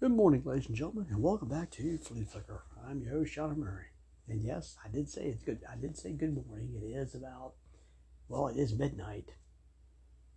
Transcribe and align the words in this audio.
Good 0.00 0.12
morning, 0.12 0.42
ladies 0.44 0.68
and 0.68 0.76
gentlemen, 0.76 1.08
and 1.10 1.20
welcome 1.20 1.48
back 1.48 1.72
to 1.72 1.98
Flea 1.98 2.22
Flicker. 2.22 2.62
I'm 2.88 3.02
your 3.02 3.14
host, 3.14 3.32
John 3.32 3.56
Omary. 3.56 3.86
And 4.28 4.40
yes, 4.44 4.76
I 4.84 4.88
did 4.88 5.10
say 5.10 5.22
it's 5.22 5.42
good. 5.42 5.58
I 5.68 5.74
did 5.74 5.98
say 5.98 6.12
good 6.12 6.36
morning. 6.46 6.72
It 6.80 6.86
is 6.86 7.16
about, 7.16 7.54
well, 8.28 8.46
it 8.46 8.56
is 8.56 8.78
midnight. 8.78 9.32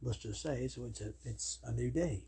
Let's 0.02 0.18
just 0.18 0.42
say 0.42 0.68
so. 0.68 0.86
It's 0.86 1.02
a 1.02 1.14
it's 1.24 1.60
a 1.64 1.72
new 1.74 1.92
day. 1.92 2.24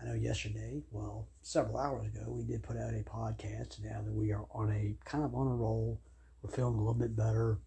I 0.00 0.04
know 0.04 0.14
yesterday, 0.14 0.84
well, 0.92 1.26
several 1.42 1.76
hours 1.76 2.06
ago, 2.06 2.26
we 2.28 2.44
did 2.44 2.62
put 2.62 2.76
out 2.76 2.94
a 2.94 3.02
podcast. 3.02 3.82
Now 3.82 4.02
that 4.04 4.14
we 4.14 4.30
are 4.30 4.46
on 4.52 4.70
a 4.70 4.94
kind 5.04 5.24
of 5.24 5.34
on 5.34 5.48
a 5.48 5.56
roll, 5.56 6.00
we're 6.40 6.52
feeling 6.52 6.74
a 6.74 6.78
little 6.78 6.94
bit 6.94 7.16
better. 7.16 7.58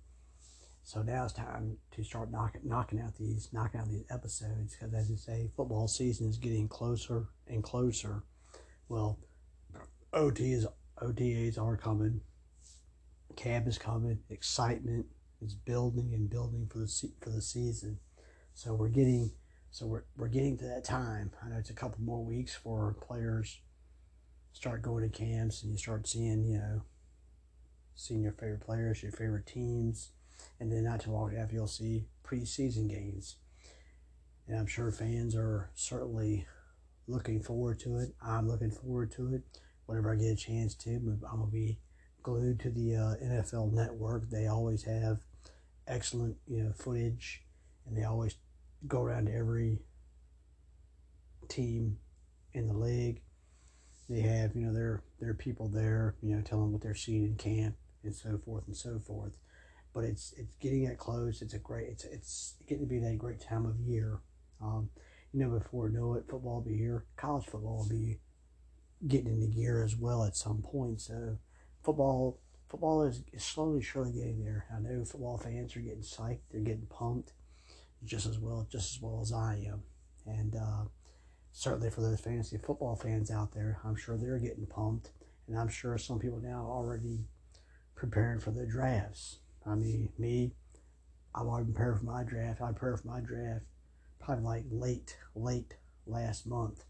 So 0.83 1.01
now 1.01 1.25
it's 1.25 1.33
time 1.33 1.75
to 1.91 2.05
start 2.05 2.31
knocking 2.31 2.61
knocking 2.63 3.01
out 3.01 3.17
these 3.17 3.49
knocking 3.51 3.81
out 3.81 3.89
these 3.89 4.05
episodes 4.09 4.77
because 4.77 4.93
as 4.93 5.11
I 5.11 5.15
say, 5.15 5.51
football 5.57 5.89
season 5.89 6.29
is 6.29 6.37
getting 6.37 6.69
closer 6.69 7.27
and 7.49 7.61
closer. 7.61 8.23
Well, 8.89 9.19
OTs 10.13 10.65
OTAs 11.01 11.59
are 11.59 11.77
coming. 11.77 12.21
Camp 13.35 13.67
is 13.67 13.77
coming. 13.77 14.19
Excitement 14.29 15.05
is 15.41 15.53
building 15.53 16.13
and 16.13 16.29
building 16.29 16.67
for 16.71 16.79
the 16.79 17.11
for 17.21 17.29
the 17.29 17.41
season. 17.41 17.99
So 18.53 18.73
we're 18.73 18.89
getting 18.89 19.31
so 19.69 19.85
we're, 19.85 20.05
we're 20.15 20.29
getting 20.29 20.57
to 20.57 20.65
that 20.65 20.83
time. 20.83 21.31
I 21.43 21.49
know 21.49 21.57
it's 21.57 21.69
a 21.69 21.73
couple 21.73 22.01
more 22.01 22.23
weeks 22.23 22.55
for 22.55 22.95
players 23.01 23.59
start 24.57 24.81
going 24.81 25.07
to 25.07 25.15
camps 25.15 25.61
and 25.61 25.71
you 25.71 25.77
start 25.77 26.07
seeing, 26.07 26.43
you 26.43 26.57
know, 26.57 26.81
seeing 27.93 28.23
your 28.23 28.31
favorite 28.31 28.61
players, 28.61 29.03
your 29.03 29.11
favorite 29.11 29.45
teams, 29.45 30.09
and 30.59 30.71
then 30.71 30.83
not 30.83 31.01
too 31.01 31.11
long 31.11 31.35
after 31.35 31.53
you'll 31.53 31.67
see 31.67 32.05
preseason 32.25 32.89
games. 32.89 33.35
And 34.47 34.57
I'm 34.57 34.65
sure 34.65 34.89
fans 34.91 35.35
are 35.35 35.69
certainly 35.75 36.47
looking 37.07 37.41
forward 37.41 37.79
to 37.79 37.97
it. 37.97 38.13
I'm 38.21 38.47
looking 38.47 38.71
forward 38.71 39.11
to 39.13 39.33
it. 39.35 39.43
Whenever 39.85 40.13
I 40.13 40.15
get 40.17 40.33
a 40.33 40.35
chance 40.35 40.75
to, 40.75 40.89
I'm 40.89 41.19
gonna 41.39 41.47
be 41.47 41.79
glued 42.21 42.59
to 42.59 42.69
the 42.69 42.95
uh, 42.95 43.15
NFL 43.23 43.71
Network. 43.71 44.29
They 44.29 44.47
always 44.47 44.83
have 44.83 45.19
excellent, 45.87 46.35
you 46.45 46.63
know, 46.63 46.73
footage, 46.73 47.43
and 47.85 47.97
they 47.97 48.03
always 48.03 48.35
go 48.85 49.01
around 49.01 49.27
to 49.27 49.33
every 49.33 49.79
team 51.47 51.97
in 52.53 52.67
the 52.67 52.73
league. 52.73 53.21
They 54.09 54.21
have, 54.21 54.55
you 54.55 54.65
know, 54.65 54.73
their 54.73 55.03
their 55.19 55.33
people 55.33 55.69
there, 55.69 56.15
you 56.21 56.35
know, 56.35 56.41
telling 56.41 56.71
what 56.71 56.81
they're 56.81 56.95
seeing 56.95 57.25
in 57.25 57.35
camp 57.35 57.75
and 58.03 58.13
so 58.13 58.37
forth 58.37 58.65
and 58.67 58.75
so 58.75 58.99
forth. 58.99 59.37
But 59.93 60.03
it's 60.03 60.33
it's 60.37 60.55
getting 60.55 60.85
that 60.85 60.97
close. 60.97 61.41
It's 61.41 61.53
a 61.53 61.59
great. 61.59 61.87
It's 61.87 62.03
it's 62.05 62.55
getting 62.67 62.85
to 62.85 62.89
be 62.89 62.99
that 62.99 63.17
great 63.17 63.41
time 63.41 63.65
of 63.65 63.79
year. 63.79 64.19
Um, 64.61 64.89
you 65.33 65.39
know, 65.39 65.49
before 65.49 65.89
know 65.89 66.13
it, 66.15 66.25
football 66.29 66.55
will 66.55 66.61
be 66.61 66.77
here. 66.77 67.05
College 67.15 67.45
football 67.45 67.77
will 67.77 67.89
be 67.89 68.19
getting 69.07 69.27
into 69.27 69.47
gear 69.47 69.83
as 69.83 69.95
well 69.95 70.23
at 70.23 70.35
some 70.35 70.61
point. 70.61 71.01
So, 71.01 71.37
football 71.83 72.39
football 72.69 73.03
is, 73.03 73.23
is 73.31 73.43
slowly, 73.43 73.81
surely 73.81 74.11
getting 74.11 74.43
there. 74.43 74.65
I 74.75 74.79
know 74.79 75.05
football 75.05 75.37
fans 75.37 75.75
are 75.75 75.81
getting 75.81 76.01
psyched. 76.01 76.39
They're 76.51 76.61
getting 76.61 76.87
pumped 76.87 77.33
just 78.03 78.25
as 78.25 78.39
well, 78.39 78.67
just 78.69 78.95
as 78.95 79.01
well 79.01 79.19
as 79.21 79.31
I 79.31 79.63
am. 79.67 79.83
And 80.25 80.55
uh, 80.55 80.85
certainly 81.51 81.89
for 81.89 82.01
those 82.01 82.19
fantasy 82.19 82.57
football 82.57 82.95
fans 82.95 83.31
out 83.31 83.53
there, 83.53 83.79
I'm 83.85 83.95
sure 83.95 84.17
they're 84.17 84.39
getting 84.39 84.65
pumped, 84.65 85.11
and 85.47 85.57
I'm 85.57 85.69
sure 85.69 85.97
some 85.97 86.19
people 86.19 86.39
now 86.39 86.65
are 86.65 86.71
already 86.71 87.25
preparing 87.95 88.39
for 88.39 88.51
their 88.51 88.65
drafts. 88.65 89.39
I 89.65 89.75
mean, 89.75 90.09
me, 90.17 90.51
I'm 91.33 91.47
already 91.47 91.71
preparing 91.71 91.99
for 91.99 92.05
my 92.05 92.23
draft. 92.23 92.61
I 92.61 92.71
prepared 92.71 92.99
for 92.99 93.07
my 93.07 93.21
draft 93.21 93.65
probably 94.19 94.43
like 94.43 94.65
late, 94.69 95.17
late 95.35 95.75
last 96.05 96.47
month, 96.47 96.83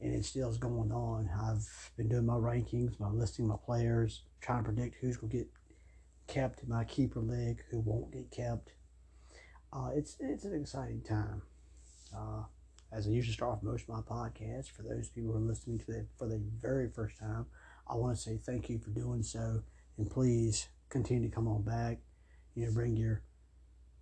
and 0.00 0.14
it 0.14 0.24
still 0.24 0.50
is 0.50 0.58
going 0.58 0.92
on. 0.92 1.28
I've 1.40 1.92
been 1.96 2.08
doing 2.08 2.26
my 2.26 2.34
rankings, 2.34 2.98
my 3.00 3.08
listing 3.08 3.46
my 3.46 3.56
players, 3.64 4.22
trying 4.40 4.64
to 4.64 4.72
predict 4.72 4.96
who's 5.00 5.16
going 5.16 5.30
to 5.30 5.36
get 5.38 5.48
kept 6.26 6.62
in 6.62 6.68
my 6.68 6.84
keeper 6.84 7.20
league, 7.20 7.62
who 7.70 7.80
won't 7.80 8.12
get 8.12 8.30
kept 8.30 8.72
uh, 9.72 9.90
it's 9.94 10.16
it's 10.20 10.44
an 10.44 10.58
exciting 10.58 11.02
time. 11.02 11.42
Uh, 12.16 12.44
as 12.90 13.06
I 13.06 13.10
usually 13.10 13.34
start 13.34 13.52
off 13.52 13.62
most 13.62 13.82
of 13.82 13.88
my 13.90 14.00
podcasts, 14.00 14.70
for 14.70 14.82
those 14.82 15.10
people 15.10 15.32
who 15.32 15.38
are 15.38 15.40
listening 15.40 15.78
to 15.80 15.92
it 15.92 16.06
for 16.16 16.26
the 16.26 16.40
very 16.60 16.88
first 16.88 17.18
time, 17.18 17.46
I 17.88 17.94
want 17.96 18.16
to 18.16 18.22
say 18.22 18.38
thank 18.38 18.70
you 18.70 18.78
for 18.78 18.90
doing 18.90 19.22
so, 19.22 19.62
and 19.98 20.10
please 20.10 20.68
continue 20.88 21.28
to 21.28 21.34
come 21.34 21.48
on 21.48 21.62
back. 21.62 21.98
You 22.54 22.66
know, 22.66 22.72
bring 22.72 22.96
your 22.96 23.22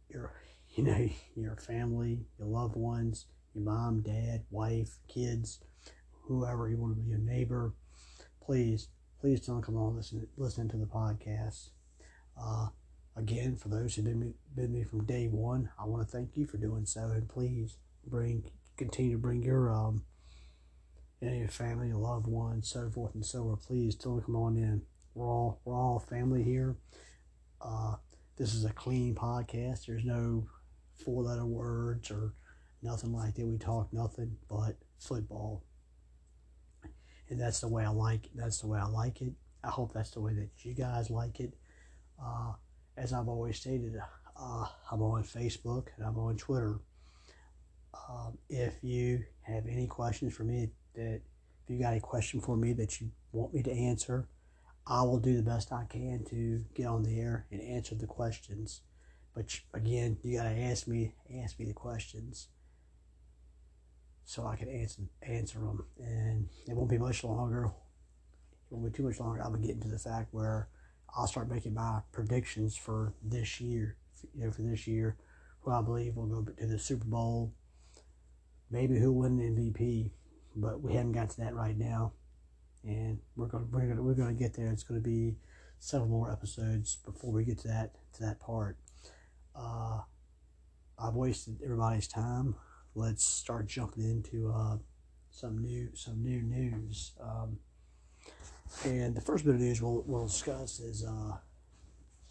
your 0.08 0.32
you 0.76 0.84
know 0.84 1.08
your 1.34 1.56
family, 1.56 2.26
your 2.38 2.48
loved 2.48 2.76
ones, 2.76 3.26
your 3.54 3.64
mom, 3.64 4.00
dad, 4.02 4.44
wife, 4.50 4.98
kids, 5.08 5.60
whoever 6.22 6.68
you 6.68 6.76
want 6.76 6.94
to 6.96 7.00
be, 7.00 7.08
your 7.08 7.18
neighbor. 7.18 7.72
Please, 8.42 8.88
please 9.20 9.40
don't 9.40 9.62
come 9.62 9.76
on 9.76 9.96
listen 9.96 10.26
listen 10.36 10.68
to 10.68 10.76
the 10.76 10.86
podcast. 10.86 11.70
Uh, 12.40 12.68
Again, 13.16 13.56
for 13.56 13.70
those 13.70 13.94
who 13.94 14.02
have 14.02 14.12
been, 14.12 14.34
been 14.54 14.72
me 14.72 14.84
from 14.84 15.04
day 15.06 15.26
one, 15.26 15.70
I 15.78 15.86
want 15.86 16.06
to 16.06 16.12
thank 16.14 16.36
you 16.36 16.46
for 16.46 16.58
doing 16.58 16.84
so, 16.84 17.10
and 17.14 17.26
please 17.26 17.78
bring 18.06 18.44
continue 18.76 19.12
to 19.12 19.18
bring 19.18 19.42
your 19.42 19.72
um 19.74 20.02
you 21.20 21.30
know, 21.30 21.34
your 21.34 21.48
family, 21.48 21.88
your 21.88 21.96
loved 21.96 22.26
ones, 22.26 22.68
so 22.68 22.90
forth 22.90 23.14
and 23.14 23.24
so 23.24 23.48
on. 23.48 23.56
Please 23.56 23.94
don't 23.94 24.20
come 24.22 24.36
on 24.36 24.56
in. 24.56 24.82
We're 25.14 25.26
all 25.26 25.60
we're 25.64 25.74
all 25.74 25.98
family 25.98 26.42
here. 26.42 26.76
Uh, 27.60 27.94
this 28.36 28.52
is 28.54 28.66
a 28.66 28.72
clean 28.72 29.14
podcast. 29.14 29.86
There's 29.86 30.04
no 30.04 30.46
four 31.04 31.22
letter 31.22 31.46
words 31.46 32.10
or 32.10 32.34
nothing 32.82 33.12
like 33.12 33.34
that. 33.34 33.46
We 33.46 33.58
talk 33.58 33.92
nothing 33.92 34.36
but 34.48 34.76
football, 34.98 35.64
and 37.28 37.40
that's 37.40 37.60
the 37.60 37.68
way 37.68 37.84
I 37.84 37.90
like. 37.90 38.26
It. 38.26 38.32
That's 38.34 38.60
the 38.60 38.66
way 38.68 38.78
I 38.78 38.86
like 38.86 39.22
it. 39.22 39.32
I 39.64 39.70
hope 39.70 39.92
that's 39.92 40.10
the 40.10 40.20
way 40.20 40.32
that 40.34 40.50
you 40.58 40.74
guys 40.74 41.10
like 41.10 41.40
it. 41.40 41.54
Uh, 42.22 42.52
as 42.96 43.12
I've 43.12 43.28
always 43.28 43.58
stated, 43.58 44.00
uh, 44.38 44.66
I'm 44.90 45.02
on 45.02 45.24
Facebook 45.24 45.88
and 45.96 46.06
I'm 46.06 46.18
on 46.18 46.36
Twitter. 46.36 46.80
Um, 48.08 48.38
if 48.48 48.74
you 48.82 49.24
have 49.42 49.66
any 49.66 49.86
questions 49.86 50.34
for 50.34 50.44
me, 50.44 50.70
that 50.94 51.20
if 51.64 51.70
you 51.70 51.80
got 51.80 51.96
a 51.96 52.00
question 52.00 52.40
for 52.40 52.56
me 52.56 52.72
that 52.74 53.00
you 53.00 53.10
want 53.32 53.54
me 53.54 53.62
to 53.62 53.72
answer, 53.72 54.28
I 54.86 55.02
will 55.02 55.18
do 55.18 55.36
the 55.36 55.42
best 55.42 55.72
I 55.72 55.84
can 55.84 56.24
to 56.30 56.64
get 56.74 56.86
on 56.86 57.02
the 57.02 57.18
air 57.18 57.46
and 57.50 57.60
answer 57.60 57.94
the 57.94 58.06
questions. 58.06 58.82
But 59.36 59.60
again, 59.74 60.16
you 60.22 60.38
gotta 60.38 60.58
ask 60.58 60.88
me 60.88 61.12
ask 61.44 61.58
me 61.58 61.66
the 61.66 61.74
questions 61.74 62.48
so 64.24 64.46
I 64.46 64.56
can 64.56 64.70
answer 64.70 65.02
answer 65.20 65.58
them. 65.58 65.84
And 65.98 66.48
it 66.66 66.74
won't 66.74 66.88
be 66.88 66.96
much 66.96 67.22
longer. 67.22 67.66
It 67.66 67.70
won't 68.70 68.90
be 68.90 68.96
too 68.96 69.02
much 69.02 69.20
longer. 69.20 69.42
I'll 69.42 69.54
be 69.54 69.66
getting 69.66 69.82
to 69.82 69.88
the 69.88 69.98
fact 69.98 70.32
where 70.32 70.70
I'll 71.14 71.26
start 71.26 71.50
making 71.50 71.74
my 71.74 72.00
predictions 72.12 72.78
for 72.78 73.12
this 73.22 73.60
year. 73.60 73.98
You 74.34 74.46
know, 74.46 74.50
for 74.50 74.62
this 74.62 74.86
year, 74.86 75.18
who 75.60 75.70
I 75.70 75.82
believe 75.82 76.16
will 76.16 76.26
go 76.26 76.42
to 76.42 76.66
the 76.66 76.78
Super 76.78 77.04
Bowl. 77.04 77.52
Maybe 78.70 78.98
who 78.98 79.12
win 79.12 79.36
the 79.36 79.44
MVP, 79.44 80.12
but 80.56 80.80
we 80.80 80.94
haven't 80.94 81.12
got 81.12 81.28
to 81.30 81.40
that 81.42 81.54
right 81.54 81.76
now, 81.76 82.14
and 82.82 83.18
we're 83.36 83.46
going 83.48 83.70
we're 83.70 83.86
going 83.86 84.02
we're 84.02 84.14
to 84.14 84.32
get 84.32 84.54
there. 84.54 84.72
It's 84.72 84.82
going 84.82 85.00
to 85.00 85.06
be 85.06 85.36
several 85.78 86.08
more 86.08 86.32
episodes 86.32 86.96
before 87.04 87.32
we 87.32 87.44
get 87.44 87.58
to 87.58 87.68
that 87.68 87.92
to 88.14 88.22
that 88.22 88.40
part. 88.40 88.78
Uh, 89.58 90.00
I've 90.98 91.14
wasted 91.14 91.60
everybody's 91.62 92.08
time. 92.08 92.56
Let's 92.94 93.24
start 93.24 93.66
jumping 93.66 94.04
into 94.04 94.52
uh, 94.54 94.78
some 95.30 95.58
new 95.58 95.90
some 95.94 96.22
new 96.22 96.42
news. 96.42 97.12
Um, 97.20 97.58
and 98.84 99.14
the 99.14 99.20
first 99.20 99.44
bit 99.44 99.54
of 99.54 99.60
news 99.60 99.80
we'll, 99.80 100.02
we'll 100.06 100.26
discuss 100.26 100.80
is 100.80 101.04
uh, 101.04 101.36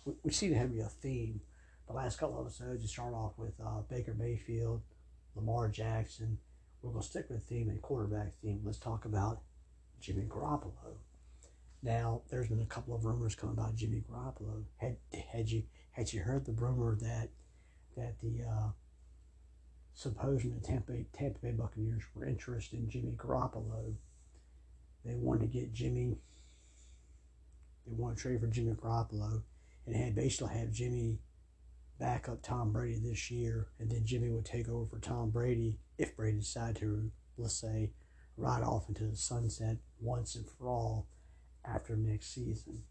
we, 0.05 0.13
we 0.23 0.31
seem 0.31 0.51
to 0.51 0.57
have 0.57 0.71
a 0.71 0.89
theme. 0.89 1.41
The 1.87 1.93
last 1.93 2.17
couple 2.17 2.39
of 2.39 2.47
episodes, 2.47 2.81
you 2.81 2.87
start 2.87 3.13
off 3.13 3.33
with 3.37 3.53
uh, 3.63 3.81
Baker 3.87 4.15
Mayfield, 4.17 4.81
Lamar 5.35 5.69
Jackson. 5.69 6.39
We're 6.81 6.91
going 6.91 7.03
to 7.03 7.07
stick 7.07 7.27
with 7.29 7.39
the 7.39 7.45
theme 7.45 7.69
and 7.69 7.81
quarterback 7.81 8.33
theme. 8.41 8.61
Let's 8.63 8.79
talk 8.79 9.05
about 9.05 9.41
Jimmy 9.99 10.23
Garoppolo. 10.23 10.97
Now, 11.83 12.21
there's 12.29 12.47
been 12.47 12.61
a 12.61 12.65
couple 12.65 12.95
of 12.95 13.05
rumors 13.05 13.35
coming 13.35 13.55
about 13.55 13.75
Jimmy 13.75 14.03
Garoppolo. 14.09 14.63
Had 14.77 14.97
had 15.31 15.49
you 15.49 15.63
had 15.95 16.11
you 16.11 16.21
heard 16.21 16.45
the 16.45 16.51
rumor 16.51 16.97
that 16.99 17.29
that 17.95 18.19
the 18.19 18.43
uh, 18.43 18.69
supposed 19.93 20.45
Tampa 20.63 20.93
Tampa 21.13 21.39
Bay 21.39 21.51
Buccaneers 21.51 22.03
were 22.13 22.25
interested 22.25 22.79
in 22.79 22.89
Jimmy 22.89 23.13
Garoppolo? 23.15 23.93
They 25.05 25.15
wanted 25.15 25.51
to 25.51 25.59
get 25.59 25.73
Jimmy. 25.73 26.17
They 27.87 27.93
wanted 27.93 28.17
to 28.17 28.21
trade 28.23 28.41
for 28.41 28.47
Jimmy 28.47 28.73
Garoppolo, 28.73 29.43
and 29.85 29.95
had 29.95 30.15
basically 30.15 30.53
have 30.55 30.71
Jimmy 30.71 31.19
back 31.97 32.27
up 32.27 32.41
Tom 32.41 32.73
Brady 32.73 32.99
this 32.99 33.31
year, 33.31 33.67
and 33.79 33.89
then 33.89 34.05
Jimmy 34.05 34.29
would 34.31 34.45
take 34.45 34.67
over 34.67 34.85
for 34.85 34.99
Tom 34.99 35.29
Brady 35.29 35.79
if 35.97 36.17
Brady 36.17 36.39
decided 36.39 36.75
to, 36.77 37.09
let's 37.37 37.55
say, 37.55 37.91
ride 38.35 38.63
off 38.63 38.89
into 38.89 39.05
the 39.05 39.15
sunset 39.15 39.77
once 40.01 40.35
and 40.35 40.45
for 40.45 40.67
all 40.67 41.07
after 41.63 41.95
next 41.95 42.33
season. 42.33 42.83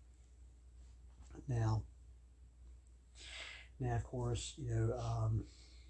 Now, 1.47 1.83
now 3.81 3.97
of 3.97 4.05
course, 4.05 4.55
you 4.57 4.75
know, 4.75 4.95
um, 4.99 5.45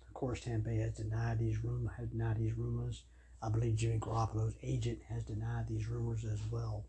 of 0.06 0.14
course, 0.14 0.40
Tampa 0.40 0.70
has 0.70 0.94
denied 0.94 1.38
these 1.38 1.62
rumors, 1.62 1.92
had 1.96 2.10
denied 2.10 2.38
these 2.38 2.56
rumors. 2.56 3.02
I 3.42 3.48
believe 3.50 3.76
Jimmy 3.76 3.98
Garoppolo's 3.98 4.54
agent 4.62 5.00
has 5.10 5.24
denied 5.24 5.66
these 5.68 5.86
rumors 5.86 6.24
as 6.24 6.40
well. 6.50 6.86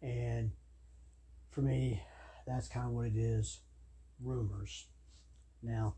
And 0.00 0.52
for 1.50 1.60
me, 1.60 2.02
that's 2.46 2.68
kind 2.68 2.86
of 2.86 2.92
what 2.92 3.06
it 3.06 3.16
is 3.16 3.60
rumors. 4.22 4.86
Now, 5.62 5.96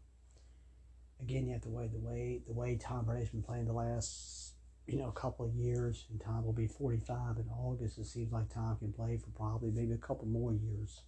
again, 1.20 1.46
you 1.46 1.52
have 1.52 1.62
to 1.62 1.70
weigh 1.70 1.88
the 1.88 1.98
way 1.98 2.43
the 2.46 2.52
way 2.52 2.76
Tom 2.76 3.05
Brady's 3.05 3.31
been 3.31 3.43
playing 3.43 3.66
the 3.66 3.72
last 3.72 4.55
you 4.87 4.98
know 4.98 5.10
couple 5.10 5.44
of 5.46 5.55
years, 5.55 6.06
and 6.10 6.20
Tom 6.20 6.44
will 6.44 6.52
be 6.52 6.66
45 6.66 7.37
in 7.37 7.48
August. 7.56 7.98
It 7.98 8.06
seems 8.06 8.32
like 8.32 8.52
Tom 8.52 8.76
can 8.76 8.93
play 8.93 9.19
for 9.19 9.31
probably 9.31 9.70
maybe 9.70 9.93
a 9.93 9.98
couple 9.98 10.26
more 10.26 10.52
years. 10.52 11.02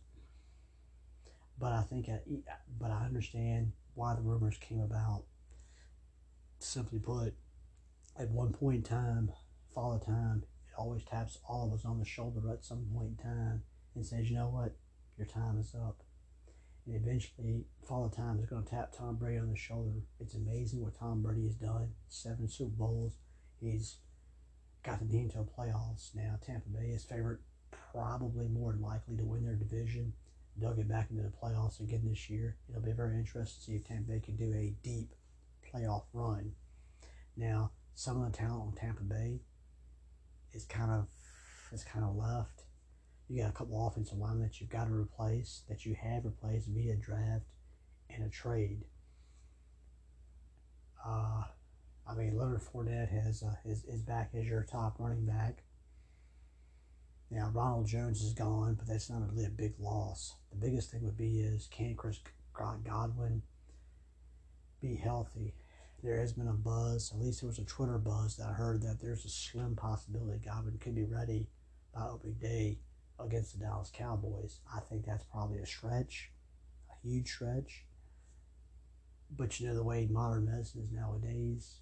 But 1.58 1.72
I 1.72 1.82
think, 1.82 2.08
I, 2.08 2.20
but 2.80 2.90
I 2.90 3.04
understand 3.04 3.72
why 3.94 4.14
the 4.14 4.22
rumors 4.22 4.56
came 4.58 4.80
about. 4.80 5.24
Simply 6.58 6.98
put, 6.98 7.34
at 8.18 8.30
one 8.30 8.52
point 8.52 8.76
in 8.76 8.82
time, 8.82 9.32
Father 9.74 10.04
Time, 10.04 10.44
it 10.68 10.74
always 10.78 11.04
taps 11.04 11.38
all 11.48 11.66
of 11.66 11.78
us 11.78 11.84
on 11.84 11.98
the 11.98 12.04
shoulder 12.04 12.40
at 12.52 12.64
some 12.64 12.86
point 12.92 13.10
in 13.18 13.24
time 13.24 13.62
and 13.94 14.04
says, 14.04 14.30
you 14.30 14.36
know 14.36 14.48
what, 14.48 14.76
your 15.16 15.26
time 15.26 15.58
is 15.58 15.74
up. 15.74 16.02
And 16.86 16.96
eventually, 16.96 17.64
Father 17.88 18.14
Time 18.14 18.38
is 18.38 18.46
going 18.46 18.64
to 18.64 18.70
tap 18.70 18.92
Tom 18.92 19.16
Brady 19.16 19.38
on 19.38 19.50
the 19.50 19.56
shoulder. 19.56 20.00
It's 20.20 20.34
amazing 20.34 20.82
what 20.82 20.98
Tom 20.98 21.22
Brady 21.22 21.44
has 21.44 21.54
done. 21.54 21.92
Seven 22.08 22.48
Super 22.48 22.76
Bowls. 22.76 23.14
He's 23.60 23.96
got 24.82 25.00
the 25.00 25.06
team 25.06 25.30
to 25.30 25.38
the 25.38 25.44
playoffs. 25.44 26.14
Now, 26.14 26.38
Tampa 26.44 26.68
Bay 26.68 26.88
is 26.88 27.04
favorite, 27.04 27.40
probably 27.92 28.48
more 28.48 28.76
likely 28.78 29.16
to 29.16 29.24
win 29.24 29.44
their 29.44 29.54
division. 29.54 30.12
They'll 30.56 30.74
get 30.74 30.88
back 30.88 31.10
into 31.10 31.22
the 31.22 31.30
playoffs 31.30 31.80
again 31.80 32.02
this 32.08 32.30
year. 32.30 32.56
It'll 32.68 32.82
be 32.82 32.92
very 32.92 33.18
interesting 33.18 33.60
to 33.60 33.64
see 33.64 33.76
if 33.76 33.84
Tampa 33.88 34.12
Bay 34.12 34.20
can 34.20 34.36
do 34.36 34.52
a 34.52 34.74
deep 34.82 35.12
playoff 35.64 36.04
run. 36.12 36.52
Now, 37.36 37.72
some 37.94 38.22
of 38.22 38.30
the 38.30 38.38
talent 38.38 38.62
on 38.62 38.72
Tampa 38.72 39.02
Bay 39.02 39.40
is 40.52 40.64
kind 40.64 40.90
of 40.90 41.08
is 41.72 41.82
kind 41.84 42.04
of 42.04 42.14
left. 42.14 42.62
You 43.28 43.42
got 43.42 43.50
a 43.50 43.54
couple 43.54 43.86
offensive 43.86 44.18
linemen 44.18 44.42
that 44.42 44.60
you've 44.60 44.70
got 44.70 44.86
to 44.86 44.94
replace, 44.94 45.62
that 45.68 45.84
you 45.84 45.96
have 46.00 46.24
replaced 46.24 46.68
via 46.68 46.94
draft 46.94 47.46
and 48.10 48.24
a 48.24 48.28
trade. 48.28 48.84
Uh, 51.04 51.44
I 52.06 52.14
mean, 52.14 52.36
Leonard 52.36 52.60
Fournette 52.60 53.10
has 53.10 53.42
uh, 53.42 53.56
is, 53.64 53.84
is 53.84 54.02
back 54.02 54.30
as 54.34 54.46
your 54.46 54.62
top 54.62 54.96
running 54.98 55.26
back. 55.26 55.64
Now, 57.34 57.50
Ronald 57.52 57.88
Jones 57.88 58.22
is 58.22 58.32
gone, 58.32 58.75
but 58.75 58.86
that's 58.86 59.10
not 59.10 59.28
really 59.28 59.44
a 59.44 59.50
big 59.50 59.75
loss. 59.81 60.36
The 60.52 60.56
biggest 60.56 60.92
thing 60.92 61.02
would 61.02 61.16
be 61.16 61.40
is 61.40 61.69
can 61.69 61.96
Chris 61.96 62.20
Godwin 62.52 63.42
be 64.81 64.94
healthy? 64.94 65.52
There 66.04 66.20
has 66.20 66.32
been 66.32 66.46
a 66.46 66.52
buzz, 66.52 67.10
at 67.12 67.20
least 67.20 67.40
there 67.40 67.48
was 67.48 67.58
a 67.58 67.64
Twitter 67.64 67.98
buzz 67.98 68.36
that 68.36 68.46
I 68.50 68.52
heard 68.52 68.82
that 68.82 69.00
there's 69.00 69.25
a 69.25 69.28
slim 69.28 69.75
possibility 69.75 70.38
Godwin 70.44 70.78
could 70.78 70.94
be 70.94 71.06
ready 71.06 71.48
by 71.92 72.06
opening 72.06 72.34
day 72.34 72.78
against 73.19 73.58
the 73.58 73.64
Dallas 73.64 73.90
Cowboys. 73.92 74.60
I 74.72 74.78
think 74.78 75.04
that's 75.04 75.25
probably 75.25 75.58
a 75.58 75.66
stretch, 75.66 76.30
a 76.88 76.94
huge 77.04 77.32
stretch. 77.32 77.84
But 79.37 79.58
you 79.58 79.66
know, 79.66 79.75
the 79.75 79.82
way 79.82 80.06
modern 80.08 80.44
medicine 80.44 80.82
is 80.82 80.92
nowadays, 80.92 81.80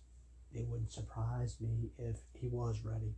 it 0.50 0.66
wouldn't 0.66 0.92
surprise 0.92 1.56
me 1.60 1.90
if 1.98 2.20
he 2.32 2.48
was 2.48 2.80
ready. 2.82 3.16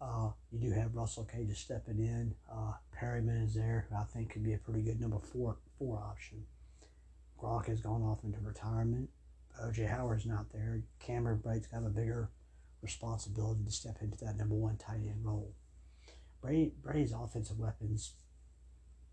Uh, 0.00 0.30
you 0.52 0.60
do 0.60 0.70
have 0.70 0.94
Russell 0.94 1.28
Gage 1.32 1.58
stepping 1.58 1.98
in. 1.98 2.34
Uh, 2.50 2.74
Perriman 2.96 3.44
is 3.44 3.54
there, 3.54 3.86
who 3.88 3.96
I 3.96 4.04
think 4.04 4.30
could 4.30 4.44
be 4.44 4.54
a 4.54 4.58
pretty 4.58 4.82
good 4.82 5.00
number 5.00 5.18
four 5.18 5.56
four 5.78 5.98
option. 5.98 6.44
Gronk 7.40 7.66
has 7.66 7.80
gone 7.80 8.02
off 8.02 8.24
into 8.24 8.38
retirement. 8.40 9.10
OJ 9.62 9.88
Howard's 9.88 10.26
not 10.26 10.52
there. 10.52 10.82
Cameron 11.00 11.38
Brate's 11.38 11.66
got 11.66 11.84
a 11.84 11.88
bigger 11.88 12.30
responsibility 12.80 13.64
to 13.64 13.70
step 13.72 13.96
into 14.00 14.16
that 14.24 14.36
number 14.36 14.54
one 14.54 14.76
tight 14.76 15.00
end 15.06 15.24
role. 15.24 15.54
Brady, 16.40 16.72
Brady's 16.80 17.12
offensive 17.12 17.58
weapons 17.58 18.14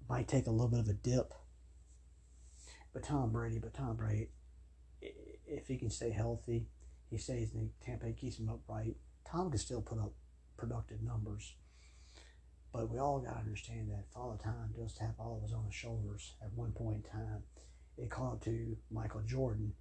might 0.08 0.28
take 0.28 0.46
a 0.46 0.52
little 0.52 0.68
bit 0.68 0.82
of 0.82 0.88
a 0.88 0.94
dip, 0.94 1.34
but 2.94 3.04
Tom 3.04 3.32
Brady, 3.32 3.58
but 3.58 3.74
Tom 3.74 3.96
Brady, 3.96 4.30
if 5.02 5.68
he 5.68 5.78
can 5.78 5.90
stay 5.90 6.12
healthy, 6.12 6.68
he 7.10 7.18
stays 7.18 7.54
in 7.54 7.72
Tampa, 7.84 8.12
keeps 8.12 8.38
him 8.38 8.50
upright. 8.50 8.98
Tom 9.28 9.50
can 9.50 9.60
still 9.60 9.82
put 9.82 9.98
up 9.98 10.14
productive 10.58 11.02
numbers. 11.02 11.54
But 12.72 12.90
we 12.90 13.00
all 13.00 13.20
got 13.20 13.34
to 13.34 13.40
understand 13.40 13.90
that 13.92 14.12
Father 14.14 14.38
Time 14.44 14.74
does 14.78 14.94
tap 14.94 15.16
all 15.18 15.38
of 15.38 15.50
us 15.50 15.56
on 15.56 15.66
the 15.66 15.72
shoulders 15.72 16.34
at 16.42 16.52
one 16.54 16.74
point 16.74 16.98
in 16.98 17.04
time. 17.04 17.44
It 17.98 18.10
caught 18.10 18.34
up 18.34 18.44
to 18.44 18.76
Michael 18.92 19.22
Jordan. 19.22 19.74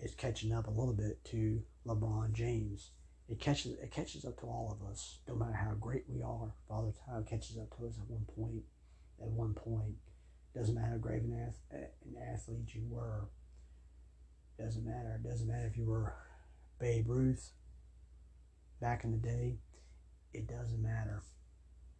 It's 0.00 0.14
catching 0.14 0.52
up 0.52 0.66
a 0.66 0.70
little 0.70 0.94
bit 0.94 1.24
to 1.26 1.62
LeBron 1.86 2.32
James. 2.32 2.90
It 3.28 3.40
catches 3.40 3.72
it 3.74 3.92
catches 3.92 4.24
up 4.24 4.38
to 4.40 4.46
all 4.46 4.76
of 4.78 4.88
us, 4.88 5.18
no 5.28 5.36
matter 5.36 5.52
how 5.52 5.74
great 5.74 6.04
we 6.08 6.22
are. 6.22 6.54
Father 6.68 6.92
Time 7.06 7.24
catches 7.24 7.56
up 7.56 7.76
to 7.76 7.86
us 7.86 7.98
at 7.98 8.10
one 8.10 8.26
point. 8.36 8.64
At 9.20 9.28
one 9.28 9.54
point, 9.54 9.94
doesn't 10.54 10.74
matter 10.74 10.88
how 10.88 10.96
great 10.98 11.22
an, 11.22 11.48
ath- 11.48 11.72
an 11.72 12.16
athlete 12.32 12.74
you 12.74 12.82
were. 12.88 13.28
Doesn't 14.58 14.84
matter. 14.84 15.20
Doesn't 15.22 15.46
matter 15.46 15.66
if 15.66 15.76
you 15.76 15.86
were 15.86 16.14
Babe 16.78 17.08
Ruth 17.08 17.52
back 18.80 19.04
in 19.04 19.12
the 19.12 19.16
day, 19.16 19.58
it 20.32 20.46
doesn't 20.46 20.82
matter. 20.82 21.22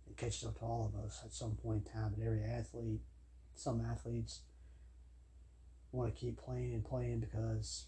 It 0.09 0.17
catches 0.17 0.45
up 0.45 0.59
to 0.59 0.65
all 0.65 0.93
of 0.93 1.05
us 1.05 1.23
at 1.25 1.33
some 1.33 1.57
point 1.57 1.87
in 1.87 1.93
time. 1.93 2.15
And 2.15 2.27
every 2.27 2.45
athlete, 2.45 3.01
some 3.55 3.81
athletes 3.81 4.41
want 5.93 6.15
to 6.15 6.21
keep 6.21 6.39
playing 6.39 6.75
and 6.75 6.85
playing 6.85 7.21
because 7.21 7.87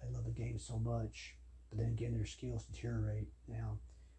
they 0.00 0.12
love 0.12 0.24
the 0.24 0.30
game 0.30 0.58
so 0.58 0.78
much. 0.78 1.36
But 1.70 1.78
then 1.78 1.88
again, 1.88 2.12
their 2.12 2.26
skills 2.26 2.64
deteriorate. 2.64 3.28
Now, 3.48 3.78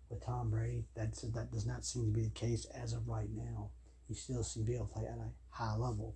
with 0.10 0.26
Tom 0.26 0.50
Brady, 0.50 0.86
that's, 0.96 1.22
that 1.22 1.52
does 1.52 1.66
not 1.66 1.86
seem 1.86 2.06
to 2.06 2.12
be 2.12 2.24
the 2.24 2.30
case 2.30 2.66
as 2.66 2.94
of 2.94 3.08
right 3.08 3.30
now. 3.34 3.70
He 4.08 4.16
still 4.16 4.44
seems 4.44 4.66
to 4.66 4.72
be 4.72 4.76
able 4.76 4.88
to 4.88 4.94
play 4.94 5.06
at 5.06 5.18
a 5.18 5.30
high 5.50 5.76
level. 5.76 6.16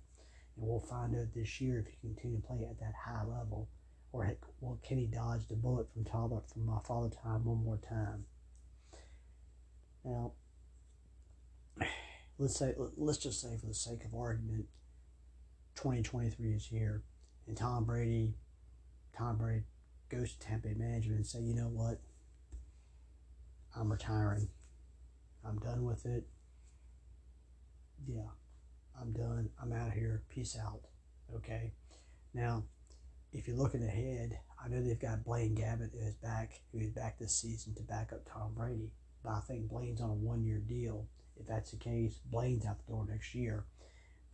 And 0.56 0.66
we'll 0.66 0.80
find 0.80 1.14
out 1.14 1.32
this 1.34 1.60
year 1.60 1.78
if 1.78 1.86
he 1.86 1.96
can 2.00 2.14
continue 2.14 2.40
to 2.40 2.46
play 2.46 2.66
at 2.68 2.80
that 2.80 2.94
high 3.04 3.24
level 3.24 3.68
or 4.12 4.24
heck, 4.24 4.38
well, 4.60 4.78
can 4.82 4.98
he 4.98 5.06
dodge 5.06 5.46
the 5.48 5.54
bullet 5.54 5.92
from 5.92 6.04
Talbot 6.04 6.48
from 6.48 6.66
my 6.66 6.78
father 6.86 7.10
time 7.10 7.44
one 7.44 7.64
more 7.64 7.78
time? 7.78 8.24
Now, 10.04 10.32
let's 12.38 12.58
say 12.58 12.74
let's 12.96 13.18
just 13.18 13.40
say 13.40 13.56
for 13.60 13.66
the 13.66 13.74
sake 13.74 14.04
of 14.04 14.14
argument, 14.14 14.66
2023 15.76 16.52
is 16.52 16.66
here, 16.66 17.02
and 17.46 17.56
Tom 17.56 17.84
Brady, 17.84 18.34
Tom 19.16 19.36
Brady 19.36 19.64
goes 20.08 20.32
to 20.32 20.38
Tampa 20.38 20.68
Bay 20.68 20.74
management 20.74 21.18
and 21.18 21.26
say, 21.26 21.40
you 21.40 21.54
know 21.54 21.68
what, 21.68 22.00
I'm 23.76 23.92
retiring. 23.92 24.48
I'm 25.44 25.58
done 25.58 25.84
with 25.84 26.04
it. 26.06 26.26
Yeah, 28.06 28.30
I'm 29.00 29.12
done. 29.12 29.50
I'm 29.62 29.72
out 29.72 29.88
of 29.88 29.94
here. 29.94 30.22
Peace 30.28 30.56
out. 30.60 30.80
Okay. 31.34 31.72
Now, 32.34 32.64
if 33.32 33.46
you're 33.46 33.56
looking 33.56 33.82
ahead, 33.82 34.38
I 34.62 34.68
know 34.68 34.82
they've 34.82 34.98
got 34.98 35.24
Blaine 35.24 35.54
Gabbert 35.54 35.92
who 35.92 36.06
is 36.06 36.16
back, 36.16 36.60
who 36.72 36.78
is 36.78 36.90
back 36.90 37.18
this 37.18 37.34
season 37.34 37.74
to 37.74 37.82
back 37.82 38.12
up 38.12 38.28
Tom 38.30 38.54
Brady. 38.54 38.90
But 39.22 39.32
I 39.32 39.40
think 39.40 39.68
Blaine's 39.68 40.00
on 40.00 40.10
a 40.10 40.14
one-year 40.14 40.58
deal. 40.58 41.06
If 41.36 41.46
that's 41.46 41.70
the 41.70 41.76
case, 41.76 42.18
Blaine's 42.30 42.66
out 42.66 42.78
the 42.78 42.92
door 42.92 43.06
next 43.08 43.34
year. 43.34 43.66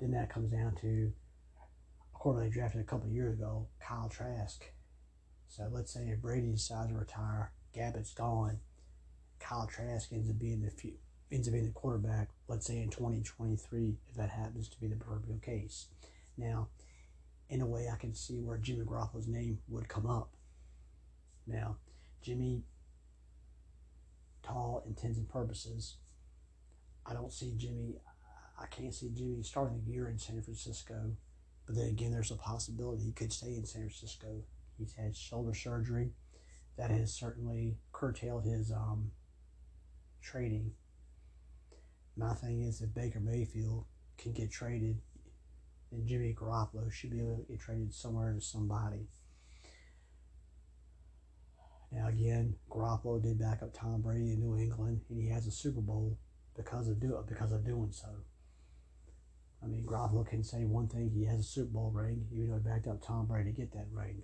Then 0.01 0.13
that 0.13 0.31
comes 0.31 0.51
down 0.51 0.77
to, 0.81 1.13
according 2.15 2.51
to 2.51 2.55
drafted 2.55 2.81
a 2.81 2.85
couple 2.85 3.09
years 3.09 3.35
ago, 3.35 3.69
Kyle 3.81 4.09
Trask. 4.09 4.65
So 5.49 5.69
let's 5.71 5.93
say 5.93 6.09
if 6.09 6.21
Brady 6.21 6.51
decides 6.51 6.91
to 6.91 6.99
retire, 6.99 7.53
Gabbert's 7.77 8.15
gone, 8.15 8.61
Kyle 9.39 9.67
Trask 9.67 10.13
ends 10.13 10.31
up 10.31 10.39
being 10.39 10.63
the 10.63 10.71
few, 10.71 10.95
ends 11.31 11.49
up 11.49 11.53
being 11.53 11.67
the 11.67 11.73
quarterback. 11.73 12.31
Let's 12.49 12.67
say 12.67 12.79
in 12.79 12.91
2023, 12.91 13.97
if 14.09 14.15
that 14.17 14.31
happens 14.31 14.69
to 14.69 14.81
be 14.81 14.87
the 14.87 14.97
proverbial 14.97 15.39
case. 15.39 15.87
Now, 16.37 16.69
in 17.49 17.61
a 17.61 17.67
way 17.67 17.89
I 17.93 17.97
can 17.97 18.15
see 18.15 18.41
where 18.41 18.59
Jimmy 18.59 18.85
Garoppolo's 18.85 19.29
name 19.29 19.59
would 19.69 19.89
come 19.89 20.07
up. 20.07 20.31
Now, 21.47 21.77
Jimmy, 22.23 22.63
tall 24.43 24.83
intents 24.87 25.19
and 25.19 25.29
purposes, 25.29 25.97
I 27.07 27.13
don't 27.13 27.33
see 27.33 27.55
Jimmy, 27.57 27.97
I 28.59 28.67
can't 28.67 28.95
see 28.95 29.11
Jimmy 29.15 29.43
starting 29.43 29.83
the 29.85 29.93
year 29.93 30.09
in 30.09 30.19
San 30.19 30.41
Francisco. 30.43 31.17
But 31.67 31.77
then 31.77 31.89
again, 31.89 32.13
there's 32.13 32.31
a 32.31 32.37
possibility 32.37 33.05
he 33.05 33.13
could 33.13 33.33
stay 33.33 33.55
in 33.55 33.65
San 33.65 33.83
Francisco. 33.83 34.43
He's 34.79 34.95
had 34.95 35.17
shoulder 35.17 35.55
surgery. 35.55 36.11
That 36.77 36.91
has 36.91 37.13
certainly 37.15 37.79
curtailed 37.93 38.45
his 38.45 38.71
um. 38.73 39.11
My 42.17 42.35
thing 42.35 42.63
is, 42.63 42.81
if 42.81 42.95
Baker 42.95 43.21
Mayfield 43.21 43.85
can 44.19 44.33
get 44.33 44.51
traded, 44.51 45.01
and 45.95 46.07
Jimmy 46.07 46.35
Garoppolo 46.35 46.91
should 46.93 47.11
be 47.11 47.21
able 47.21 47.37
to 47.37 47.53
get 47.53 47.61
traded 47.61 47.95
somewhere 47.95 48.33
to 48.33 48.41
somebody. 48.41 49.07
Now 51.93 52.09
again, 52.09 52.57
Garoppolo 52.69 53.23
did 53.23 53.39
back 53.39 53.63
up 53.63 53.73
Tom 53.73 54.01
Brady 54.03 54.33
in 54.33 54.41
New 54.41 54.57
England, 54.57 55.03
and 55.09 55.21
he 55.21 55.29
has 55.29 55.47
a 55.47 55.53
Super 55.53 55.81
Bowl 55.81 56.19
because 56.57 56.89
of 56.89 57.01
do 57.01 57.17
because 57.29 57.53
of 57.53 57.65
doing 57.65 57.93
so. 57.93 58.09
I 59.63 59.67
mean, 59.67 59.87
Garoppolo 59.87 60.27
can 60.27 60.43
say 60.43 60.65
one 60.65 60.89
thing: 60.89 61.11
he 61.11 61.25
has 61.25 61.41
a 61.41 61.45
Super 61.45 61.71
Bowl 61.71 61.91
ring, 61.95 62.27
even 62.33 62.51
though 62.51 62.57
he 62.57 62.63
backed 62.63 62.89
up 62.89 63.01
Tom 63.01 63.27
Brady 63.27 63.53
to 63.53 63.57
get 63.57 63.73
that 63.73 63.87
ring. 63.93 64.23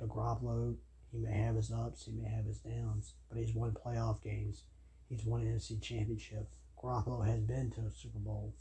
But 0.00 0.08
Garoppolo, 0.08 0.76
He 1.12 1.18
may 1.18 1.32
have 1.32 1.56
his 1.56 1.72
ups, 1.72 2.06
he 2.06 2.12
may 2.12 2.28
have 2.28 2.44
his 2.44 2.58
downs, 2.58 3.14
but 3.28 3.38
he's 3.38 3.54
won 3.54 3.72
playoff 3.72 4.22
games. 4.22 4.64
He's 5.08 5.24
won 5.24 5.42
an 5.42 5.54
NFC 5.54 5.80
championship. 5.80 6.48
Garoppolo 6.82 7.24
has 7.24 7.40
been 7.40 7.70
to 7.72 7.82
a 7.82 7.90
Super 7.90 8.18
Bowl. 8.18 8.54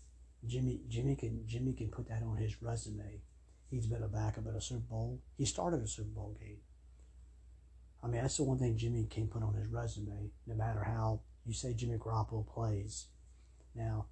Jimmy 0.47 0.81
Jimmy 0.87 1.15
can 1.15 1.43
Jimmy 1.45 1.73
can 1.73 1.89
put 1.89 2.07
that 2.09 2.23
on 2.23 2.37
his 2.37 2.61
resume. 2.61 3.21
He's 3.69 3.87
been 3.87 4.03
a 4.03 4.07
backup 4.07 4.47
at 4.47 4.55
a 4.55 4.61
Super 4.61 4.81
Bowl. 4.81 5.21
He 5.37 5.45
started 5.45 5.81
a 5.81 5.87
Super 5.87 6.09
Bowl 6.09 6.37
game. 6.39 6.59
I 8.03 8.07
mean, 8.07 8.21
that's 8.21 8.37
the 8.37 8.43
one 8.43 8.59
thing 8.59 8.77
Jimmy 8.77 9.07
can 9.09 9.27
put 9.27 9.41
on 9.41 9.55
his 9.55 9.67
resume, 9.67 10.29
no 10.45 10.55
matter 10.55 10.83
how 10.83 11.21
you 11.45 11.53
say 11.53 11.73
Jimmy 11.73 11.97
Garoppolo 11.97 12.45
plays. 12.47 13.07
Now, 13.73 14.05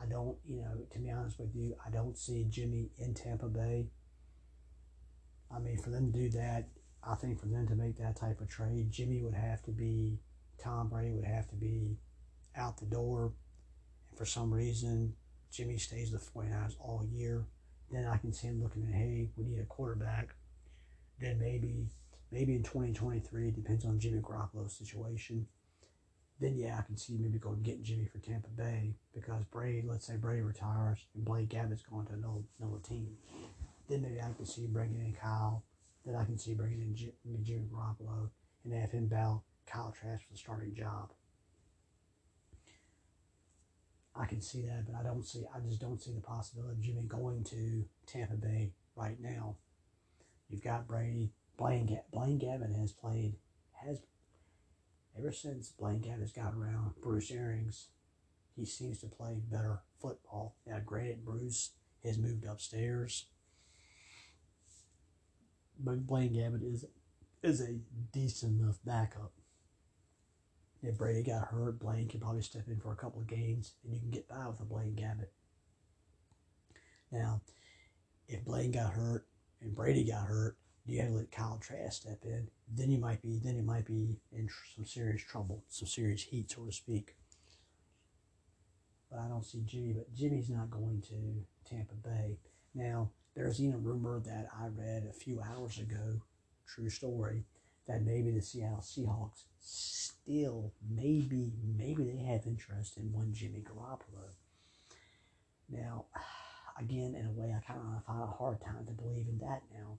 I 0.00 0.06
don't, 0.06 0.36
you 0.44 0.56
know, 0.56 0.86
to 0.90 0.98
be 0.98 1.10
honest 1.10 1.38
with 1.38 1.54
you, 1.54 1.76
I 1.86 1.90
don't 1.90 2.18
see 2.18 2.44
Jimmy 2.48 2.90
in 2.98 3.14
Tampa 3.14 3.46
Bay. 3.46 3.86
I 5.54 5.58
mean, 5.58 5.78
for 5.78 5.90
them 5.90 6.12
to 6.12 6.18
do 6.18 6.28
that, 6.30 6.68
I 7.02 7.14
think 7.14 7.38
for 7.38 7.46
them 7.46 7.66
to 7.68 7.74
make 7.74 7.96
that 7.98 8.16
type 8.16 8.40
of 8.40 8.48
trade, 8.48 8.90
Jimmy 8.90 9.20
would 9.22 9.34
have 9.34 9.62
to 9.64 9.70
be, 9.70 10.18
Tom 10.62 10.88
Brady 10.88 11.12
would 11.12 11.24
have 11.24 11.48
to 11.48 11.56
be 11.56 11.98
out 12.56 12.78
the 12.78 12.86
door. 12.86 13.32
And 14.08 14.18
for 14.18 14.26
some 14.26 14.52
reason, 14.52 15.14
Jimmy 15.50 15.78
stays 15.78 16.12
with 16.12 16.24
the 16.24 16.30
49ers 16.38 16.76
all 16.80 17.04
year. 17.10 17.46
Then 17.90 18.06
I 18.06 18.16
can 18.18 18.32
see 18.32 18.48
him 18.48 18.62
looking 18.62 18.84
at, 18.84 18.94
hey, 18.94 19.30
we 19.36 19.44
need 19.44 19.60
a 19.60 19.64
quarterback. 19.64 20.34
Then 21.20 21.38
maybe, 21.38 21.88
maybe 22.30 22.54
in 22.54 22.62
2023, 22.62 23.48
it 23.48 23.54
depends 23.56 23.84
on 23.84 23.98
Jimmy 23.98 24.20
Garoppolo's 24.20 24.76
situation 24.76 25.46
then 26.40 26.56
yeah, 26.56 26.78
I 26.78 26.82
can 26.82 26.96
see 26.96 27.18
maybe 27.18 27.38
going 27.38 27.62
getting 27.62 27.84
Jimmy 27.84 28.06
for 28.06 28.18
Tampa 28.18 28.48
Bay 28.48 28.94
because 29.14 29.44
Brady, 29.44 29.86
let's 29.86 30.06
say 30.06 30.16
Brady 30.16 30.40
retires 30.40 31.04
and 31.14 31.24
Blake 31.24 31.50
Gabbert's 31.50 31.82
going 31.82 32.06
to 32.06 32.14
another, 32.14 32.40
another 32.58 32.80
team. 32.82 33.14
Then 33.88 34.02
maybe 34.02 34.20
I 34.20 34.32
can 34.34 34.46
see 34.46 34.66
bringing 34.66 35.00
in 35.00 35.12
Kyle. 35.12 35.64
Then 36.04 36.16
I 36.16 36.24
can 36.24 36.38
see 36.38 36.54
bringing 36.54 36.80
in 36.80 36.96
Jimmy, 36.96 37.12
Jimmy 37.42 37.68
Garoppolo 37.70 38.30
and 38.64 38.72
have 38.72 38.90
him 38.90 39.06
battle 39.06 39.44
Kyle 39.66 39.92
Trask 39.92 40.26
for 40.26 40.32
the 40.32 40.38
starting 40.38 40.74
job. 40.74 41.12
I 44.20 44.26
can 44.26 44.42
see 44.42 44.62
that, 44.62 44.86
but 44.86 44.98
I 44.98 45.02
don't 45.02 45.24
see. 45.24 45.44
I 45.54 45.60
just 45.60 45.80
don't 45.80 46.00
see 46.00 46.12
the 46.12 46.20
possibility 46.20 46.72
of 46.72 46.80
Jimmy 46.80 47.02
going 47.08 47.42
to 47.44 47.84
Tampa 48.06 48.34
Bay 48.34 48.72
right 48.94 49.18
now. 49.18 49.56
You've 50.48 50.62
got 50.62 50.86
Brady. 50.86 51.32
Blaine, 51.56 52.00
Blaine 52.10 52.38
Gabbert 52.40 52.78
has 52.78 52.92
played 52.92 53.36
has 53.84 54.00
Ever 55.18 55.32
since 55.32 55.70
Blaine 55.70 56.00
Gabbert's 56.00 56.32
got 56.32 56.54
around 56.54 56.94
Bruce 57.02 57.30
Arians, 57.30 57.88
he 58.56 58.64
seems 58.64 59.00
to 59.00 59.06
play 59.06 59.36
better 59.50 59.82
football. 60.00 60.56
Now, 60.66 60.78
granted, 60.84 61.24
Bruce 61.24 61.70
has 62.04 62.16
moved 62.16 62.44
upstairs, 62.44 63.26
but 65.78 66.06
Blaine 66.06 66.34
Gabbert 66.34 66.62
is 66.62 66.84
is 67.42 67.60
a 67.60 67.80
decent 68.12 68.60
enough 68.60 68.78
backup. 68.84 69.32
If 70.82 70.96
Brady 70.96 71.22
got 71.22 71.48
hurt, 71.48 71.78
Blaine 71.78 72.08
can 72.08 72.20
probably 72.20 72.42
step 72.42 72.64
in 72.68 72.80
for 72.80 72.92
a 72.92 72.96
couple 72.96 73.20
of 73.20 73.26
games, 73.26 73.74
and 73.84 73.92
you 73.92 74.00
can 74.00 74.10
get 74.10 74.28
by 74.28 74.46
with 74.48 74.60
a 74.60 74.64
Blaine 74.64 74.94
Gabbert. 74.94 75.28
Now, 77.12 77.42
if 78.28 78.44
Blaine 78.44 78.70
got 78.70 78.92
hurt 78.92 79.26
and 79.60 79.74
Brady 79.74 80.04
got 80.04 80.26
hurt, 80.26 80.56
you 80.86 80.98
got 81.00 81.08
to 81.08 81.14
let 81.14 81.30
Kyle 81.30 81.58
Trask 81.60 82.02
step 82.02 82.20
in. 82.24 82.48
Then 82.72 82.90
you 82.90 82.98
might 82.98 83.20
be 83.20 83.38
then 83.42 83.56
you 83.56 83.62
might 83.62 83.84
be 83.84 84.20
in 84.32 84.48
some 84.74 84.86
serious 84.86 85.22
trouble, 85.22 85.64
some 85.68 85.88
serious 85.88 86.22
heat, 86.22 86.50
so 86.50 86.64
to 86.64 86.72
speak. 86.72 87.16
But 89.10 89.20
I 89.20 89.28
don't 89.28 89.44
see 89.44 89.62
Jimmy. 89.66 89.92
But 89.92 90.14
Jimmy's 90.14 90.48
not 90.48 90.70
going 90.70 91.02
to 91.08 91.44
Tampa 91.68 91.94
Bay 91.94 92.38
now. 92.74 93.10
There's 93.34 93.60
even 93.60 93.74
a 93.74 93.78
rumor 93.78 94.20
that 94.20 94.48
I 94.58 94.66
read 94.68 95.06
a 95.08 95.12
few 95.12 95.40
hours 95.40 95.78
ago, 95.78 96.22
true 96.66 96.90
story, 96.90 97.44
that 97.86 98.02
maybe 98.02 98.30
the 98.30 98.42
Seattle 98.42 98.82
Seahawks 98.82 99.44
still 99.60 100.72
maybe 100.88 101.52
maybe 101.76 102.04
they 102.04 102.22
have 102.24 102.46
interest 102.46 102.96
in 102.96 103.12
one 103.12 103.32
Jimmy 103.32 103.62
Garoppolo. 103.62 104.30
Now, 105.68 106.06
again, 106.78 107.14
in 107.14 107.26
a 107.26 107.32
way, 107.32 107.54
I 107.56 107.60
kind 107.64 107.80
of 107.96 108.04
find 108.04 108.22
a 108.22 108.26
hard 108.26 108.60
time 108.60 108.86
to 108.86 108.92
believe 108.92 109.26
in 109.28 109.38
that 109.38 109.62
now 109.72 109.98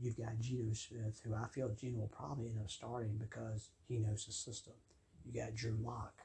You've 0.00 0.16
got 0.16 0.38
Geno 0.38 0.72
Smith, 0.74 1.20
who 1.24 1.34
I 1.34 1.48
feel 1.48 1.70
Geno 1.70 1.98
will 2.00 2.08
probably 2.08 2.50
end 2.50 2.60
up 2.60 2.70
starting 2.70 3.16
because 3.18 3.70
he 3.88 3.98
knows 3.98 4.26
the 4.26 4.32
system. 4.32 4.74
You 5.24 5.40
got 5.40 5.56
Drew 5.56 5.76
Lock. 5.82 6.22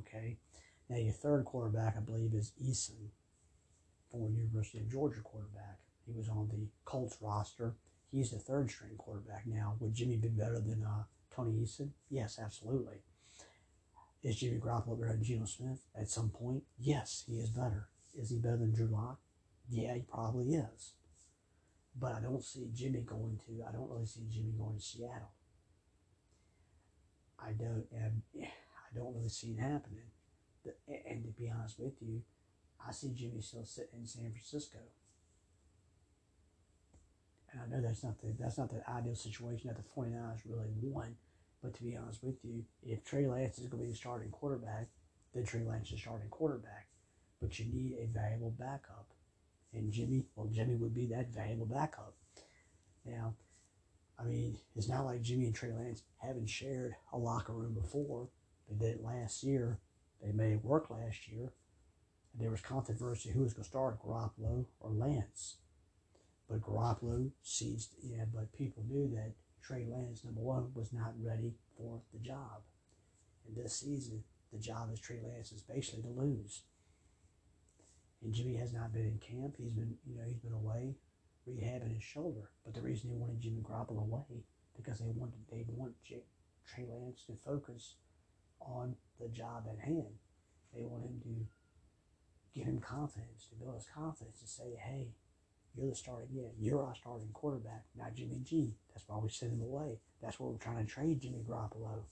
Okay. 0.00 0.36
Now 0.90 0.98
your 0.98 1.12
third 1.12 1.46
quarterback, 1.46 1.96
I 1.96 2.00
believe, 2.00 2.34
is 2.34 2.52
Eason, 2.62 3.08
former 4.10 4.28
University 4.36 4.78
of 4.78 4.90
Georgia 4.90 5.22
quarterback. 5.22 5.78
He 6.06 6.12
was 6.12 6.28
on 6.28 6.48
the 6.48 6.66
Colts 6.84 7.16
roster. 7.22 7.74
He's 8.10 8.30
the 8.30 8.38
third 8.38 8.70
string 8.70 8.92
quarterback 8.96 9.46
now. 9.46 9.76
Would 9.80 9.94
Jimmy 9.94 10.16
be 10.16 10.28
better 10.28 10.60
than 10.60 10.84
uh, 10.84 11.04
Tony 11.34 11.52
Eason? 11.52 11.90
Yes, 12.10 12.38
absolutely. 12.42 12.98
Is 14.22 14.36
Jimmy 14.36 14.58
Garoppolo 14.58 14.98
better 14.98 15.12
than 15.12 15.24
Geno 15.24 15.44
Smith 15.44 15.80
at 15.94 16.08
some 16.08 16.30
point? 16.30 16.62
Yes, 16.78 17.24
he 17.26 17.34
is 17.34 17.50
better. 17.50 17.88
Is 18.16 18.30
he 18.30 18.38
better 18.38 18.56
than 18.56 18.72
Drew 18.72 18.86
Lock? 18.86 19.18
Yeah, 19.68 19.94
he 19.94 20.00
probably 20.02 20.54
is. 20.54 20.92
But 21.98 22.14
I 22.14 22.20
don't 22.20 22.42
see 22.42 22.68
Jimmy 22.72 23.00
going 23.00 23.40
to, 23.46 23.64
I 23.68 23.72
don't 23.72 23.90
really 23.90 24.06
see 24.06 24.22
Jimmy 24.30 24.52
going 24.56 24.76
to 24.76 24.82
Seattle. 24.82 25.32
I 27.38 27.52
don't, 27.52 27.84
and 27.92 28.22
I 28.40 28.94
don't 28.94 29.14
really 29.14 29.28
see 29.28 29.48
it 29.48 29.60
happening. 29.60 30.10
And 30.88 31.24
to 31.24 31.30
be 31.30 31.50
honest 31.50 31.78
with 31.78 32.00
you, 32.00 32.22
I 32.86 32.92
see 32.92 33.12
Jimmy 33.14 33.40
still 33.40 33.64
sitting 33.64 34.00
in 34.00 34.06
San 34.06 34.30
Francisco. 34.30 34.78
And 37.54 37.62
I 37.62 37.76
know 37.76 37.86
that's 37.86 38.04
not 38.04 38.20
the 38.20 38.34
that's 38.38 38.58
not 38.58 38.70
the 38.70 38.82
ideal 38.90 39.14
situation 39.14 39.68
that 39.68 39.76
the 39.76 40.00
49ers 40.00 40.42
really 40.44 40.68
want. 40.82 41.14
But 41.62 41.72
to 41.74 41.82
be 41.82 41.96
honest 41.96 42.22
with 42.22 42.44
you, 42.44 42.64
if 42.82 43.04
Trey 43.04 43.26
Lance 43.26 43.58
is 43.58 43.68
going 43.68 43.82
to 43.82 43.86
be 43.86 43.92
the 43.92 43.96
starting 43.96 44.30
quarterback, 44.30 44.88
then 45.32 45.46
Trey 45.46 45.62
Lance 45.62 45.90
is 45.92 46.00
starting 46.00 46.28
quarterback. 46.28 46.88
But 47.40 47.58
you 47.58 47.66
need 47.72 47.94
a 47.98 48.06
valuable 48.06 48.50
backup 48.58 49.06
and 49.74 49.92
Jimmy, 49.92 50.24
well, 50.36 50.46
Jimmy 50.46 50.76
would 50.76 50.94
be 50.94 51.06
that 51.06 51.32
valuable 51.32 51.66
backup. 51.66 52.14
Now, 53.04 53.34
I 54.18 54.22
mean, 54.22 54.56
it's 54.76 54.88
not 54.88 55.04
like 55.04 55.22
Jimmy 55.22 55.46
and 55.46 55.54
Trey 55.54 55.72
Lance 55.72 56.02
haven't 56.18 56.48
shared 56.48 56.94
a 57.12 57.18
locker 57.18 57.52
room 57.52 57.74
before. 57.74 58.28
They 58.68 58.76
did 58.76 58.96
it 58.96 59.04
last 59.04 59.42
year. 59.42 59.78
They 60.22 60.32
made 60.32 60.52
it 60.52 60.64
work 60.64 60.90
last 60.90 61.28
year. 61.28 61.52
And 62.32 62.42
there 62.42 62.50
was 62.50 62.60
controversy 62.60 63.30
who 63.30 63.42
was 63.42 63.52
going 63.52 63.64
to 63.64 63.68
start, 63.68 64.00
Garoppolo 64.02 64.64
or 64.80 64.90
Lance. 64.90 65.56
But 66.48 66.60
Garoppolo 66.60 67.30
seized, 67.42 67.94
yeah, 68.02 68.24
but 68.32 68.52
people 68.52 68.84
knew 68.88 69.08
that 69.14 69.32
Trey 69.62 69.86
Lance, 69.90 70.24
number 70.24 70.40
one, 70.40 70.70
was 70.74 70.92
not 70.92 71.14
ready 71.18 71.54
for 71.76 72.00
the 72.12 72.18
job. 72.18 72.62
And 73.46 73.56
this 73.56 73.76
season, 73.76 74.24
the 74.52 74.58
job 74.58 74.90
as 74.92 75.00
Trey 75.00 75.20
Lance 75.22 75.52
is 75.52 75.62
basically 75.62 76.02
to 76.02 76.08
lose. 76.08 76.62
And 78.22 78.32
Jimmy 78.32 78.56
has 78.56 78.72
not 78.72 78.92
been 78.92 79.06
in 79.06 79.18
camp. 79.18 79.56
He's 79.58 79.72
been, 79.72 79.96
you 80.06 80.16
know, 80.16 80.24
he's 80.26 80.38
been 80.38 80.52
away 80.52 80.96
rehabbing 81.48 81.94
his 81.94 82.02
shoulder. 82.02 82.50
But 82.64 82.74
the 82.74 82.80
reason 82.82 83.10
they 83.10 83.16
wanted 83.16 83.40
Jimmy 83.40 83.62
Garoppolo 83.62 84.02
away 84.02 84.44
because 84.76 84.98
they 84.98 85.10
wanted 85.14 85.34
they 85.50 85.64
want 85.68 85.94
J- 86.02 86.24
Trey 86.66 86.86
Lance 86.90 87.24
to 87.26 87.34
focus 87.44 87.94
on 88.60 88.96
the 89.20 89.28
job 89.28 89.64
at 89.70 89.84
hand. 89.84 90.18
They 90.74 90.84
want 90.84 91.04
him 91.04 91.20
to 91.22 92.58
give 92.58 92.66
him 92.66 92.78
confidence, 92.78 93.46
to 93.48 93.56
build 93.56 93.74
his 93.74 93.86
confidence, 93.94 94.40
to 94.40 94.46
say, 94.46 94.74
"Hey, 94.76 95.12
you're 95.76 95.90
the 95.90 95.96
starting. 95.96 96.28
Yeah, 96.32 96.48
you're 96.58 96.84
our 96.84 96.94
starting 96.94 97.28
quarterback, 97.32 97.84
not 97.96 98.14
Jimmy 98.14 98.40
G. 98.42 98.74
That's 98.92 99.08
why 99.08 99.18
we 99.18 99.28
sent 99.28 99.52
him 99.52 99.62
away. 99.62 99.98
That's 100.22 100.38
why 100.38 100.48
we're 100.48 100.58
trying 100.58 100.84
to 100.84 100.90
trade 100.90 101.20
Jimmy 101.20 101.44
Garoppolo 101.48 102.04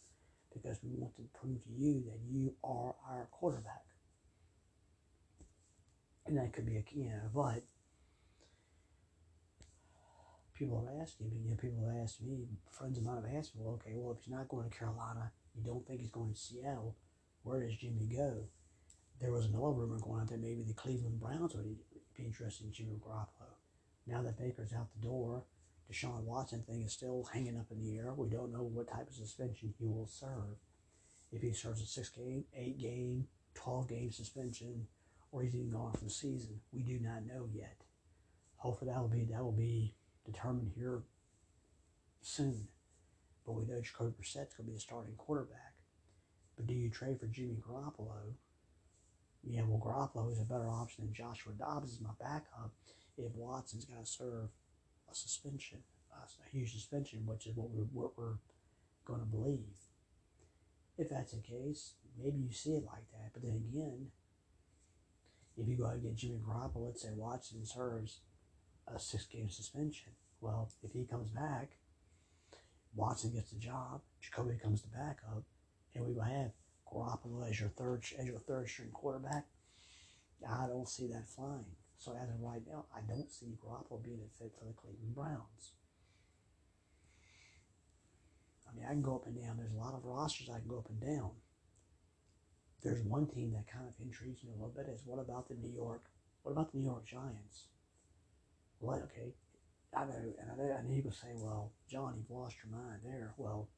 because 0.52 0.78
we 0.82 0.90
want 0.94 1.14
to 1.16 1.22
prove 1.38 1.62
to 1.62 1.70
you 1.70 2.02
that 2.06 2.18
you 2.28 2.54
are 2.62 2.94
our 3.08 3.28
quarterback." 3.30 3.84
and 6.26 6.36
that 6.38 6.52
could 6.52 6.66
be 6.66 6.76
a 6.76 6.84
you 6.92 7.04
know, 7.08 7.28
but 7.34 7.62
people 10.54 10.86
have 10.86 11.02
asked 11.02 11.20
me, 11.20 11.28
you 11.42 11.50
know, 11.50 11.56
people 11.56 11.84
have 11.84 12.02
asked 12.02 12.22
me, 12.22 12.46
friends 12.70 12.98
of 12.98 13.04
mine 13.04 13.16
have 13.16 13.36
asked 13.36 13.56
me, 13.56 13.62
well, 13.64 13.74
okay, 13.74 13.92
well, 13.94 14.12
if 14.12 14.24
he's 14.24 14.32
not 14.32 14.48
going 14.48 14.68
to 14.68 14.76
Carolina, 14.76 15.32
you 15.54 15.64
don't 15.64 15.86
think 15.86 16.00
he's 16.00 16.10
going 16.10 16.32
to 16.32 16.38
Seattle, 16.38 16.96
where 17.42 17.60
does 17.60 17.76
Jimmy 17.76 18.08
go? 18.14 18.44
There 19.20 19.32
was 19.32 19.46
another 19.46 19.70
rumor 19.70 19.98
going 19.98 20.20
out 20.20 20.28
that 20.28 20.40
maybe 20.40 20.62
the 20.62 20.74
Cleveland 20.74 21.20
Browns 21.20 21.54
would 21.54 21.76
be 22.16 22.24
interested 22.24 22.66
in 22.66 22.72
Jimmy 22.72 23.00
Garoppolo. 23.04 23.41
Now 24.06 24.22
that 24.22 24.38
Baker's 24.38 24.72
out 24.72 24.88
the 24.92 25.06
door, 25.06 25.44
Deshaun 25.90 26.24
Watson 26.24 26.62
thing 26.62 26.82
is 26.82 26.92
still 26.92 27.28
hanging 27.32 27.58
up 27.58 27.66
in 27.70 27.80
the 27.80 27.98
air. 27.98 28.12
We 28.14 28.28
don't 28.28 28.52
know 28.52 28.62
what 28.62 28.88
type 28.88 29.08
of 29.08 29.14
suspension 29.14 29.74
he 29.78 29.86
will 29.86 30.06
serve. 30.06 30.56
If 31.30 31.42
he 31.42 31.52
serves 31.52 31.82
a 31.82 31.86
six 31.86 32.08
game, 32.08 32.44
eight 32.54 32.78
game, 32.78 33.26
12 33.54 33.88
game 33.88 34.10
suspension, 34.10 34.86
or 35.30 35.42
he's 35.42 35.54
even 35.54 35.70
gone 35.70 35.92
for 35.92 36.04
the 36.04 36.10
season. 36.10 36.60
We 36.72 36.82
do 36.82 36.98
not 37.00 37.26
know 37.26 37.48
yet. 37.52 37.76
Hopefully 38.56 38.90
that 38.92 39.00
will 39.00 39.08
be 39.08 39.24
that 39.24 39.42
will 39.42 39.52
be 39.52 39.94
determined 40.24 40.72
here 40.76 41.02
soon. 42.20 42.68
But 43.44 43.52
we 43.52 43.64
know 43.64 43.80
Jacoby 43.80 44.12
Brissett's 44.16 44.54
going 44.54 44.66
to 44.66 44.72
be 44.72 44.76
a 44.76 44.80
starting 44.80 45.14
quarterback. 45.16 45.74
But 46.56 46.66
do 46.66 46.74
you 46.74 46.90
trade 46.90 47.18
for 47.18 47.26
Jimmy 47.26 47.56
Garoppolo? 47.66 48.34
Yeah, 49.42 49.62
well, 49.66 49.80
Garoppolo 49.80 50.30
is 50.30 50.40
a 50.40 50.44
better 50.44 50.70
option 50.70 51.04
than 51.04 51.14
Joshua 51.14 51.52
Dobbs 51.54 51.94
as 51.94 52.00
my 52.00 52.10
backup 52.20 52.70
if 53.24 53.34
Watson's 53.34 53.84
going 53.84 54.00
to 54.02 54.06
serve 54.06 54.48
a 55.10 55.14
suspension, 55.14 55.78
a 56.14 56.50
huge 56.50 56.72
suspension, 56.72 57.26
which 57.26 57.46
is 57.46 57.56
what 57.56 57.70
we're, 57.70 57.84
what 57.92 58.16
we're 58.16 58.38
going 59.04 59.20
to 59.20 59.26
believe. 59.26 59.76
If 60.98 61.08
that's 61.08 61.32
the 61.32 61.40
case, 61.40 61.94
maybe 62.22 62.38
you 62.38 62.52
see 62.52 62.72
it 62.72 62.84
like 62.84 63.10
that. 63.12 63.32
But 63.32 63.42
then 63.42 63.62
again, 63.68 64.08
if 65.56 65.68
you 65.68 65.76
go 65.76 65.86
out 65.86 65.94
and 65.94 66.02
get 66.02 66.16
Jimmy 66.16 66.38
Garoppolo, 66.46 66.86
let's 66.86 67.02
say 67.02 67.08
Watson 67.14 67.64
serves 67.64 68.20
a 68.86 68.98
six 68.98 69.26
game 69.26 69.48
suspension. 69.48 70.12
Well, 70.40 70.70
if 70.82 70.92
he 70.92 71.04
comes 71.04 71.30
back, 71.30 71.78
Watson 72.94 73.32
gets 73.32 73.50
the 73.50 73.58
job, 73.58 74.02
Jacoby 74.20 74.58
comes 74.62 74.82
the 74.82 74.88
backup, 74.88 75.44
and 75.94 76.04
we 76.04 76.14
have 76.14 76.52
Garoppolo 76.92 77.48
as 77.48 77.58
your 77.58 77.70
third 77.70 78.04
as 78.18 78.26
your 78.26 78.38
third 78.38 78.68
string 78.68 78.90
quarterback. 78.92 79.46
I 80.48 80.66
don't 80.66 80.88
see 80.88 81.06
that 81.08 81.28
flying. 81.28 81.64
So 81.98 82.12
as 82.20 82.28
of 82.28 82.40
right 82.40 82.62
now, 82.66 82.86
I 82.94 83.00
don't 83.06 83.30
see 83.30 83.58
Garoppolo 83.64 84.02
being 84.02 84.20
a 84.20 84.38
fit 84.38 84.52
for 84.58 84.64
the 84.64 84.72
Cleveland 84.72 85.14
Browns. 85.14 85.72
I 88.68 88.74
mean, 88.74 88.86
I 88.86 88.92
can 88.92 89.02
go 89.02 89.16
up 89.16 89.26
and 89.26 89.36
down. 89.36 89.56
There's 89.56 89.72
a 89.72 89.78
lot 89.78 89.94
of 89.94 90.04
rosters 90.04 90.48
I 90.48 90.58
can 90.58 90.68
go 90.68 90.78
up 90.78 90.88
and 90.88 91.00
down. 91.00 91.30
There's 92.82 93.02
one 93.02 93.26
team 93.26 93.52
that 93.52 93.70
kind 93.70 93.86
of 93.86 93.94
intrigues 94.04 94.42
me 94.42 94.50
a 94.50 94.56
little 94.56 94.74
bit 94.74 94.88
is 94.92 95.02
what 95.04 95.20
about 95.20 95.48
the 95.48 95.54
New 95.54 95.72
York? 95.72 96.02
What 96.42 96.52
about 96.52 96.72
the 96.72 96.78
New 96.78 96.84
York 96.84 97.06
Giants? 97.06 97.68
Well, 98.80 99.02
okay, 99.04 99.34
I 99.96 100.04
know, 100.04 100.16
and 100.16 100.50
I 100.50 100.56
know, 100.56 100.76
and 100.76 100.90
he 100.90 101.00
was 101.00 101.16
saying, 101.16 101.40
well, 101.40 101.70
John, 101.88 102.14
you've 102.16 102.36
lost 102.36 102.56
your 102.64 102.76
mind 102.76 103.00
there. 103.04 103.34
Well, 103.36 103.68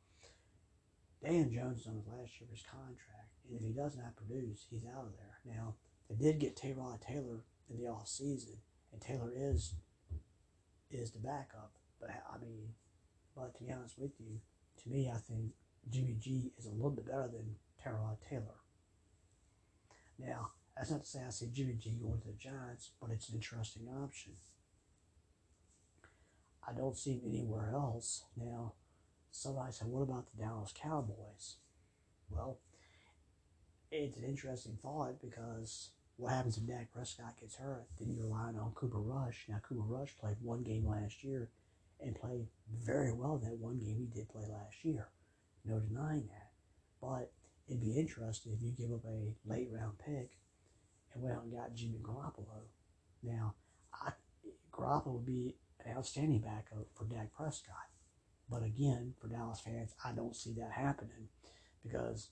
Dan 1.23 1.53
Jones 1.53 1.87
on 1.87 1.97
his 1.97 2.07
last 2.07 2.41
year 2.41 2.49
of 2.49 2.51
his 2.51 2.65
contract, 2.65 3.37
and 3.49 3.59
if 3.59 3.63
he 3.67 3.73
does 3.73 3.97
not 3.97 4.17
produce, 4.17 4.67
he's 4.71 4.87
out 4.87 5.05
of 5.05 5.13
there. 5.19 5.41
Now, 5.45 5.75
they 6.09 6.17
did 6.17 6.39
get 6.39 6.57
Tyrod 6.57 7.01
Taylor 7.01 7.45
in 7.71 7.79
the 7.79 7.89
off 7.89 8.09
season, 8.09 8.59
and 8.93 9.01
Taylor 9.01 9.33
is 9.35 9.75
is 10.91 11.11
the 11.11 11.19
backup. 11.19 11.73
But 12.01 12.11
I 12.11 12.39
mean, 12.39 12.75
but 13.37 13.57
to 13.57 13.65
be 13.65 13.73
honest 13.73 13.99
with 13.99 14.13
you, 14.19 14.41
to 14.83 14.89
me, 14.89 15.11
I 15.13 15.19
think 15.19 15.53
Jimmy 15.91 16.17
G 16.19 16.53
is 16.59 16.67
a 16.67 16.71
little 16.71 16.91
bit 16.91 17.07
better 17.07 17.29
than 17.29 17.57
Tyrod 17.83 18.19
Taylor. 18.29 18.61
Now, 20.19 20.51
that's 20.77 20.91
not 20.91 21.03
to 21.03 21.07
say 21.07 21.21
I 21.27 21.31
see 21.31 21.51
Jimmy 21.53 21.75
G 21.75 21.99
going 22.01 22.21
to 22.21 22.29
the 22.29 22.35
Giants, 22.35 22.91
but 23.01 23.11
it's 23.11 23.29
an 23.29 23.37
interesting 23.37 23.89
option. 24.03 24.33
I 26.67 26.73
don't 26.73 26.97
see 26.97 27.13
him 27.13 27.23
anywhere 27.27 27.71
else. 27.75 28.25
Now, 28.37 28.75
somebody 29.31 29.73
said, 29.73 29.89
what 29.89 30.03
about 30.03 30.27
the 30.31 30.43
Dallas 30.43 30.73
Cowboys? 30.75 31.57
Well, 32.31 32.59
it's 33.91 34.17
an 34.17 34.25
interesting 34.25 34.79
thought 34.81 35.21
because 35.21 35.91
what 36.17 36.33
happens 36.33 36.57
if 36.57 36.67
Dak 36.67 36.93
Prescott 36.93 37.39
gets 37.41 37.57
hurt? 37.57 37.87
Then 37.99 38.11
you're 38.11 38.25
relying 38.25 38.57
on 38.57 38.73
Cooper 38.75 39.01
Rush. 39.01 39.47
Now, 39.49 39.61
Cooper 39.63 39.83
Rush 39.83 40.17
played 40.19 40.37
one 40.41 40.63
game 40.63 40.87
last 40.87 41.25
year 41.25 41.51
and 42.01 42.15
played 42.15 42.47
very 42.83 43.13
well 43.13 43.39
that 43.39 43.59
one 43.59 43.79
game 43.79 43.97
he 43.99 44.07
did 44.07 44.29
play 44.29 44.45
last 44.49 44.85
year. 44.85 45.09
No 45.65 45.81
denying 45.81 46.29
that. 46.29 46.51
But 47.01 47.33
it'd 47.69 47.83
be 47.83 47.99
interesting 47.99 48.53
if 48.53 48.63
you 48.63 48.71
give 48.71 48.95
up 48.95 49.05
a 49.05 49.35
late 49.49 49.69
round 49.73 49.99
pick 49.99 50.39
and 51.13 51.23
went 51.23 51.35
out 51.37 51.45
and 51.45 51.53
got 51.53 51.75
Jimmy 51.75 51.99
Garoppolo. 52.03 52.63
Now, 53.23 53.55
I, 53.93 54.13
Garoppolo 54.73 55.15
would 55.15 55.27
be 55.27 55.57
an 55.85 55.97
outstanding 55.97 56.41
backup 56.41 56.87
for 56.95 57.05
Dak 57.05 57.33
Prescott. 57.33 57.75
But 58.51 58.63
again, 58.63 59.15
for 59.21 59.29
Dallas 59.29 59.61
fans, 59.61 59.95
I 60.05 60.13
don't 60.13 60.37
see 60.37 60.53
that 60.55 60.71
happening 60.73 61.29
because 61.83 62.29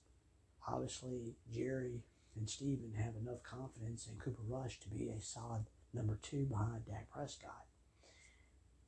obviously 0.69 1.35
Jerry 1.53 2.03
and 2.37 2.49
Stephen 2.49 2.95
have 2.97 3.15
enough 3.17 3.43
confidence 3.43 4.07
in 4.07 4.19
Cooper 4.19 4.43
Rush 4.49 4.81
to 4.81 4.89
be 4.89 5.09
a 5.09 5.21
solid 5.21 5.67
number 5.93 6.19
two 6.23 6.47
behind 6.47 6.87
Dak 6.87 7.11
Prescott. 7.11 7.67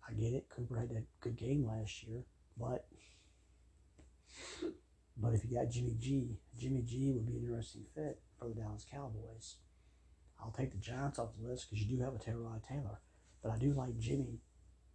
I 0.08 0.12
get 0.12 0.32
it. 0.32 0.48
Cooper 0.48 0.78
had 0.78 0.90
a 0.90 1.02
good 1.20 1.36
game 1.36 1.66
last 1.66 2.02
year, 2.04 2.24
but 2.58 2.86
but 5.16 5.34
if 5.34 5.44
you 5.44 5.56
got 5.56 5.70
Jimmy 5.70 5.96
G, 5.98 6.38
Jimmy 6.58 6.82
G 6.82 7.12
would 7.12 7.26
be 7.26 7.36
an 7.36 7.44
interesting 7.44 7.84
fit 7.94 8.20
for 8.38 8.48
the 8.48 8.54
Dallas 8.54 8.86
Cowboys. 8.90 9.56
I'll 10.40 10.50
take 10.50 10.72
the 10.72 10.78
Giants 10.78 11.18
off 11.18 11.36
the 11.38 11.48
list 11.48 11.70
because 11.70 11.84
you 11.84 11.96
do 11.96 12.02
have 12.02 12.14
a 12.14 12.18
Tyrod 12.18 12.66
Taylor, 12.66 13.00
but 13.42 13.52
I 13.52 13.58
do 13.58 13.72
like 13.72 13.98
Jimmy 13.98 14.40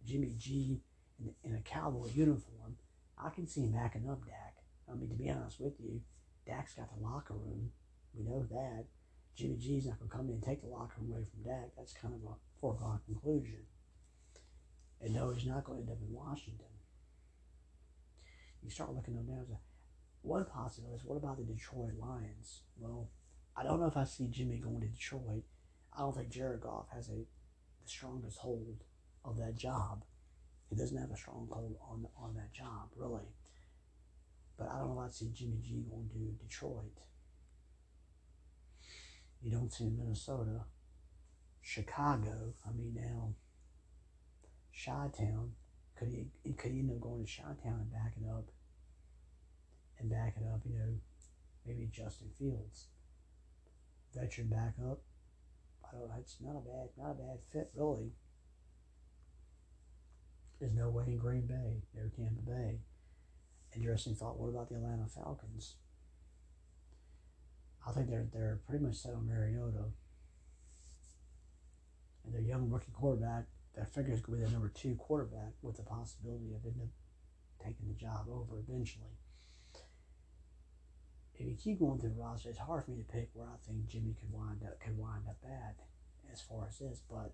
Jimmy 0.04 0.34
G 0.38 0.80
in, 1.18 1.34
in 1.44 1.56
a 1.56 1.60
Cowboy 1.62 2.08
uniform. 2.14 2.76
I 3.18 3.30
can 3.30 3.46
see 3.46 3.62
him 3.62 3.72
backing 3.72 4.08
up 4.08 4.24
Dak. 4.24 4.56
I 4.90 4.94
mean, 4.94 5.08
to 5.08 5.14
be 5.14 5.30
honest 5.30 5.60
with 5.60 5.74
you, 5.78 6.00
Dak's 6.46 6.74
got 6.74 6.88
the 6.94 7.02
locker 7.02 7.34
room. 7.34 7.72
We 8.14 8.24
know 8.24 8.46
that. 8.50 8.86
Jimmy 9.36 9.56
G's 9.56 9.86
not 9.86 9.98
going 9.98 10.10
to 10.10 10.16
come 10.16 10.26
in 10.26 10.34
and 10.34 10.42
take 10.42 10.60
the 10.60 10.68
locker 10.68 11.00
room 11.00 11.12
away 11.12 11.24
from 11.24 11.42
Dak. 11.42 11.70
That's 11.76 11.92
kind 11.92 12.14
of 12.14 12.20
a 12.30 12.34
foregone 12.60 13.00
conclusion. 13.06 13.60
And 15.00 15.14
no, 15.14 15.30
he's 15.30 15.46
not 15.46 15.64
going 15.64 15.78
to 15.78 15.82
end 15.82 15.90
up 15.90 16.06
in 16.06 16.14
Washington. 16.14 16.66
You 18.62 18.70
start 18.70 18.94
looking 18.94 19.16
at 19.16 19.26
them 19.26 19.46
now. 19.48 19.60
One 20.22 20.44
possibility 20.44 20.96
is 20.96 21.04
what 21.04 21.16
about 21.16 21.38
the 21.38 21.44
Detroit 21.44 21.94
Lions? 21.98 22.62
Well, 22.78 23.08
I 23.56 23.62
don't 23.62 23.80
know 23.80 23.86
if 23.86 23.96
I 23.96 24.04
see 24.04 24.28
Jimmy 24.28 24.58
going 24.58 24.80
to 24.80 24.86
Detroit. 24.86 25.44
I 25.96 26.00
don't 26.00 26.14
think 26.14 26.28
Jared 26.28 26.60
Goff 26.60 26.86
has 26.92 27.08
a 27.08 27.12
the 27.82 27.88
strongest 27.88 28.38
hold 28.38 28.84
of 29.24 29.38
that 29.38 29.56
job. 29.56 30.04
He 30.68 30.76
doesn't 30.76 30.96
have 30.96 31.10
a 31.10 31.16
strong 31.16 31.48
hold 31.50 31.76
on 31.90 32.06
on 32.18 32.34
that 32.34 32.52
job, 32.52 32.90
really. 32.94 33.34
But 34.58 34.68
I 34.68 34.78
don't 34.78 34.94
know 34.94 35.00
if 35.00 35.08
I 35.08 35.10
see 35.10 35.30
Jimmy 35.32 35.58
G 35.62 35.84
going 35.88 36.08
to 36.10 36.44
Detroit. 36.44 37.00
You 39.42 39.50
don't 39.50 39.72
see 39.72 39.88
Minnesota. 39.88 40.64
Chicago, 41.62 42.54
I 42.66 42.72
mean 42.72 42.94
now 42.94 43.34
Chi-Town, 44.84 45.52
could 45.96 46.08
he 46.42 46.52
could 46.54 46.70
end 46.70 46.90
up 46.90 47.00
going 47.00 47.24
to 47.24 47.30
Chi-Town 47.30 47.80
and 47.80 47.92
backing 47.92 48.28
up 48.28 48.50
and 49.98 50.10
backing 50.10 50.46
up, 50.46 50.62
you 50.64 50.78
know, 50.78 50.94
maybe 51.66 51.88
Justin 51.92 52.28
Fields. 52.38 52.86
Veteran 54.14 54.48
backup. 54.48 55.02
I 55.84 55.96
don't 55.96 56.10
it's 56.18 56.36
not 56.40 56.56
a 56.56 56.60
bad 56.60 56.88
not 56.96 57.12
a 57.12 57.14
bad 57.14 57.38
fit 57.52 57.70
really. 57.74 58.12
There's 60.58 60.74
no 60.74 60.90
way 60.90 61.04
in 61.06 61.18
Green 61.18 61.46
Bay, 61.46 61.82
no 61.94 62.02
Tampa 62.14 62.42
Bay. 62.42 62.80
Interesting 63.74 64.14
thought. 64.14 64.38
What 64.38 64.48
about 64.48 64.68
the 64.68 64.76
Atlanta 64.76 65.06
Falcons? 65.06 65.76
I 67.86 67.92
think 67.92 68.08
they're 68.08 68.26
they're 68.32 68.60
pretty 68.68 68.84
much 68.84 68.96
set 68.96 69.14
on 69.14 69.26
Mariota. 69.26 69.84
And 72.24 72.34
their 72.34 72.42
young 72.42 72.68
rookie 72.68 72.92
quarterback, 72.92 73.44
that 73.76 73.92
figures 73.92 74.20
could 74.20 74.34
be 74.34 74.44
the 74.44 74.50
number 74.50 74.68
two 74.68 74.94
quarterback 74.96 75.54
with 75.62 75.76
the 75.76 75.82
possibility 75.82 76.52
of 76.54 76.64
ending 76.66 76.82
up 76.82 77.64
taking 77.64 77.88
the 77.88 77.94
job 77.94 78.26
over 78.28 78.58
eventually. 78.58 79.16
If 81.34 81.46
you 81.46 81.56
keep 81.56 81.80
going 81.80 81.98
through 81.98 82.10
the 82.10 82.20
roster, 82.20 82.50
it's 82.50 82.58
hard 82.58 82.84
for 82.84 82.90
me 82.90 82.98
to 82.98 83.12
pick 83.12 83.30
where 83.32 83.46
I 83.46 83.56
think 83.66 83.88
Jimmy 83.88 84.14
could 84.20 84.30
wind 84.30 84.62
up 84.62 84.78
could 84.80 84.98
wind 84.98 85.24
up 85.28 85.38
at 85.44 85.76
as 86.30 86.40
far 86.42 86.66
as 86.68 86.78
this, 86.78 87.00
but 87.08 87.32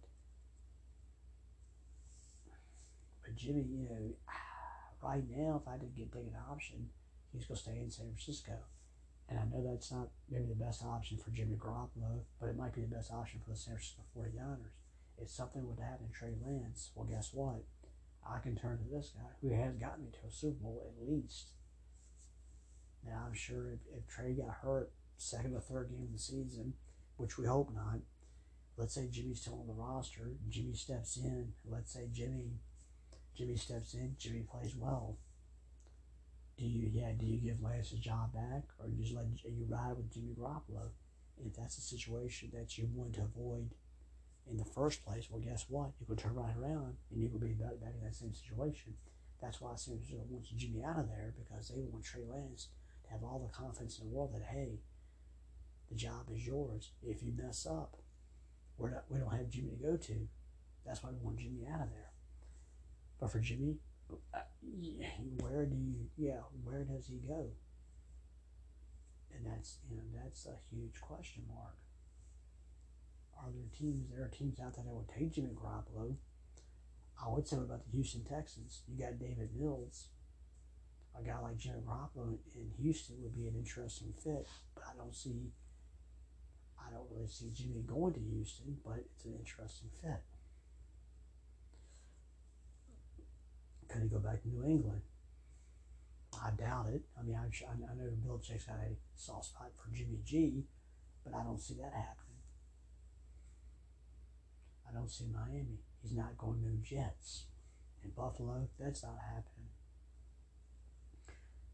but 3.27 3.35
Jimmy, 3.35 3.63
you 3.63 3.89
know, 3.89 4.15
right 5.03 5.25
now, 5.29 5.61
if 5.61 5.69
I 5.69 5.77
did 5.77 5.97
get 5.97 6.13
take 6.13 6.23
an 6.23 6.37
option, 6.49 6.91
he's 7.33 7.45
going 7.45 7.57
to 7.57 7.63
stay 7.63 7.79
in 7.79 7.91
San 7.91 8.07
Francisco. 8.07 8.53
And 9.29 9.39
I 9.39 9.45
know 9.45 9.65
that's 9.69 9.91
not 9.91 10.09
maybe 10.31 10.47
the 10.47 10.65
best 10.65 10.85
option 10.85 11.19
for 11.19 11.31
Jimmy 11.31 11.57
Garoppolo, 11.57 12.23
but 12.41 12.49
it 12.49 12.57
might 12.57 12.75
be 12.75 12.83
the 12.83 12.95
best 12.95 13.11
option 13.11 13.41
for 13.43 13.51
the 13.51 13.57
San 13.57 13.75
Francisco 13.75 14.03
49ers. 14.17 14.77
If 15.19 15.31
something 15.31 15.67
would 15.67 15.81
happen 15.81 16.07
to 16.07 16.13
Trey 16.13 16.35
Lance, 16.45 16.91
well, 16.95 17.07
guess 17.07 17.31
what? 17.33 17.65
I 18.29 18.39
can 18.39 18.57
turn 18.57 18.79
to 18.79 18.85
this 18.85 19.13
guy 19.15 19.31
who 19.41 19.55
has 19.55 19.77
gotten 19.77 20.05
me 20.05 20.11
to 20.11 20.29
a 20.29 20.31
Super 20.31 20.63
Bowl 20.63 20.93
at 20.97 21.09
least. 21.09 21.51
Now, 23.05 23.25
I'm 23.27 23.35
sure 23.35 23.71
if, 23.71 23.81
if 23.97 24.07
Trey 24.07 24.33
got 24.33 24.57
hurt 24.63 24.93
second 25.17 25.55
or 25.55 25.61
third 25.61 25.91
game 25.91 26.03
of 26.03 26.13
the 26.13 26.19
season, 26.19 26.75
which 27.17 27.39
we 27.39 27.47
hope 27.47 27.73
not, 27.75 28.01
let's 28.77 28.95
say 28.95 29.09
Jimmy's 29.11 29.41
still 29.41 29.61
on 29.61 29.67
the 29.67 29.73
roster, 29.73 30.33
Jimmy 30.49 30.75
steps 30.75 31.17
in, 31.17 31.53
let's 31.69 31.93
say 31.93 32.09
Jimmy 32.13 32.61
Jimmy 33.37 33.57
steps 33.57 33.95
in, 33.95 34.17
Jimmy 34.19 34.45
plays 34.51 34.75
well. 34.75 35.19
Do 36.59 36.65
you 36.65 36.91
yeah, 36.93 37.13
do 37.13 37.27
you 37.27 37.37
give 37.37 37.63
Lance 37.63 37.91
his 37.91 38.01
job 38.01 38.33
back 38.33 38.65
or 38.79 38.89
you 38.89 39.03
just 39.03 39.15
let 39.15 39.27
you 39.45 39.67
ride 39.69 39.97
with 39.97 40.13
Jimmy 40.13 40.35
Garoppolo? 40.39 40.89
If 41.45 41.55
that's 41.55 41.77
a 41.77 41.83
situation 41.83 42.51
that 42.55 42.79
you 42.79 42.89
want 42.95 43.15
to 43.15 43.23
avoid 43.23 43.75
in 44.51 44.57
the 44.57 44.65
first 44.65 45.05
place, 45.05 45.29
well 45.31 45.41
guess 45.41 45.67
what? 45.69 45.91
You 46.01 46.07
can 46.07 46.17
turn 46.17 46.35
right 46.35 46.57
around 46.57 46.97
and 47.11 47.21
you 47.21 47.29
will 47.29 47.41
be 47.41 47.53
back, 47.53 47.79
back 47.81 47.93
in 47.99 48.05
that 48.05 48.15
same 48.15 48.33
situation. 48.33 48.95
That's 49.43 49.61
why 49.61 49.77
San 49.77 49.97
Francisco 49.97 50.25
wants 50.31 50.49
Jimmy 50.49 50.83
out 50.83 50.99
of 50.99 51.09
there 51.09 51.35
because 51.37 51.69
they 51.69 51.83
want 51.83 52.05
Trey 52.05 52.25
Lance 52.27 52.69
to 53.05 53.11
have 53.11 53.23
all 53.23 53.39
the 53.47 53.55
confidence 53.55 53.99
in 53.99 54.09
the 54.09 54.15
world 54.15 54.33
that 54.35 54.43
hey, 54.43 54.81
the 55.91 55.95
job 55.95 56.27
is 56.35 56.47
yours. 56.47 56.93
If 57.03 57.23
you 57.23 57.33
mess 57.37 57.67
up, 57.67 57.99
we're 58.79 58.91
not, 58.91 59.05
we 59.09 59.19
don't 59.19 59.31
have 59.31 59.51
Jimmy 59.51 59.71
to 59.71 59.77
go 59.77 59.97
to. 59.97 60.29
That's 60.87 61.03
why 61.03 61.11
we 61.11 61.19
want 61.23 61.39
Jimmy 61.39 61.67
out 61.71 61.83
of 61.83 61.91
there. 61.91 62.13
But 63.21 63.31
for 63.31 63.41
Jimmy, 63.41 63.77
Uh, 64.35 64.39
where 65.39 65.67
do 65.67 65.77
you, 65.77 66.07
yeah, 66.17 66.41
where 66.65 66.85
does 66.85 67.07
he 67.07 67.17
go? 67.27 67.51
And 69.35 69.47
that's, 69.47 69.79
you 69.91 69.97
know, 69.97 70.03
that's 70.23 70.47
a 70.47 70.57
huge 70.71 71.01
question 71.01 71.45
mark. 71.49 71.77
Are 73.39 73.51
there 73.53 73.69
teams, 73.79 74.09
there 74.11 74.25
are 74.25 74.29
teams 74.29 74.61
out 74.61 74.75
there 74.75 74.85
that 74.85 74.95
would 74.95 75.09
take 75.09 75.33
Jimmy 75.33 75.51
Garoppolo. 75.55 76.17
I 77.23 77.29
would 77.29 77.47
say 77.47 77.57
about 77.57 77.85
the 77.85 77.93
Houston 77.93 78.25
Texans. 78.25 78.83
You 78.89 79.05
got 79.05 79.19
Davis 79.19 79.51
Mills. 79.59 80.09
A 81.19 81.23
guy 81.23 81.39
like 81.41 81.57
Jimmy 81.57 81.81
Garoppolo 81.87 82.39
in 82.55 82.71
Houston 82.83 83.17
would 83.23 83.35
be 83.35 83.47
an 83.47 83.55
interesting 83.57 84.13
fit, 84.23 84.47
but 84.75 84.85
I 84.85 84.97
don't 84.97 85.15
see. 85.15 85.53
I 86.79 86.91
don't 86.93 87.07
really 87.11 87.29
see 87.29 87.51
Jimmy 87.53 87.83
going 87.87 88.15
to 88.15 88.21
Houston, 88.21 88.77
but 88.85 88.99
it's 89.15 89.25
an 89.25 89.35
interesting 89.39 89.89
fit. 90.03 90.23
Could 93.89 94.03
he 94.03 94.09
go 94.09 94.19
back 94.19 94.43
to 94.43 94.49
New 94.49 94.65
England? 94.65 95.03
I 96.43 96.51
doubt 96.51 96.89
it. 96.93 97.03
I 97.19 97.23
mean, 97.23 97.37
I, 97.37 97.47
I 97.47 97.95
know 97.95 98.11
Belichick's 98.27 98.65
got 98.65 98.77
a 98.77 98.97
soft 99.15 99.47
spot 99.47 99.71
for 99.77 99.95
Jimmy 99.95 100.19
G, 100.25 100.65
but 101.25 101.35
I 101.35 101.43
don't 101.43 101.61
see 101.61 101.75
that 101.75 101.93
happening. 101.93 102.41
I 104.89 104.93
don't 104.93 105.11
see 105.11 105.27
Miami. 105.33 105.81
He's 106.03 106.13
not 106.13 106.37
going 106.39 106.63
to 106.63 106.89
Jets. 106.89 107.47
In 108.05 108.11
Buffalo, 108.11 108.69
that's 108.79 109.03
not 109.03 109.19
happening. 109.25 109.71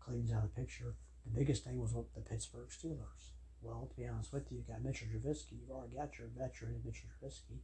Cleveland's 0.00 0.32
out 0.32 0.44
of 0.44 0.54
the 0.54 0.60
picture. 0.60 0.94
The 1.24 1.38
biggest 1.38 1.64
thing 1.64 1.78
was 1.78 1.92
what 1.92 2.14
the 2.14 2.20
Pittsburgh 2.20 2.68
Steelers. 2.70 3.32
Well, 3.60 3.88
to 3.90 3.96
be 3.96 4.08
honest 4.08 4.32
with 4.32 4.50
you, 4.50 4.58
you 4.58 4.64
got 4.66 4.82
Mitchell 4.82 5.08
Trubisky. 5.08 5.60
You've 5.60 5.70
already 5.70 5.96
got 5.96 6.18
your 6.18 6.28
veteran, 6.36 6.80
Mitchell 6.84 7.08
Trubisky. 7.10 7.58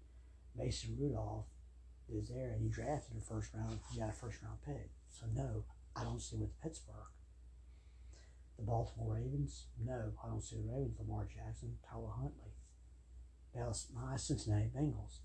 Mason 0.56 0.96
Rudolph 0.98 1.46
is 2.16 2.28
there, 2.28 2.52
and 2.52 2.62
you 2.62 2.70
drafted 2.70 3.16
a 3.16 3.20
first 3.20 3.52
round. 3.54 3.78
You 3.92 4.00
got 4.00 4.10
a 4.10 4.12
first 4.12 4.38
round 4.42 4.58
pick. 4.64 4.90
So 5.10 5.26
no, 5.34 5.64
I 5.96 6.04
don't 6.04 6.22
see 6.22 6.36
with 6.36 6.60
Pittsburgh. 6.62 7.12
The 8.56 8.64
Baltimore 8.64 9.14
Ravens, 9.14 9.66
no, 9.84 10.12
I 10.24 10.28
don't 10.28 10.42
see 10.42 10.56
the 10.56 10.62
Ravens. 10.62 10.98
Lamar 10.98 11.26
Jackson, 11.26 11.78
Tyler 11.88 12.10
Huntley. 12.10 12.52
Dallas, 13.54 13.86
my 13.94 14.16
Cincinnati 14.16 14.70
Bengals. 14.76 15.20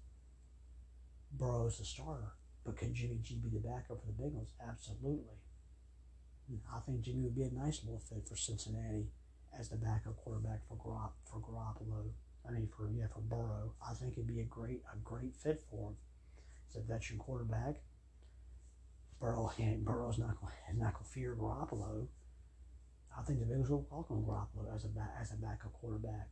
Burrow's 1.32 1.80
the 1.80 1.86
starter, 1.86 2.34
but 2.63 2.78
could 2.78 2.93
Jimmy 2.93 3.19
G 3.24 3.39
be 3.43 3.50
the 3.50 3.60
backup 3.60 4.02
for 4.02 4.08
the 4.08 4.24
Bengals? 4.24 4.52
Absolutely. 4.62 5.38
I 6.72 6.80
think 6.82 7.02
Jimmy 7.02 7.24
would 7.24 7.36
be 7.36 7.43
a 7.43 7.52
nice 7.52 7.84
little 7.84 8.00
fit 8.00 8.28
for 8.28 8.36
Cincinnati 8.36 9.08
as 9.58 9.69
the 9.69 9.78
backup 9.78 10.17
quarterback 10.17 10.67
for 10.67 10.76
Garop, 10.76 11.13
for 11.26 11.39
Garoppolo. 11.39 12.12
I 12.48 12.52
mean, 12.52 12.67
for 12.76 12.91
yeah, 12.91 13.08
for 13.08 13.22
Burrow. 13.22 13.74
I 13.82 13.93
think 13.93 14.13
it'd 14.13 14.28
be 14.28 14.41
a 14.41 14.46
great 14.46 14.82
a 14.91 14.98
great 14.98 15.36
fit 15.36 15.63
for 15.69 15.89
him. 15.89 15.96
He's 16.74 16.82
a 16.82 16.86
veteran 16.86 17.20
quarterback. 17.20 17.76
Burrow. 19.20 19.52
Burrow's 19.84 20.18
not 20.18 20.40
going 20.42 20.54
not 20.76 20.94
going 20.94 21.06
to 21.06 21.12
fear 21.12 21.36
Garoppolo. 21.40 22.08
I 23.18 23.22
think 23.22 23.40
the 23.40 23.46
Bengals 23.46 23.70
will 23.70 23.88
welcome 23.90 24.24
Garoppolo 24.24 24.74
as 24.74 24.86
a 24.86 24.90
as 25.22 25.32
a 25.32 25.36
backup 25.36 25.74
quarterback. 25.74 26.30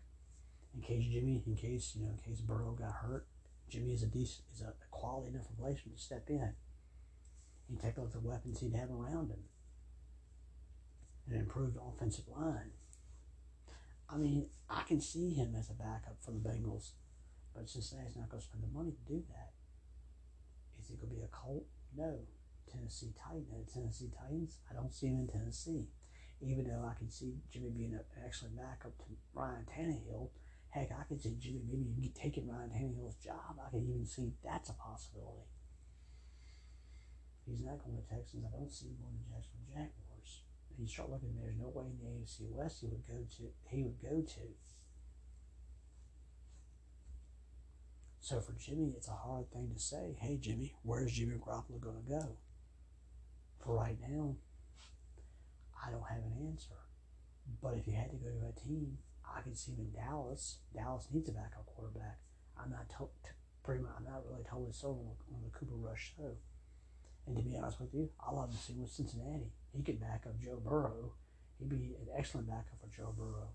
In 0.74 0.82
case 0.82 1.06
Jimmy, 1.06 1.44
in 1.46 1.56
case 1.56 1.96
you 1.96 2.06
know, 2.06 2.12
in 2.12 2.18
case 2.18 2.42
Burrow 2.42 2.72
got 2.72 2.92
hurt, 2.92 3.28
Jimmy 3.70 3.94
is 3.94 4.04
a 4.04 4.08
decent, 4.08 4.46
is 4.54 4.62
a 4.62 4.74
quality 4.90 5.34
enough 5.34 5.48
replacement 5.58 5.98
to 5.98 6.04
step 6.04 6.30
in. 6.30 6.54
He 7.70 7.78
take 7.78 8.00
out 8.00 8.12
the 8.12 8.20
weapons 8.20 8.60
he'd 8.60 8.76
have 8.76 8.92
around 8.92 9.30
him. 9.30 9.44
An 11.30 11.40
improved 11.40 11.78
offensive 11.78 12.26
line. 12.28 12.72
I 14.10 14.18
mean, 14.18 14.48
I 14.70 14.82
can 14.84 15.00
see 15.00 15.30
him 15.30 15.56
as 15.58 15.70
a 15.70 15.74
backup 15.74 16.18
for 16.20 16.32
the 16.32 16.40
Bengals, 16.40 16.92
but 17.56 17.70
Cincinnati's 17.70 18.18
not 18.18 18.30
going 18.30 18.42
to 18.42 18.48
spend 18.48 18.64
the 18.64 18.78
money 18.78 18.92
to 18.92 19.14
do 19.14 19.24
that. 19.30 19.52
Going 21.00 21.14
to 21.14 21.16
be 21.16 21.24
a 21.24 21.28
Colt? 21.28 21.66
No. 21.96 22.20
Tennessee 22.72 23.14
Titan. 23.18 23.66
Tennessee 23.72 24.10
Titans, 24.12 24.60
I 24.70 24.74
don't 24.74 24.94
see 24.94 25.08
him 25.08 25.20
in 25.20 25.28
Tennessee. 25.28 25.88
Even 26.42 26.66
though 26.66 26.88
I 26.88 26.98
can 26.98 27.10
see 27.10 27.36
Jimmy 27.52 27.70
being 27.70 27.94
an 27.94 28.02
excellent 28.26 28.58
backup 28.58 28.98
to 28.98 29.06
Ryan 29.34 29.66
Tannehill, 29.70 30.30
heck, 30.70 30.90
I 30.92 31.04
could 31.04 31.22
see 31.22 31.36
Jimmy 31.38 31.62
maybe 31.70 32.12
taking 32.16 32.48
Ryan 32.48 32.72
Tannehill's 32.72 33.16
job. 33.16 33.60
I 33.60 33.70
could 33.70 33.84
even 33.84 34.06
see 34.06 34.34
that's 34.44 34.70
a 34.70 34.74
possibility. 34.74 35.46
He's 37.46 37.62
not 37.62 37.84
going 37.84 37.98
to 37.98 38.08
Texans. 38.10 38.46
I 38.46 38.58
don't 38.58 38.72
see 38.72 38.88
him 38.88 38.98
going 39.02 39.18
to 39.20 39.28
Jacksonville 39.30 39.70
Jaguars. 39.70 40.42
And 40.70 40.80
you 40.80 40.88
start 40.88 41.12
looking, 41.12 41.36
there's 41.36 41.60
no 41.60 41.70
way 41.70 41.86
in 41.92 42.00
the 42.00 42.10
AFC 42.10 42.50
West 42.50 42.82
he 42.82 42.88
would 42.88 43.06
go 43.06 43.22
to. 43.38 43.44
He 43.70 43.84
would 43.84 44.02
go 44.02 44.22
to. 44.22 44.46
So 48.22 48.40
for 48.40 48.54
Jimmy, 48.54 48.94
it's 48.96 49.08
a 49.08 49.14
hard 49.14 49.52
thing 49.52 49.72
to 49.74 49.80
say. 49.80 50.16
Hey, 50.22 50.38
Jimmy, 50.38 50.76
where's 50.84 51.12
Jimmy 51.12 51.38
Garoppolo 51.38 51.82
going 51.82 51.96
to 52.04 52.10
go? 52.10 52.38
For 53.60 53.76
right 53.76 53.98
now, 54.08 54.36
I 55.84 55.90
don't 55.90 56.08
have 56.08 56.20
an 56.20 56.48
answer. 56.48 56.78
But 57.64 57.74
if 57.74 57.88
you 57.88 57.94
had 57.94 58.12
to 58.12 58.18
go 58.18 58.30
to 58.30 58.48
a 58.48 58.68
team, 58.68 59.00
I 59.26 59.42
could 59.42 59.58
see 59.58 59.72
him 59.72 59.80
in 59.80 60.00
Dallas. 60.00 60.60
Dallas 60.74 61.08
needs 61.12 61.30
a 61.30 61.32
backup 61.32 61.66
quarterback. 61.66 62.20
I'm 62.56 62.70
not 62.70 62.90
to, 62.90 63.10
to, 63.24 63.32
pretty 63.64 63.82
much. 63.82 63.94
I'm 63.98 64.06
not 64.06 64.24
really 64.30 64.44
totally 64.48 64.72
sold 64.72 65.18
on, 65.34 65.42
the 65.44 65.50
Cooper 65.50 65.76
Rush 65.76 66.14
show. 66.16 66.38
And 67.26 67.36
to 67.36 67.42
be 67.42 67.58
honest 67.58 67.82
with 67.82 67.92
you, 67.92 68.12
I 68.20 68.32
love 68.32 68.52
to 68.52 68.58
see 68.58 68.74
him 68.74 68.84
with 68.84 68.92
Cincinnati. 68.92 69.52
He 69.74 69.82
could 69.82 70.00
back 70.00 70.26
up 70.28 70.40
Joe 70.40 70.62
Burrow. 70.64 71.14
He'd 71.58 71.70
be 71.70 71.96
an 72.00 72.08
excellent 72.16 72.48
backup 72.48 72.80
for 72.80 72.96
Joe 72.96 73.16
Burrow. 73.18 73.50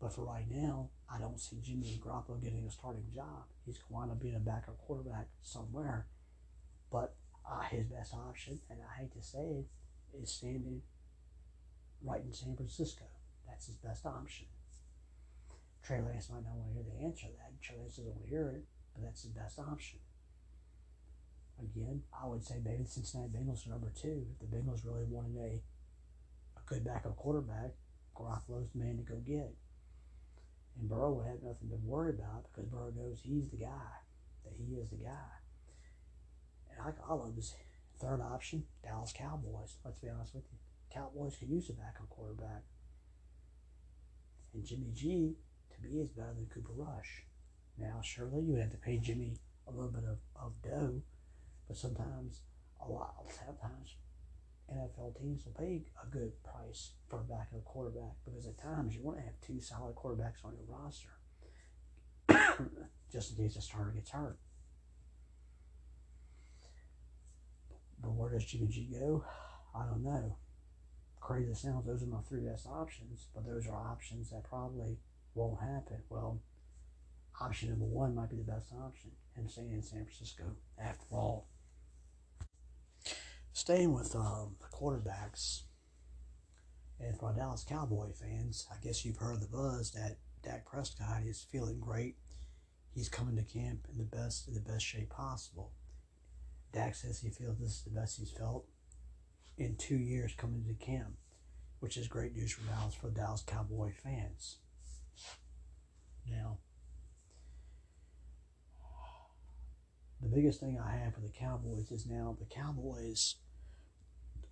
But 0.00 0.14
for 0.14 0.24
right 0.24 0.46
now, 0.50 0.88
I 1.12 1.18
don't 1.18 1.38
see 1.38 1.58
Jimmy 1.62 2.00
Garoppolo 2.02 2.42
getting 2.42 2.64
a 2.66 2.70
starting 2.70 3.04
job. 3.14 3.44
He's 3.66 3.78
going 3.78 4.08
to 4.08 4.14
being 4.14 4.34
a 4.34 4.40
backup 4.40 4.78
quarterback 4.78 5.28
somewhere. 5.42 6.06
But 6.90 7.14
uh, 7.48 7.60
his 7.62 7.86
best 7.86 8.14
option, 8.14 8.60
and 8.70 8.78
I 8.80 9.00
hate 9.00 9.12
to 9.12 9.22
say 9.22 9.40
it, 9.40 9.66
is 10.20 10.30
standing 10.30 10.80
right 12.02 12.22
in 12.24 12.32
San 12.32 12.56
Francisco. 12.56 13.04
That's 13.46 13.66
his 13.66 13.76
best 13.76 14.06
option. 14.06 14.46
Trey 15.82 16.00
Lance 16.00 16.30
might 16.30 16.44
not 16.44 16.56
want 16.56 16.70
to 16.70 16.74
hear 16.74 16.84
the 16.84 17.04
answer 17.04 17.26
to 17.26 17.32
that. 17.32 17.60
Trey 17.62 17.76
Lance 17.78 17.96
doesn't 17.96 18.10
want 18.10 18.24
to 18.24 18.30
hear 18.30 18.48
it, 18.48 18.64
but 18.94 19.04
that's 19.04 19.22
his 19.22 19.32
best 19.32 19.58
option. 19.58 19.98
Again, 21.58 22.02
I 22.10 22.26
would 22.26 22.42
say 22.42 22.56
maybe 22.64 22.84
the 22.84 22.88
Cincinnati 22.88 23.30
Bengals 23.30 23.66
are 23.66 23.70
number 23.70 23.92
two. 23.94 24.24
If 24.32 24.38
the 24.38 24.56
Bengals 24.56 24.84
really 24.84 25.04
wanted 25.04 25.36
a, 25.36 25.60
a 26.56 26.62
good 26.64 26.84
backup 26.84 27.16
quarterback, 27.16 27.72
Garoppolo's 28.16 28.70
the 28.72 28.78
man 28.78 28.96
to 28.96 29.02
go 29.02 29.16
get. 29.16 29.54
And 30.80 30.88
Burrow 30.88 31.12
will 31.12 31.24
have 31.24 31.42
nothing 31.42 31.68
to 31.68 31.76
worry 31.84 32.10
about 32.10 32.44
because 32.50 32.64
Burrow 32.70 32.92
knows 32.96 33.20
he's 33.22 33.50
the 33.50 33.58
guy, 33.58 33.92
that 34.44 34.54
he 34.56 34.76
is 34.76 34.88
the 34.88 34.96
guy. 34.96 35.30
And 36.70 36.80
I, 36.80 36.92
I 37.06 37.14
love 37.14 37.36
this 37.36 37.54
third 38.00 38.22
option, 38.22 38.64
Dallas 38.82 39.12
Cowboys. 39.12 39.76
Let's 39.84 39.98
be 39.98 40.08
honest 40.08 40.34
with 40.34 40.44
you. 40.50 40.58
Cowboys 40.90 41.36
can 41.36 41.50
use 41.50 41.68
a 41.68 41.74
backup 41.74 42.08
quarterback. 42.08 42.62
And 44.54 44.64
Jimmy 44.64 44.90
G, 44.94 45.34
to 45.74 45.86
me, 45.86 46.00
is 46.00 46.08
better 46.08 46.32
than 46.34 46.46
Cooper 46.46 46.72
Rush. 46.74 47.24
Now, 47.78 48.00
surely 48.02 48.42
you 48.42 48.52
would 48.52 48.62
have 48.62 48.72
to 48.72 48.78
pay 48.78 48.98
Jimmy 48.98 49.36
a 49.68 49.70
little 49.70 49.92
bit 49.92 50.04
of, 50.04 50.18
of 50.34 50.62
dough, 50.62 51.02
but 51.68 51.76
sometimes, 51.76 52.40
a 52.80 52.90
lot, 52.90 53.14
sometimes 53.28 53.96
NFL 54.72 55.18
teams 55.18 55.44
will 55.44 55.52
pay 55.52 55.82
a 56.02 56.06
good 56.06 56.32
price 56.44 56.92
for 57.08 57.20
a 57.20 57.24
backup 57.24 57.64
quarterback 57.64 58.14
because 58.24 58.46
at 58.46 58.58
times 58.58 58.94
you 58.94 59.02
want 59.02 59.18
to 59.18 59.24
have 59.24 59.40
two 59.40 59.60
solid 59.60 59.94
quarterbacks 59.94 60.44
on 60.44 60.54
your 60.54 60.66
roster 60.68 61.08
just 63.12 63.30
in 63.30 63.44
case 63.44 63.54
the 63.54 63.62
starter 63.62 63.90
gets 63.90 64.10
hurt. 64.10 64.38
But 68.00 68.12
where 68.12 68.30
does 68.30 68.44
Jimmy 68.44 68.68
G 68.68 68.88
go? 68.98 69.24
I 69.74 69.84
don't 69.86 70.02
know. 70.02 70.36
Crazy 71.20 71.52
sounds, 71.54 71.86
those 71.86 72.02
are 72.02 72.06
my 72.06 72.20
three 72.28 72.40
best 72.40 72.66
options, 72.66 73.26
but 73.34 73.46
those 73.46 73.66
are 73.66 73.76
options 73.76 74.30
that 74.30 74.44
probably 74.44 74.96
won't 75.34 75.60
happen. 75.60 76.02
Well, 76.08 76.40
option 77.40 77.70
number 77.70 77.84
one 77.84 78.14
might 78.14 78.30
be 78.30 78.36
the 78.36 78.42
best 78.42 78.72
option, 78.72 79.10
and 79.36 79.50
staying 79.50 79.72
in 79.72 79.82
San 79.82 80.04
Francisco 80.04 80.44
after 80.82 81.04
all. 81.12 81.49
Staying 83.60 83.92
with 83.92 84.16
um, 84.16 84.56
the 84.58 84.74
quarterbacks, 84.74 85.64
and 86.98 87.14
for 87.18 87.30
Dallas 87.34 87.62
Cowboy 87.62 88.10
fans, 88.10 88.66
I 88.72 88.76
guess 88.82 89.04
you've 89.04 89.18
heard 89.18 89.42
the 89.42 89.48
buzz 89.48 89.90
that 89.90 90.16
Dak 90.42 90.64
Prescott 90.64 91.24
is 91.26 91.46
feeling 91.52 91.78
great. 91.78 92.16
He's 92.94 93.10
coming 93.10 93.36
to 93.36 93.42
camp 93.42 93.86
in 93.92 93.98
the 93.98 94.04
best 94.04 94.48
in 94.48 94.54
the 94.54 94.60
best 94.60 94.86
shape 94.86 95.10
possible. 95.10 95.72
Dak 96.72 96.94
says 96.94 97.20
he 97.20 97.28
feels 97.28 97.58
this 97.58 97.72
is 97.72 97.82
the 97.82 97.90
best 97.90 98.16
he's 98.18 98.30
felt 98.30 98.64
in 99.58 99.76
two 99.76 99.98
years 99.98 100.32
coming 100.34 100.64
to 100.64 100.72
camp, 100.82 101.18
which 101.80 101.98
is 101.98 102.08
great 102.08 102.34
news 102.34 102.52
for 102.52 102.62
Dallas 102.66 102.94
for 102.94 103.10
Dallas 103.10 103.44
Cowboy 103.46 103.92
fans. 104.02 104.56
Now, 106.26 106.56
the 110.22 110.34
biggest 110.34 110.60
thing 110.60 110.80
I 110.82 110.96
have 110.96 111.12
for 111.12 111.20
the 111.20 111.28
Cowboys 111.28 111.90
is 111.90 112.06
now 112.06 112.34
the 112.40 112.46
Cowboys 112.46 113.34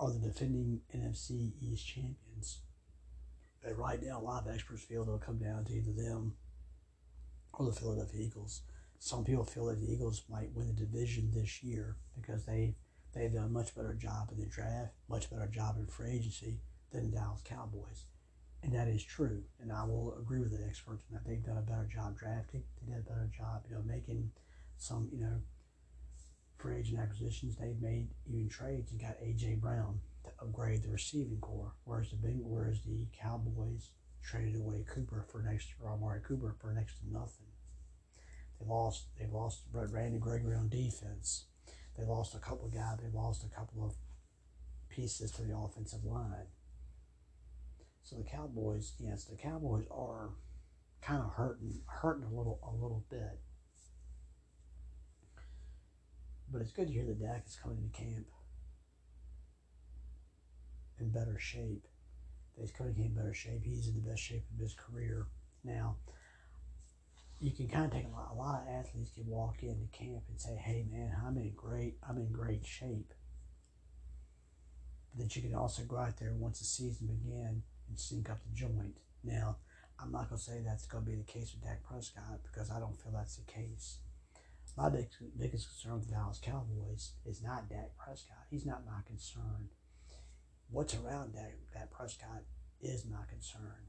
are 0.00 0.12
the 0.12 0.18
defending 0.18 0.80
NFC 0.94 1.52
East 1.60 1.86
champions. 1.86 2.60
But 3.62 3.76
right 3.76 4.02
now, 4.02 4.20
a 4.20 4.22
lot 4.22 4.46
of 4.46 4.54
experts 4.54 4.82
feel 4.82 5.02
it'll 5.02 5.18
come 5.18 5.38
down 5.38 5.64
to 5.64 5.72
either 5.72 5.92
them 5.92 6.34
or 7.52 7.66
the 7.66 7.72
Philadelphia 7.72 8.22
Eagles. 8.22 8.62
Some 9.00 9.24
people 9.24 9.44
feel 9.44 9.66
that 9.66 9.80
the 9.80 9.92
Eagles 9.92 10.22
might 10.30 10.52
win 10.54 10.68
the 10.68 10.72
division 10.72 11.30
this 11.32 11.62
year 11.62 11.96
because 12.14 12.44
they 12.44 12.76
they've 13.14 13.32
done 13.32 13.44
a 13.44 13.48
much 13.48 13.74
better 13.74 13.94
job 13.94 14.30
in 14.32 14.40
the 14.40 14.46
draft, 14.46 14.92
much 15.08 15.30
better 15.30 15.46
job 15.46 15.76
in 15.78 15.86
free 15.86 16.12
agency 16.12 16.60
than 16.92 17.10
the 17.10 17.16
Dallas 17.16 17.42
Cowboys. 17.44 18.04
And 18.62 18.72
that 18.74 18.88
is 18.88 19.02
true. 19.04 19.42
And 19.60 19.72
I 19.72 19.84
will 19.84 20.16
agree 20.20 20.40
with 20.40 20.50
the 20.50 20.66
experts 20.66 21.04
that 21.10 21.24
they've 21.24 21.44
done 21.44 21.58
a 21.58 21.62
better 21.62 21.88
job 21.92 22.18
drafting. 22.18 22.64
They 22.80 22.92
did 22.92 23.00
a 23.00 23.08
better 23.08 23.30
job, 23.36 23.64
you 23.68 23.76
know, 23.76 23.82
making 23.82 24.30
some, 24.76 25.08
you 25.12 25.20
know, 25.20 25.40
free 26.58 26.78
agent 26.78 26.98
acquisitions, 26.98 27.56
they've 27.56 27.80
made 27.80 28.08
even 28.26 28.48
trades 28.48 28.90
and 28.90 29.00
got 29.00 29.18
AJ 29.20 29.60
Brown 29.60 30.00
to 30.24 30.30
upgrade 30.42 30.82
the 30.82 30.90
receiving 30.90 31.38
corps. 31.40 31.72
Whereas 31.84 32.10
the 32.10 32.16
Beng- 32.16 32.42
whereas 32.42 32.82
the 32.82 33.06
Cowboys 33.18 33.90
traded 34.22 34.56
away 34.56 34.84
Cooper 34.86 35.24
for 35.30 35.40
next 35.42 35.68
or 35.82 35.90
Amari 35.90 36.20
Cooper 36.20 36.56
for 36.60 36.72
next 36.72 36.98
to 36.98 37.10
nothing. 37.10 37.46
They 38.60 38.66
lost 38.66 39.06
they 39.18 39.26
lost 39.26 39.62
Randy 39.72 40.18
Gregory 40.18 40.56
on 40.56 40.68
defense. 40.68 41.46
They 41.96 42.04
lost 42.04 42.34
a 42.34 42.38
couple 42.38 42.66
of 42.66 42.74
guys. 42.74 42.98
They 43.02 43.10
lost 43.16 43.44
a 43.44 43.48
couple 43.48 43.84
of 43.84 43.94
pieces 44.88 45.30
to 45.32 45.42
the 45.42 45.56
offensive 45.56 46.04
line. 46.04 46.48
So 48.02 48.16
the 48.16 48.24
Cowboys, 48.24 48.94
yes, 48.98 49.24
the 49.24 49.36
Cowboys 49.36 49.84
are 49.90 50.30
kind 51.02 51.22
of 51.22 51.30
hurting 51.34 51.80
hurting 51.86 52.24
a 52.24 52.34
little 52.34 52.58
a 52.62 52.72
little 52.72 53.04
bit. 53.10 53.40
But 56.50 56.62
it's 56.62 56.72
good 56.72 56.88
to 56.88 56.92
hear 56.92 57.04
that 57.04 57.20
Dak 57.20 57.44
is 57.46 57.56
coming 57.62 57.78
into 57.78 57.98
camp 57.98 58.26
in 60.98 61.10
better 61.10 61.38
shape. 61.38 61.86
He's 62.58 62.72
coming 62.72 62.94
in 62.96 63.14
better 63.14 63.34
shape. 63.34 63.62
He's 63.64 63.86
in 63.88 63.94
the 63.94 64.08
best 64.08 64.22
shape 64.22 64.44
of 64.52 64.60
his 64.60 64.74
career 64.74 65.26
now. 65.62 65.96
You 67.40 67.52
can 67.52 67.68
kind 67.68 67.84
of 67.84 67.92
take 67.92 68.06
a 68.06 68.08
lot. 68.08 68.30
A 68.32 68.34
lot 68.34 68.62
of 68.62 68.68
athletes 68.68 69.12
can 69.14 69.26
walk 69.26 69.62
into 69.62 69.86
camp 69.92 70.24
and 70.28 70.40
say, 70.40 70.56
"Hey, 70.56 70.84
man, 70.90 71.14
I'm 71.24 71.36
in 71.36 71.52
great. 71.54 71.98
I'm 72.02 72.16
in 72.16 72.32
great 72.32 72.66
shape." 72.66 73.14
But 75.10 75.20
then 75.20 75.28
you 75.32 75.42
can 75.42 75.54
also 75.54 75.84
go 75.84 75.98
out 75.98 76.16
there 76.16 76.32
once 76.32 76.58
the 76.58 76.64
season 76.64 77.06
begins 77.06 77.62
and 77.88 77.98
sync 77.98 78.28
up 78.28 78.42
the 78.42 78.54
joint. 78.54 78.98
Now, 79.22 79.58
I'm 80.00 80.10
not 80.10 80.28
going 80.28 80.38
to 80.38 80.44
say 80.44 80.62
that's 80.64 80.86
going 80.86 81.04
to 81.04 81.10
be 81.10 81.16
the 81.16 81.22
case 81.22 81.52
with 81.54 81.62
Dak 81.62 81.84
Prescott 81.84 82.42
because 82.42 82.70
I 82.70 82.80
don't 82.80 83.00
feel 83.00 83.12
that's 83.12 83.36
the 83.36 83.44
case. 83.50 83.98
My 84.78 84.88
big, 84.88 85.08
biggest 85.36 85.68
concern 85.68 85.98
with 85.98 86.06
the 86.06 86.14
Dallas 86.14 86.40
Cowboys 86.40 87.14
is 87.26 87.42
not 87.42 87.68
Dak 87.68 87.96
Prescott. 87.98 88.46
He's 88.48 88.64
not 88.64 88.86
my 88.86 89.00
concern. 89.08 89.70
What's 90.70 90.94
around 90.94 91.32
Dak, 91.32 91.54
Dak 91.74 91.90
Prescott 91.90 92.44
is 92.80 93.04
my 93.04 93.24
concern. 93.28 93.88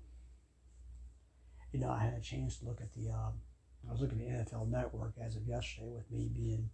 You 1.71 1.79
know, 1.79 1.91
I 1.91 1.99
had 1.99 2.15
a 2.15 2.21
chance 2.21 2.57
to 2.57 2.65
look 2.65 2.81
at 2.81 2.91
the, 2.93 3.11
um, 3.11 3.33
I 3.87 3.91
was 3.91 4.01
looking 4.01 4.19
at 4.19 4.49
the 4.49 4.55
NFL 4.55 4.71
Network 4.71 5.13
as 5.23 5.35
of 5.35 5.45
yesterday 5.45 5.91
with 5.93 6.09
me 6.09 6.27
being 6.33 6.71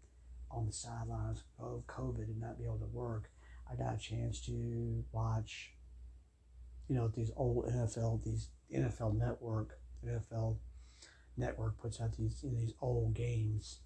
on 0.50 0.66
the 0.66 0.72
sidelines 0.72 1.44
of 1.60 1.86
COVID 1.88 2.24
and 2.24 2.40
not 2.40 2.58
be 2.58 2.64
able 2.64 2.80
to 2.80 2.86
work. 2.86 3.30
I 3.70 3.76
got 3.76 3.96
a 3.96 3.98
chance 3.98 4.40
to 4.46 5.04
watch, 5.12 5.74
you 6.88 6.96
know, 6.96 7.10
these 7.10 7.32
old 7.36 7.66
NFL, 7.66 8.24
these 8.24 8.48
NFL 8.74 9.18
Network, 9.18 9.78
NFL 10.08 10.56
Network 11.36 11.78
puts 11.82 12.00
out 12.00 12.16
these 12.16 12.40
you 12.42 12.52
know, 12.52 12.60
these 12.60 12.76
old 12.80 13.14
games, 13.14 13.80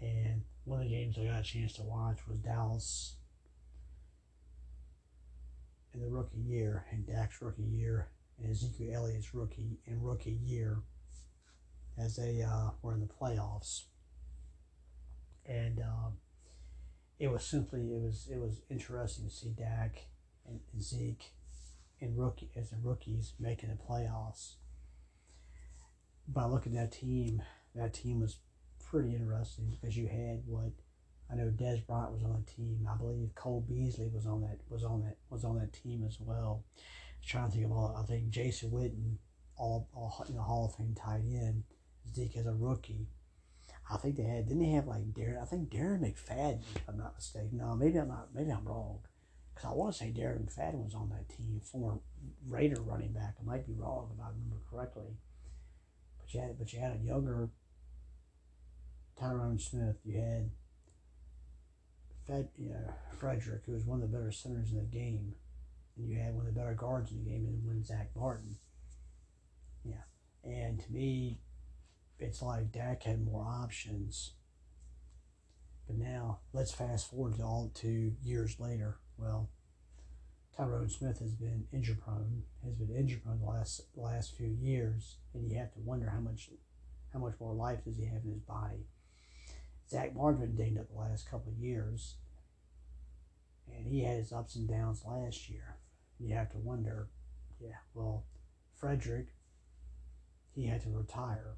and 0.00 0.42
one 0.64 0.80
of 0.80 0.88
the 0.88 0.94
games 0.94 1.16
I 1.18 1.24
got 1.24 1.40
a 1.40 1.42
chance 1.42 1.72
to 1.74 1.82
watch 1.82 2.18
was 2.28 2.38
Dallas 2.38 3.16
in 5.92 6.00
the 6.00 6.08
rookie 6.08 6.38
year, 6.38 6.86
and 6.90 7.06
Dak's 7.06 7.42
rookie 7.42 7.62
year, 7.62 8.08
and 8.38 8.50
Ezekiel 8.50 8.94
Elliott's 8.94 9.34
rookie 9.34 9.78
and 9.86 10.04
rookie 10.04 10.38
year, 10.42 10.78
as 11.98 12.16
they 12.16 12.42
uh, 12.42 12.70
were 12.82 12.94
in 12.94 13.00
the 13.00 13.06
playoffs, 13.06 13.84
and. 15.46 15.80
Um, 15.80 16.18
it 17.20 17.30
was 17.30 17.44
simply 17.44 17.80
it 17.80 18.00
was 18.00 18.28
it 18.32 18.40
was 18.40 18.62
interesting 18.70 19.26
to 19.26 19.30
see 19.30 19.50
Dak 19.50 20.06
and 20.48 20.82
Zeke 20.82 21.34
and 22.00 22.18
rookie 22.18 22.50
as 22.56 22.70
the 22.70 22.78
rookies 22.82 23.34
making 23.38 23.68
the 23.68 23.76
playoffs. 23.76 24.54
By 26.26 26.46
looking 26.46 26.76
at 26.78 26.90
that 26.90 26.96
team, 26.98 27.42
that 27.74 27.92
team 27.92 28.20
was 28.20 28.38
pretty 28.90 29.14
interesting 29.14 29.70
because 29.70 29.96
you 29.96 30.08
had 30.08 30.42
what 30.46 30.72
I 31.30 31.36
know 31.36 31.50
Dez 31.50 31.86
Bryant 31.86 32.12
was 32.12 32.24
on 32.24 32.44
the 32.44 32.52
team. 32.52 32.88
I 32.92 32.96
believe 32.96 33.34
Cole 33.36 33.64
Beasley 33.66 34.08
was 34.12 34.26
on 34.26 34.40
that 34.42 34.58
was 34.68 34.82
on 34.82 35.02
that 35.02 35.16
was 35.30 35.44
on 35.44 35.58
that 35.58 35.72
team 35.72 36.04
as 36.06 36.18
well. 36.20 36.64
I 36.76 37.26
trying 37.26 37.46
to 37.46 37.52
think 37.52 37.66
of 37.66 37.72
all 37.72 37.96
I 37.96 38.04
think 38.04 38.30
Jason 38.30 38.70
Witten, 38.70 39.16
all, 39.56 39.88
all 39.94 40.24
you 40.28 40.34
know, 40.34 40.42
Hall 40.42 40.66
of 40.66 40.74
Fame 40.74 40.94
tight 40.94 41.22
end, 41.24 41.62
Zeke 42.12 42.36
as 42.36 42.46
a 42.46 42.52
rookie. 42.52 43.06
I 43.92 43.96
think 43.96 44.16
they 44.16 44.24
had 44.24 44.48
didn't 44.48 44.62
they 44.62 44.70
have 44.70 44.86
like 44.86 45.12
Darren 45.12 45.40
I 45.40 45.44
think 45.44 45.70
Darren 45.70 46.00
McFadden 46.00 46.62
if 46.74 46.88
I'm 46.88 46.98
not 46.98 47.14
mistaken. 47.16 47.58
No, 47.58 47.76
maybe 47.76 47.98
I'm 47.98 48.08
not 48.08 48.28
maybe 48.34 48.50
I'm 48.50 48.64
wrong. 48.64 48.98
Because 49.54 49.70
I 49.70 49.74
want 49.74 49.92
to 49.92 49.98
say 49.98 50.12
Darren 50.16 50.44
McFadden 50.44 50.84
was 50.84 50.94
on 50.94 51.10
that 51.10 51.28
team, 51.28 51.60
former 51.62 52.00
Raider 52.48 52.80
running 52.80 53.12
back. 53.12 53.36
I 53.40 53.44
might 53.44 53.66
be 53.66 53.74
wrong 53.74 54.10
if 54.12 54.20
I 54.20 54.30
remember 54.30 54.56
correctly. 54.68 55.16
But 56.18 56.34
you 56.34 56.40
had 56.40 56.58
but 56.58 56.72
you 56.72 56.80
had 56.80 56.96
a 56.96 57.04
younger 57.04 57.50
Tyron 59.20 59.60
Smith. 59.60 59.96
You 60.04 60.18
had 60.18 60.50
Fed, 62.26 62.48
you 62.56 62.70
know, 62.70 62.94
Frederick, 63.18 63.62
who 63.66 63.72
was 63.72 63.84
one 63.84 64.02
of 64.02 64.10
the 64.10 64.16
better 64.16 64.32
centers 64.32 64.70
in 64.70 64.78
the 64.78 64.84
game. 64.84 65.34
And 65.96 66.08
you 66.08 66.18
had 66.18 66.34
one 66.34 66.46
of 66.46 66.54
the 66.54 66.58
better 66.58 66.74
guards 66.74 67.12
in 67.12 67.22
the 67.22 67.30
game, 67.30 67.44
and 67.46 67.66
when 67.66 67.84
Zack 67.84 68.10
Martin. 68.16 68.56
Yeah. 69.84 70.04
And 70.44 70.80
to 70.80 70.92
me, 70.92 71.40
it's 72.18 72.40
like 72.40 72.72
Dak 72.72 73.02
had 73.02 73.24
more 73.24 73.44
options. 73.44 74.32
But 75.86 75.98
now 75.98 76.38
let's 76.52 76.72
fast 76.72 77.10
forward 77.10 77.36
to 77.36 77.42
all 77.42 77.72
two 77.74 78.12
years 78.22 78.60
later. 78.60 78.98
Well, 79.18 79.50
Tyron 80.56 80.90
Smith 80.90 81.18
has 81.18 81.34
been 81.34 81.66
injury 81.72 81.96
prone, 81.96 82.42
has 82.64 82.74
been 82.74 82.94
injury 82.94 83.20
prone 83.24 83.40
the 83.40 83.46
last 83.46 83.82
last 83.96 84.36
few 84.36 84.48
years, 84.48 85.16
and 85.34 85.50
you 85.50 85.58
have 85.58 85.72
to 85.72 85.80
wonder 85.80 86.10
how 86.10 86.20
much 86.20 86.50
how 87.12 87.18
much 87.18 87.34
more 87.40 87.54
life 87.54 87.84
does 87.84 87.96
he 87.96 88.04
have 88.04 88.22
in 88.24 88.30
his 88.30 88.42
body. 88.42 88.86
Zack 89.90 90.14
Martin 90.14 90.40
been 90.40 90.54
dinged 90.54 90.78
up 90.78 90.88
the 90.88 90.98
last 90.98 91.28
couple 91.28 91.52
of 91.52 91.58
years, 91.58 92.14
and 93.66 93.86
he 93.86 94.04
had 94.04 94.18
his 94.18 94.32
ups 94.32 94.54
and 94.54 94.68
downs 94.68 95.02
last 95.04 95.48
year. 95.48 95.76
You 96.18 96.34
have 96.34 96.50
to 96.52 96.58
wonder, 96.58 97.08
yeah, 97.58 97.78
well, 97.92 98.24
Frederick, 98.76 99.28
he 100.54 100.66
had 100.66 100.82
to 100.82 100.90
retire 100.90 101.56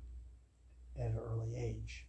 at 0.99 1.07
an 1.07 1.19
early 1.19 1.57
age. 1.57 2.07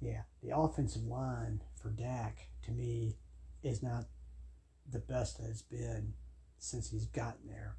Yeah, 0.00 0.22
the 0.42 0.56
offensive 0.56 1.04
line 1.04 1.62
for 1.80 1.90
Dak 1.90 2.48
to 2.64 2.72
me 2.72 3.16
is 3.62 3.82
not 3.82 4.06
the 4.90 4.98
best 4.98 5.38
that 5.38 5.48
it's 5.48 5.62
been 5.62 6.14
since 6.58 6.90
he's 6.90 7.06
gotten 7.06 7.48
there 7.48 7.76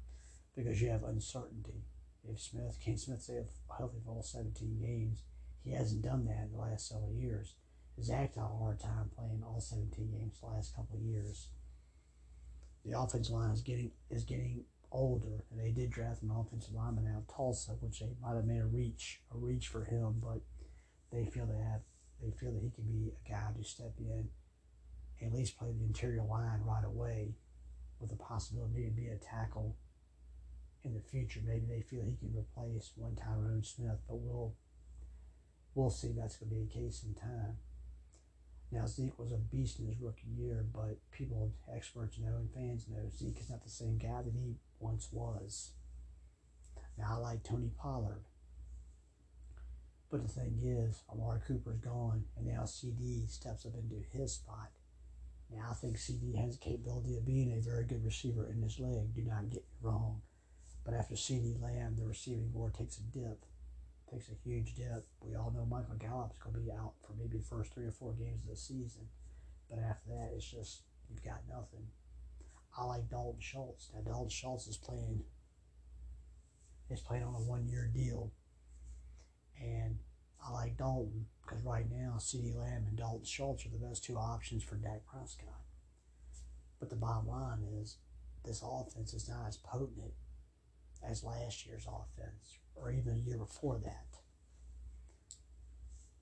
because 0.56 0.80
you 0.80 0.88
have 0.88 1.04
uncertainty. 1.04 1.84
If 2.28 2.40
Smith, 2.40 2.78
can 2.82 2.96
Smith 2.98 3.22
stay 3.22 3.40
healthy 3.76 3.98
for 4.04 4.12
all 4.12 4.22
17 4.22 4.78
games? 4.80 5.22
He 5.68 5.74
hasn't 5.74 6.00
done 6.00 6.24
that 6.24 6.44
in 6.44 6.52
the 6.52 6.58
last 6.58 6.88
several 6.88 7.12
years. 7.12 7.54
Zack 8.02 8.36
had 8.36 8.44
a 8.44 8.46
hard 8.46 8.80
time 8.80 9.10
playing 9.14 9.42
all 9.44 9.60
17 9.60 10.10
games 10.10 10.40
the 10.40 10.46
last 10.46 10.74
couple 10.74 10.96
of 10.96 11.02
years. 11.02 11.48
The 12.86 12.98
offensive 12.98 13.34
line 13.34 13.50
is 13.50 13.60
getting 13.60 13.90
is 14.08 14.24
getting 14.24 14.64
older, 14.90 15.44
and 15.50 15.60
they 15.60 15.70
did 15.70 15.90
draft 15.90 16.22
an 16.22 16.30
offensive 16.30 16.72
lineman 16.72 17.12
out 17.12 17.18
of 17.18 17.36
Tulsa, 17.36 17.72
which 17.80 18.00
they 18.00 18.16
might 18.22 18.36
have 18.36 18.46
made 18.46 18.62
a 18.62 18.66
reach 18.66 19.20
a 19.34 19.36
reach 19.36 19.68
for 19.68 19.84
him, 19.84 20.22
but 20.22 20.40
they 21.12 21.26
feel 21.26 21.44
they 21.44 21.58
have 21.58 21.82
they 22.22 22.30
feel 22.30 22.52
that 22.52 22.62
he 22.62 22.70
can 22.70 22.84
be 22.84 23.12
a 23.12 23.28
guy 23.28 23.50
to 23.54 23.62
step 23.62 23.92
in 23.98 24.30
and 25.20 25.32
at 25.32 25.36
least 25.36 25.58
play 25.58 25.68
the 25.70 25.84
interior 25.84 26.22
line 26.22 26.60
right 26.64 26.84
away, 26.84 27.34
with 28.00 28.08
the 28.08 28.16
possibility 28.16 28.84
to 28.84 28.90
be 28.90 29.08
a 29.08 29.16
tackle 29.16 29.76
in 30.82 30.94
the 30.94 31.00
future. 31.00 31.40
Maybe 31.44 31.66
they 31.66 31.82
feel 31.82 32.04
he 32.04 32.16
can 32.16 32.34
replace 32.34 32.92
one 32.96 33.16
Tyron 33.16 33.66
Smith, 33.66 33.98
but 34.08 34.16
we'll 34.16 34.54
we'll 35.78 35.90
see. 35.90 36.12
That's 36.16 36.36
going 36.36 36.50
to 36.50 36.56
be 36.56 36.62
the 36.62 36.74
case 36.74 37.04
in 37.04 37.14
time. 37.14 37.58
Now 38.70 38.86
Zeke 38.86 39.18
was 39.18 39.32
a 39.32 39.36
beast 39.36 39.78
in 39.78 39.86
his 39.86 40.00
rookie 40.00 40.28
year, 40.36 40.66
but 40.74 40.98
people, 41.10 41.52
experts 41.74 42.18
know 42.18 42.36
and 42.36 42.52
fans 42.52 42.86
know 42.88 43.08
Zeke 43.16 43.40
is 43.40 43.48
not 43.48 43.62
the 43.62 43.70
same 43.70 43.96
guy 43.96 44.22
that 44.22 44.34
he 44.34 44.56
once 44.80 45.08
was. 45.12 45.70
Now 46.98 47.12
I 47.12 47.16
like 47.16 47.44
Tony 47.44 47.70
Pollard. 47.78 48.24
But 50.10 50.22
the 50.22 50.28
thing 50.28 50.58
is, 50.62 51.02
Amari 51.10 51.40
Cooper's 51.46 51.78
gone, 51.78 52.24
and 52.36 52.46
now 52.46 52.62
CeeDee 52.62 53.30
steps 53.30 53.64
up 53.64 53.74
into 53.74 54.02
his 54.10 54.32
spot. 54.32 54.70
Now 55.54 55.68
I 55.70 55.74
think 55.74 55.96
CeeDee 55.96 56.36
has 56.42 56.58
the 56.58 56.64
capability 56.64 57.16
of 57.16 57.24
being 57.24 57.52
a 57.52 57.60
very 57.60 57.84
good 57.84 58.04
receiver 58.04 58.48
in 58.50 58.60
this 58.60 58.78
league. 58.78 59.14
Do 59.14 59.22
not 59.22 59.50
get 59.50 59.62
me 59.62 59.76
wrong. 59.80 60.22
But 60.84 60.94
after 60.94 61.14
CeeDee 61.14 61.62
Lamb, 61.62 61.96
the 61.96 62.06
receiving 62.06 62.48
board 62.48 62.74
takes 62.74 62.98
a 62.98 63.02
dip, 63.02 63.44
takes 64.10 64.28
a 64.28 64.48
huge 64.48 64.74
dip. 64.74 65.06
We 65.20 65.34
all 65.34 65.52
know 65.54 65.66
Michael 65.66 65.96
Gallup's 65.98 66.38
going 66.38 66.54
to 66.54 66.60
be 66.60 66.72
out 66.72 66.94
for 67.06 67.14
maybe 67.18 67.38
the 67.38 67.44
first 67.44 67.72
three 67.72 67.86
or 67.86 67.92
four 67.92 68.14
games 68.14 68.44
of 68.44 68.50
the 68.50 68.56
season. 68.56 69.08
But 69.70 69.78
after 69.80 70.08
that, 70.10 70.32
it's 70.34 70.50
just 70.50 70.82
you've 71.10 71.24
got 71.24 71.42
nothing. 71.48 71.86
I 72.76 72.84
like 72.84 73.08
Dalton 73.10 73.40
Schultz. 73.40 73.90
Now 73.94 74.00
Dalton 74.02 74.30
Schultz 74.30 74.66
is 74.66 74.76
playing 74.76 75.24
is 76.90 77.00
playing 77.00 77.24
on 77.24 77.34
a 77.34 77.38
one 77.38 77.66
year 77.68 77.90
deal. 77.92 78.32
And 79.60 79.98
I 80.44 80.52
like 80.52 80.78
Dalton 80.78 81.26
because 81.42 81.62
right 81.64 81.86
now 81.90 82.16
CeeDee 82.18 82.56
Lamb 82.56 82.84
and 82.88 82.96
Dalton 82.96 83.24
Schultz 83.24 83.66
are 83.66 83.70
the 83.70 83.84
best 83.84 84.04
two 84.04 84.16
options 84.16 84.62
for 84.62 84.76
Dak 84.76 85.04
Prescott. 85.06 85.62
But 86.78 86.90
the 86.90 86.96
bottom 86.96 87.28
line 87.28 87.64
is 87.80 87.96
this 88.44 88.62
offense 88.64 89.12
is 89.12 89.28
not 89.28 89.48
as 89.48 89.56
potent 89.56 90.12
as 91.06 91.24
last 91.24 91.66
year's 91.66 91.86
offense 91.86 92.58
or 92.80 92.90
even 92.90 93.14
a 93.14 93.28
year 93.28 93.38
before 93.38 93.78
that. 93.84 94.06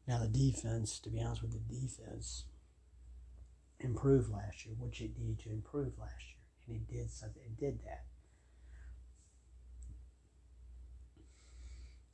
Now 0.06 0.18
the 0.20 0.28
defense, 0.28 1.00
to 1.00 1.10
be 1.10 1.20
honest 1.20 1.42
with 1.42 1.52
the 1.52 1.74
defense, 1.74 2.44
improved 3.80 4.30
last 4.30 4.64
year, 4.64 4.74
which 4.78 5.00
it 5.00 5.18
needed 5.18 5.40
to 5.40 5.50
improve 5.50 5.98
last 5.98 6.24
year, 6.24 6.44
and 6.68 6.76
it 6.76 6.92
did 6.92 7.10
something. 7.10 7.42
It 7.44 7.58
did 7.58 7.80
that. 7.84 8.04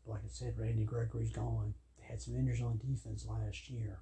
Like 0.04 0.22
I 0.24 0.28
said, 0.28 0.58
Randy 0.58 0.84
Gregory's 0.84 1.30
gone. 1.30 1.74
They 1.98 2.06
had 2.06 2.20
some 2.20 2.34
injuries 2.34 2.62
on 2.62 2.78
defense 2.78 3.26
last 3.28 3.70
year. 3.70 4.00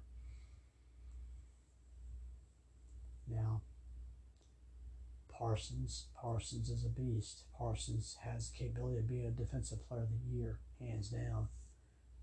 Now, 3.27 3.61
Parsons, 5.31 6.07
Parsons 6.19 6.69
is 6.69 6.85
a 6.85 6.89
beast. 6.89 7.43
Parsons 7.57 8.17
has 8.23 8.49
the 8.49 8.57
capability 8.57 8.99
of 8.99 9.07
being 9.07 9.25
a 9.25 9.31
defensive 9.31 9.87
player 9.87 10.03
of 10.03 10.09
the 10.09 10.35
year, 10.35 10.59
hands 10.79 11.09
down. 11.09 11.47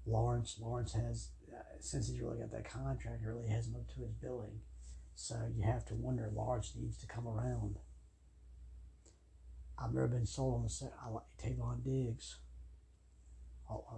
Lawrence, 0.06 0.56
Lawrence 0.60 0.92
has, 0.94 1.30
since 1.80 2.08
he's 2.08 2.20
really 2.20 2.38
got 2.38 2.50
that 2.52 2.70
contract, 2.70 3.22
really 3.24 3.48
hasn't 3.48 3.76
up 3.76 3.88
to 3.94 4.00
his 4.02 4.12
billing. 4.12 4.60
So 5.14 5.34
you 5.54 5.64
have 5.64 5.84
to 5.86 5.94
wonder, 5.94 6.30
Lawrence 6.32 6.72
needs 6.78 6.98
to 6.98 7.06
come 7.06 7.26
around. 7.26 7.78
I've 9.78 9.92
never 9.92 10.08
been 10.08 10.26
sold 10.26 10.54
on 10.54 10.62
the 10.62 10.70
set. 10.70 10.92
I 11.04 11.10
like 11.10 11.24
Trevon 11.42 11.84
Diggs. 11.84 12.38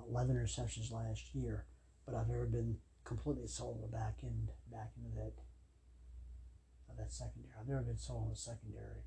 11 0.09 0.37
interceptions 0.37 0.90
last 0.90 1.35
year, 1.35 1.66
but 2.05 2.14
I've 2.14 2.29
never 2.29 2.46
been 2.46 2.79
completely 3.05 3.46
sold 3.46 3.77
on 3.77 3.83
the 3.83 3.96
back 3.96 4.18
end, 4.23 4.51
back 4.70 4.92
into 4.96 5.14
that 5.16 5.33
that 7.00 7.12
secondary. 7.12 7.52
I've 7.58 7.68
never 7.68 7.82
been 7.82 7.98
sold 7.98 8.24
on 8.24 8.30
the 8.30 8.36
secondary. 8.36 9.04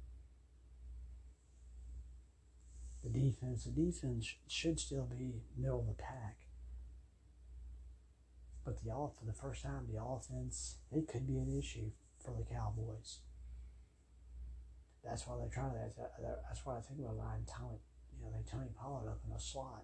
The 3.04 3.10
defense, 3.10 3.66
the 3.66 3.72
defense 3.72 4.36
should 4.48 4.80
still 4.80 5.06
be 5.06 5.42
middle 5.58 5.82
of 5.82 5.88
the 5.88 5.94
pack. 5.94 6.38
But 8.66 8.82
the 8.82 8.92
off 8.92 9.18
for 9.20 9.26
the 9.26 9.34
first 9.34 9.64
time, 9.64 9.88
the 9.92 10.02
offense 10.02 10.78
it 10.92 11.08
could 11.08 11.28
be 11.28 11.38
an 11.38 11.52
issue 11.58 11.92
for 12.24 12.34
the 12.38 12.46
Cowboys. 12.46 13.20
That's 15.04 15.28
why 15.28 15.36
they're 15.38 15.50
trying 15.50 15.74
to. 15.74 16.02
Uh, 16.02 16.36
that's 16.48 16.66
why 16.66 16.78
I 16.78 16.82
think 16.82 17.02
about 17.02 17.18
Ryan 17.18 17.46
Tony. 17.46 17.80
You 18.16 18.24
know, 18.24 18.32
they 18.32 18.50
Tony 18.50 18.70
Pollard 18.80 19.10
up 19.10 19.20
in 19.28 19.36
a 19.36 19.40
slot. 19.40 19.84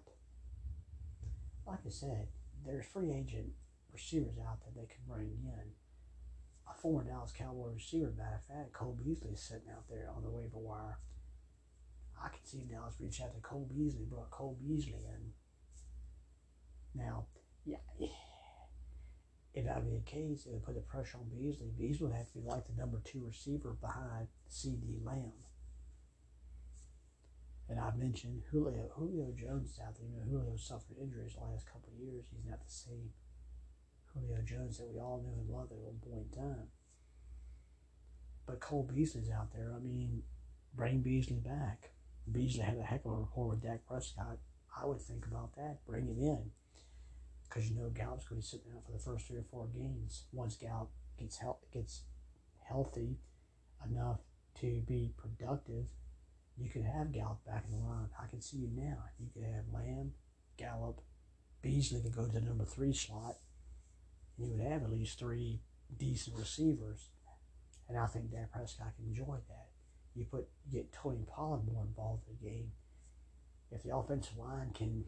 Like 1.66 1.80
I 1.86 1.90
said, 1.90 2.28
there's 2.64 2.86
free 2.86 3.12
agent 3.12 3.52
receivers 3.92 4.38
out 4.40 4.60
there 4.62 4.72
they 4.74 4.88
can 4.88 5.04
bring 5.06 5.28
in 5.44 5.72
a 6.70 6.80
former 6.80 7.04
Dallas 7.04 7.32
Cowboy 7.32 7.72
receiver, 7.74 8.12
matter 8.16 8.36
of 8.36 8.44
fact, 8.44 8.72
Cole 8.72 8.96
Beasley 9.02 9.32
is 9.32 9.40
sitting 9.40 9.70
out 9.70 9.88
there 9.88 10.08
on 10.14 10.22
the 10.22 10.30
waiver 10.30 10.58
wire. 10.58 10.98
I 12.22 12.28
can 12.28 12.44
see 12.44 12.66
Dallas 12.70 12.94
reach 13.00 13.20
out 13.20 13.34
to 13.34 13.40
Cole 13.40 13.68
Beasley, 13.70 14.04
brought 14.04 14.30
Cole 14.30 14.58
Beasley 14.60 14.92
in. 14.92 15.32
Now, 16.94 17.26
yeah, 17.64 17.78
if 19.54 19.64
that 19.64 19.84
be 19.84 19.96
the 19.96 20.04
case, 20.04 20.46
it 20.46 20.52
would 20.52 20.64
put 20.64 20.74
the 20.74 20.80
pressure 20.80 21.18
on 21.18 21.28
Beasley. 21.30 21.72
Beasley 21.76 22.06
would 22.06 22.16
have 22.16 22.30
to 22.32 22.38
be 22.38 22.44
like 22.46 22.66
the 22.66 22.78
number 22.78 23.00
two 23.04 23.24
receiver 23.24 23.76
behind 23.80 24.28
CeeDee 24.50 25.04
Lamb. 25.04 25.32
And 27.68 27.78
I've 27.78 27.96
mentioned 27.96 28.42
Julio. 28.50 28.90
Julio 28.96 29.32
Jones 29.36 29.78
out 29.86 29.94
there. 29.94 30.06
You 30.06 30.16
know, 30.18 30.40
Julio 30.40 30.56
suffered 30.56 30.98
injuries 31.00 31.34
the 31.34 31.44
last 31.44 31.66
couple 31.66 31.92
of 31.94 32.00
years. 32.02 32.26
He's 32.30 32.48
not 32.48 32.58
the 32.58 32.70
same 32.70 33.10
Julio 34.14 34.42
Jones 34.42 34.78
that 34.78 34.88
we 34.92 34.98
all 34.98 35.22
knew 35.24 35.40
and 35.40 35.50
loved 35.50 35.72
at 35.72 35.78
one 35.78 35.98
point 36.00 36.26
in 36.32 36.38
time. 36.38 36.68
But 38.46 38.60
Cole 38.60 38.88
Beasley's 38.92 39.30
out 39.30 39.52
there. 39.52 39.72
I 39.76 39.80
mean, 39.80 40.22
bring 40.74 41.00
Beasley 41.00 41.38
back. 41.38 41.90
Beasley 42.30 42.62
had 42.62 42.78
a 42.78 42.82
heck 42.82 43.04
of 43.04 43.12
a 43.12 43.14
rapport 43.14 43.48
with 43.48 43.62
Dak 43.62 43.86
Prescott. 43.86 44.38
I 44.76 44.86
would 44.86 45.00
think 45.00 45.26
about 45.26 45.54
that. 45.56 45.78
Bring 45.86 46.06
him 46.06 46.18
in. 46.18 46.50
Because 47.44 47.68
you 47.68 47.76
know 47.76 47.90
Gallup's 47.90 48.26
going 48.26 48.40
to 48.40 48.46
be 48.46 48.50
sitting 48.50 48.72
out 48.74 48.84
for 48.84 48.92
the 48.92 48.98
first 48.98 49.26
three 49.26 49.38
or 49.38 49.44
four 49.50 49.66
games. 49.66 50.24
Once 50.32 50.56
Gallup 50.56 50.90
gets, 51.18 51.38
he- 51.38 51.78
gets 51.78 52.02
healthy 52.68 53.18
enough 53.84 54.20
to 54.60 54.82
be 54.86 55.12
productive, 55.16 55.86
you 56.56 56.68
could 56.68 56.84
have 56.84 57.12
Gallup 57.12 57.44
back 57.44 57.64
in 57.66 57.72
the 57.72 57.84
line. 57.84 58.08
I 58.20 58.26
can 58.26 58.40
see 58.40 58.58
you 58.58 58.70
now. 58.74 58.98
You 59.18 59.28
could 59.32 59.44
have 59.44 59.64
Lamb, 59.72 60.12
Gallup, 60.56 61.00
Beasley 61.62 62.00
could 62.00 62.14
go 62.14 62.26
to 62.26 62.32
the 62.32 62.40
number 62.40 62.64
three 62.64 62.92
slot, 62.92 63.36
you 64.40 64.50
would 64.50 64.60
have 64.60 64.82
at 64.82 64.90
least 64.90 65.18
three 65.18 65.60
decent 65.98 66.36
receivers. 66.36 67.10
And 67.88 67.98
I 67.98 68.06
think 68.06 68.30
Dak 68.30 68.52
Prescott 68.52 68.94
can 68.96 69.06
enjoy 69.06 69.36
that. 69.48 69.68
You 70.14 70.24
put 70.24 70.48
get 70.70 70.92
Tony 70.92 71.24
Pollard 71.26 71.66
more 71.70 71.84
involved 71.84 72.22
in 72.28 72.36
the 72.36 72.50
game. 72.50 72.72
If 73.70 73.82
the 73.82 73.94
offensive 73.94 74.38
line 74.38 74.70
can 74.74 75.04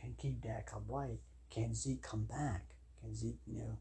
can 0.00 0.14
keep 0.18 0.42
Dak 0.42 0.70
upright, 0.74 1.20
can 1.50 1.74
Zeke 1.74 2.02
come 2.02 2.24
back? 2.24 2.74
Can 3.00 3.14
Zeke, 3.14 3.40
you 3.46 3.60
know, 3.60 3.78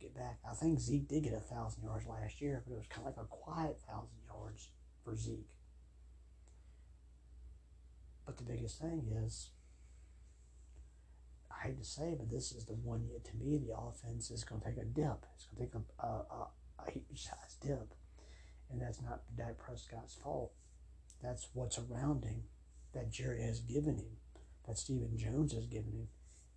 get 0.00 0.14
back? 0.14 0.38
I 0.48 0.54
think 0.54 0.80
Zeke 0.80 1.08
did 1.08 1.24
get 1.24 1.32
a 1.32 1.40
thousand 1.40 1.84
yards 1.84 2.06
last 2.06 2.40
year, 2.40 2.62
but 2.66 2.74
it 2.74 2.76
was 2.76 2.86
kind 2.88 3.06
of 3.06 3.16
like 3.16 3.24
a 3.24 3.28
quiet 3.28 3.78
thousand 3.88 4.18
yards 4.26 4.68
for 5.04 5.16
Zeke. 5.16 5.48
But 8.26 8.36
the 8.36 8.44
biggest 8.44 8.78
thing 8.80 9.06
is 9.24 9.50
I 11.58 11.66
hate 11.66 11.78
to 11.78 11.84
say, 11.84 12.14
but 12.16 12.30
this 12.30 12.52
is 12.52 12.66
the 12.66 12.74
one 12.74 13.04
year 13.04 13.18
to 13.22 13.36
me 13.36 13.58
the 13.58 13.76
offense 13.76 14.30
is 14.30 14.44
going 14.44 14.60
to 14.60 14.68
take 14.68 14.78
a 14.78 14.84
dip. 14.84 15.26
It's 15.34 15.46
going 15.46 15.68
to 15.68 15.74
take 15.74 15.74
a, 15.74 16.06
a, 16.06 16.10
a, 16.10 16.48
a 16.86 16.90
huge 16.90 17.24
size 17.24 17.56
dip, 17.60 17.94
and 18.70 18.80
that's 18.80 19.02
not 19.02 19.22
Dak 19.36 19.58
Prescott's 19.58 20.14
fault. 20.14 20.52
That's 21.22 21.48
what's 21.54 21.78
around 21.78 22.24
him 22.24 22.44
that 22.92 23.10
Jerry 23.10 23.42
has 23.42 23.60
given 23.60 23.96
him, 23.96 24.18
that 24.66 24.78
Stephen 24.78 25.16
Jones 25.16 25.52
has 25.52 25.66
given 25.66 25.92
him. 25.92 26.08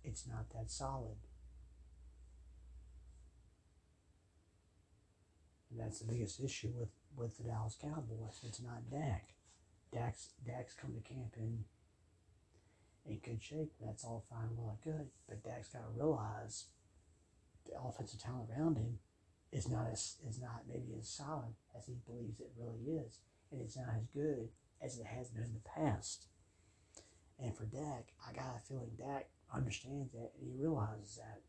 It's 0.04 0.26
not 0.28 0.50
that 0.54 0.70
solid. 0.70 1.16
And 5.70 5.80
that's 5.80 6.00
the 6.00 6.12
biggest 6.12 6.40
issue 6.40 6.72
with, 6.78 6.90
with 7.16 7.36
the 7.38 7.44
Dallas 7.44 7.76
Cowboys. 7.80 8.40
It's 8.46 8.60
not 8.62 8.90
Dak. 8.90 9.34
Dak's 9.92 10.30
Dak's 10.46 10.74
come 10.74 10.94
to 10.94 11.00
camp 11.00 11.34
in 11.36 11.64
in 13.06 13.18
good 13.18 13.42
shape. 13.42 13.72
That's 13.80 14.04
all 14.04 14.24
fine 14.30 14.48
and 14.48 14.58
well 14.58 14.78
and 14.84 14.94
good. 14.94 15.08
But 15.28 15.42
Dak's 15.44 15.68
got 15.68 15.80
to 15.80 15.98
realize 15.98 16.66
the 17.66 17.78
offensive 17.80 18.20
talent 18.20 18.48
around 18.50 18.76
him 18.76 18.98
is 19.52 19.68
not 19.68 19.86
as 19.92 20.16
is 20.28 20.40
not 20.40 20.62
maybe 20.68 20.94
as 20.98 21.08
solid 21.08 21.54
as 21.76 21.86
he 21.86 21.94
believes 22.06 22.40
it 22.40 22.52
really 22.58 22.98
is, 22.98 23.18
and 23.50 23.60
it's 23.60 23.76
not 23.76 23.94
as 23.96 24.06
good 24.14 24.48
as 24.80 24.98
it 24.98 25.06
has 25.06 25.28
been 25.28 25.44
in 25.44 25.54
the 25.54 25.68
past. 25.80 26.26
And 27.38 27.56
for 27.56 27.64
Dak, 27.64 28.12
I 28.26 28.32
got 28.32 28.56
a 28.56 28.66
feeling 28.66 28.90
Dak 28.98 29.28
understands 29.54 30.12
that 30.12 30.32
and 30.38 30.50
he 30.50 30.62
realizes 30.62 31.16
that. 31.16 31.40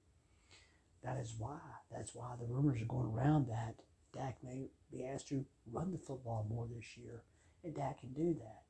That 1.03 1.19
is 1.19 1.35
why. 1.37 1.59
That's 1.91 2.15
why 2.15 2.35
the 2.39 2.45
rumors 2.45 2.81
are 2.81 2.85
going 2.85 3.11
around 3.11 3.47
that 3.47 3.75
Dak 4.13 4.37
may 4.43 4.69
be 4.91 5.05
asked 5.05 5.27
to 5.29 5.45
run 5.71 5.91
the 5.91 5.97
football 5.97 6.45
more 6.49 6.67
this 6.67 6.97
year, 6.97 7.23
and 7.63 7.75
Dak 7.75 7.99
can 8.01 8.13
do 8.13 8.33
that. 8.35 8.62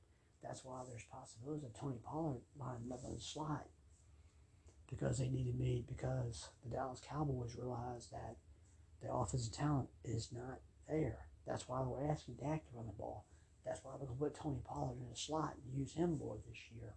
That's 0.43 0.65
why 0.65 0.81
there's 0.87 1.05
possibilities 1.09 1.63
of 1.63 1.73
Tony 1.73 1.97
Pollard 2.03 2.41
on 2.59 2.89
the 2.89 3.19
slot 3.19 3.65
because 4.89 5.17
they 5.17 5.29
needed 5.29 5.57
me 5.57 5.85
because 5.87 6.49
the 6.63 6.75
Dallas 6.75 7.01
Cowboys 7.07 7.55
realized 7.57 8.11
that 8.11 8.35
the 9.01 9.11
offensive 9.11 9.53
talent 9.53 9.87
is 10.03 10.29
not 10.31 10.59
there. 10.87 11.19
That's 11.47 11.67
why 11.67 11.81
we're 11.81 12.09
asking 12.11 12.35
Dak 12.35 12.65
to 12.65 12.75
run 12.75 12.85
the 12.87 12.93
ball. 12.93 13.25
That's 13.65 13.79
why 13.83 13.91
we're 13.93 14.07
going 14.07 14.17
to 14.17 14.23
put 14.23 14.35
Tony 14.35 14.59
Pollard 14.65 14.97
in 14.99 15.09
the 15.09 15.15
slot 15.15 15.55
and 15.55 15.79
use 15.79 15.93
him 15.93 16.17
more 16.17 16.37
this 16.47 16.59
year. 16.75 16.95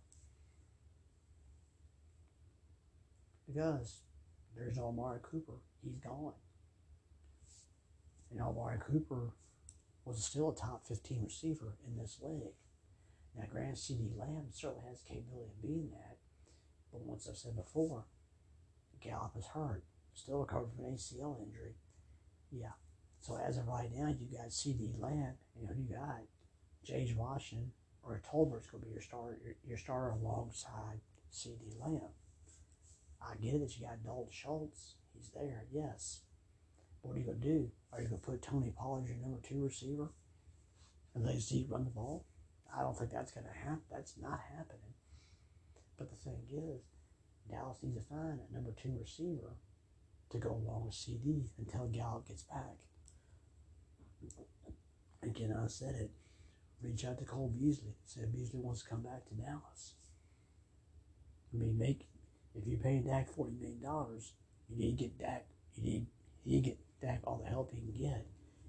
Because 3.47 4.01
there's 4.57 4.77
no 4.77 4.89
Amari 4.89 5.21
Cooper. 5.23 5.61
He's 5.83 5.99
gone. 5.99 6.33
And 8.33 8.41
Amari 8.41 8.79
Cooper 8.81 9.31
was 10.05 10.25
still 10.25 10.51
a 10.51 10.55
top 10.55 10.85
15 10.87 11.23
receiver 11.25 11.77
in 11.87 11.97
this 11.97 12.19
league. 12.21 12.55
Now, 13.37 13.45
Grant 13.51 13.77
CeeDee 13.77 14.19
Lamb 14.19 14.47
certainly 14.51 14.89
has 14.89 15.03
the 15.03 15.15
capability 15.15 15.51
of 15.51 15.63
being 15.63 15.91
that, 15.91 16.17
but 16.91 17.03
once 17.03 17.29
I've 17.29 17.37
said 17.37 17.57
before, 17.57 18.07
Gallup 19.01 19.37
is 19.37 19.47
hurt, 19.47 19.85
still 20.15 20.39
recovering 20.39 20.73
from 20.75 20.87
an 20.87 20.95
ACL 20.95 21.39
injury. 21.43 21.75
Yeah. 22.51 22.73
So 23.21 23.37
as 23.37 23.59
of 23.59 23.67
right 23.67 23.91
now, 23.93 24.09
you 24.09 24.27
got 24.37 24.49
CeeDee 24.49 24.99
Lamb, 25.01 25.35
and 25.55 25.69
who 25.69 25.83
you 25.83 25.95
got? 25.95 26.23
James 26.85 27.15
Washington 27.15 27.73
or 28.03 28.23
Tolbert's 28.31 28.69
going 28.69 28.83
to 28.83 28.87
be 28.87 28.93
your 28.93 29.03
starter, 29.03 29.39
your, 29.45 29.57
your 29.67 29.79
starter 29.79 30.11
alongside 30.11 31.01
CeeDee 31.33 31.79
Lamb. 31.81 32.15
I 33.21 33.35
get 33.43 33.55
it 33.55 33.61
that 33.61 33.77
you 33.77 33.85
got 33.85 34.03
Dalton 34.05 34.31
Schultz. 34.31 34.95
He's 35.13 35.31
there, 35.35 35.67
yes. 35.73 36.21
But 37.03 37.09
what 37.09 37.17
are 37.17 37.21
you 37.21 37.27
going 37.27 37.41
to 37.41 37.47
do? 37.47 37.71
Are 37.93 38.01
you 38.01 38.09
going 38.09 38.21
to 38.21 38.27
put 38.27 38.43
Tony 38.43 38.73
Pollard 38.77 39.05
as 39.05 39.11
your 39.11 39.19
number 39.19 39.41
two 39.43 39.65
receiver 39.65 40.13
and 41.15 41.25
let 41.25 41.41
Zeke 41.41 41.71
run 41.71 41.85
the 41.85 41.91
ball? 41.91 42.25
I 42.77 42.83
don't 42.83 42.97
think 42.97 43.11
that's 43.11 43.33
going 43.33 43.47
to 43.47 43.59
happen. 43.59 43.83
That's 43.91 44.15
not 44.21 44.41
happening. 44.57 44.95
But 45.97 46.11
the 46.11 46.17
thing 46.17 46.43
is, 46.53 46.83
Dallas 47.51 47.79
needs 47.83 47.97
to 47.97 48.03
find 48.03 48.39
a 48.41 48.55
number 48.55 48.73
two 48.73 48.95
receiver 49.01 49.57
to 50.31 50.39
go 50.39 50.51
along 50.51 50.87
with 50.87 50.95
CeeDee 50.95 51.47
until 51.59 51.87
Gallup 51.87 52.29
gets 52.29 52.43
back. 52.43 52.77
Again, 55.23 55.57
I 55.57 55.67
said 55.69 55.95
it. 55.95 56.11
Reach 56.83 57.05
out 57.05 57.19
to 57.19 57.25
Cole 57.25 57.53
Beasley. 57.59 57.95
Say 58.05 58.23
Beasley 58.27 58.61
wants 58.61 58.83
to 58.83 58.89
come 58.91 59.03
back 59.03 59.27
to 59.29 59.35
Dallas. 59.35 59.95
I 61.53 61.57
mean, 61.57 61.79
make 61.79 62.07
if 62.55 62.67
you're 62.67 62.79
paying 62.79 63.05
Dak 63.05 63.31
forty 63.31 63.53
million 63.53 63.81
dollars, 63.83 64.33
You 64.69 64.77
need 64.77 64.99
to 64.99 65.05
get 65.05 65.19
Dak. 65.19 65.47
You 65.75 65.83
need 65.83 66.07
need 66.45 66.65
to 66.65 66.71
get 66.71 66.79
Dak 67.01 67.21
all 67.25 67.41
the 67.43 67.49
help 67.49 67.71
he 67.73 67.81
can 67.81 67.93
get. 67.93 68.27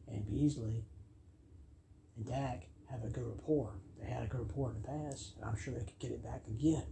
And 0.07 0.29
Beasley 0.29 0.85
and 2.15 2.25
Dak 2.25 2.67
have 2.89 3.03
a 3.03 3.09
good 3.09 3.25
rapport. 3.25 3.73
They 3.99 4.09
had 4.09 4.23
a 4.23 4.27
good 4.27 4.41
rapport 4.41 4.71
in 4.71 4.81
the 4.81 4.87
past, 4.87 5.35
and 5.37 5.45
I'm 5.45 5.57
sure 5.57 5.73
they 5.73 5.85
could 5.85 5.99
get 5.99 6.11
it 6.11 6.23
back 6.23 6.43
again. 6.47 6.85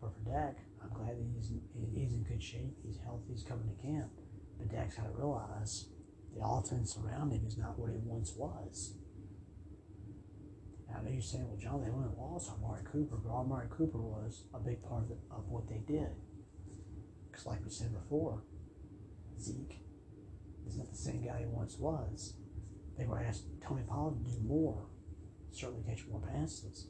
But 0.00 0.12
for 0.14 0.30
Dak, 0.30 0.58
I'm 0.82 0.90
glad 0.90 1.16
that 1.18 1.26
he's 1.36 1.50
in, 1.50 1.60
he's 1.94 2.12
in 2.12 2.22
good 2.22 2.42
shape. 2.42 2.76
He's 2.84 2.98
healthy. 3.04 3.32
He's 3.32 3.42
coming 3.42 3.68
to 3.68 3.82
camp. 3.82 4.10
But 4.58 4.70
Dak's 4.70 4.96
got 4.96 5.04
to 5.06 5.16
realize 5.16 5.86
the 6.34 6.44
offense 6.44 6.96
around 6.96 7.32
him 7.32 7.44
is 7.46 7.58
not 7.58 7.78
what 7.78 7.90
it 7.90 8.00
once 8.04 8.32
was. 8.36 8.94
Now, 10.88 10.98
I 10.98 11.02
know 11.02 11.10
you're 11.10 11.20
saying, 11.20 11.46
well, 11.48 11.58
John, 11.58 11.82
they 11.82 11.90
only 11.90 12.08
lost 12.16 12.50
on 12.50 12.62
Amari 12.62 12.82
Cooper, 12.84 13.16
but 13.16 13.30
Amari 13.30 13.66
Cooper 13.70 13.98
was 13.98 14.44
a 14.54 14.60
big 14.60 14.82
part 14.82 15.02
of, 15.02 15.08
the, 15.08 15.16
of 15.30 15.48
what 15.48 15.68
they 15.68 15.82
did. 15.86 16.08
Because, 17.30 17.46
like 17.46 17.64
we 17.64 17.70
said 17.70 17.92
before, 17.92 18.42
Zeke 19.40 19.80
is 20.66 20.76
not 20.76 20.90
the 20.90 20.96
same 20.96 21.24
guy 21.24 21.40
he 21.40 21.46
once 21.46 21.76
was. 21.78 22.34
They 22.98 23.06
were 23.06 23.22
asked 23.22 23.44
Tony 23.62 23.82
Pollard 23.86 24.24
to 24.24 24.30
do 24.30 24.40
more, 24.46 24.86
certainly 25.50 25.84
catch 25.86 26.06
more 26.06 26.20
passes. 26.20 26.88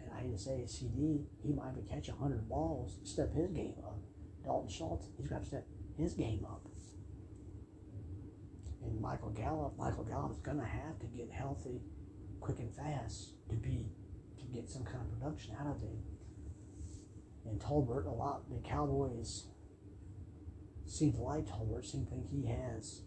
And 0.00 0.10
I 0.12 0.22
hate 0.22 0.32
to 0.32 0.38
say 0.38 0.60
it, 0.60 0.68
CeeDee, 0.68 1.24
he 1.42 1.52
might 1.52 1.72
even 1.72 1.86
catch 1.88 2.08
100 2.08 2.48
balls, 2.48 2.98
step 3.04 3.34
his 3.34 3.50
game 3.50 3.74
up. 3.84 3.98
Dalton 4.44 4.70
Schultz, 4.70 5.08
he's 5.18 5.28
got 5.28 5.40
to 5.40 5.46
step 5.46 5.66
his 5.96 6.14
game 6.14 6.46
up. 6.48 6.62
And 8.82 9.00
Michael 9.00 9.30
Gallup, 9.30 9.76
Michael 9.76 10.04
Gallup's 10.04 10.38
going 10.38 10.58
to 10.58 10.64
have 10.64 10.98
to 11.00 11.06
get 11.06 11.30
healthy 11.30 11.82
quick 12.40 12.58
and 12.60 12.74
fast 12.74 13.34
to 13.50 13.56
be 13.56 13.90
to 14.38 14.44
get 14.46 14.70
some 14.70 14.84
kind 14.84 15.00
of 15.00 15.18
production 15.18 15.54
out 15.60 15.66
of 15.66 15.82
him. 15.82 15.98
And 17.44 17.60
Tolbert, 17.60 18.06
a 18.06 18.10
lot 18.10 18.48
the 18.50 18.66
Cowboys 18.66 19.48
seem 20.86 21.12
to 21.12 21.20
like 21.20 21.46
Tolbert, 21.46 21.84
seem 21.84 22.04
to 22.04 22.10
think 22.10 22.30
he 22.30 22.46
has 22.46 23.02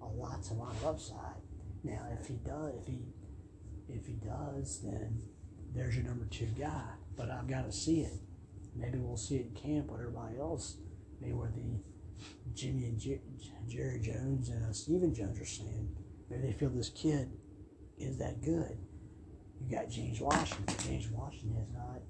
a 0.00 0.06
lot 0.06 0.38
of 0.50 0.86
upside. 0.86 1.42
Now, 1.84 2.06
if 2.20 2.26
he 2.26 2.34
does, 2.34 2.74
if 2.80 2.86
he 2.86 2.98
if 3.88 4.06
he 4.06 4.14
does, 4.14 4.82
then 4.82 5.22
there's 5.74 5.96
your 5.96 6.04
number 6.04 6.26
two 6.26 6.48
guy. 6.58 6.82
But 7.16 7.30
I've 7.30 7.48
got 7.48 7.64
to 7.64 7.72
see 7.72 8.02
it. 8.02 8.12
Maybe 8.76 8.98
we'll 8.98 9.16
see 9.16 9.36
it 9.36 9.46
in 9.46 9.54
camp 9.54 9.90
with 9.90 10.00
everybody 10.00 10.38
else. 10.38 10.76
Maybe 11.20 11.32
where 11.32 11.50
the 11.50 11.80
Jimmy 12.54 12.84
and 12.84 12.98
Jer- 12.98 13.20
Jerry 13.66 13.98
Jones 14.00 14.50
and 14.50 14.64
uh, 14.64 14.72
Stephen 14.72 15.14
Jones 15.14 15.40
are 15.40 15.44
saying, 15.44 15.88
maybe 16.30 16.46
they 16.46 16.52
feel 16.52 16.68
this 16.68 16.90
kid 16.90 17.30
is 17.98 18.18
that 18.18 18.42
good. 18.42 18.78
You 19.60 19.76
got 19.76 19.90
James 19.90 20.20
Washington. 20.20 20.76
James 20.84 21.08
Washington 21.10 21.56
has 21.56 21.72
not 21.72 22.00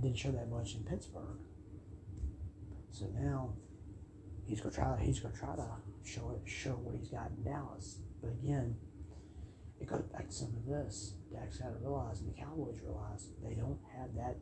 didn't 0.00 0.18
show 0.18 0.30
that 0.30 0.50
much 0.50 0.74
in 0.74 0.82
Pittsburgh. 0.82 1.38
So 2.90 3.06
now 3.14 3.54
he's 4.46 4.60
gonna 4.60 4.74
try 4.74 4.98
he's 5.00 5.20
gonna 5.20 5.34
try 5.34 5.54
to 5.56 5.68
show 6.04 6.30
it 6.30 6.48
show 6.48 6.70
what 6.70 6.94
he's 6.94 7.08
got 7.08 7.30
in 7.36 7.44
Dallas. 7.44 7.98
But 8.22 8.30
again, 8.30 8.76
it 9.80 9.86
goes 9.86 10.04
back 10.12 10.28
to 10.28 10.32
some 10.32 10.54
of 10.56 10.66
this. 10.66 11.14
Dak's 11.32 11.58
got 11.58 11.68
to 11.68 11.78
realize 11.80 12.20
and 12.20 12.32
the 12.32 12.38
Cowboys 12.38 12.80
realize 12.82 13.28
they 13.42 13.54
don't 13.54 13.78
have 13.98 14.14
that 14.14 14.36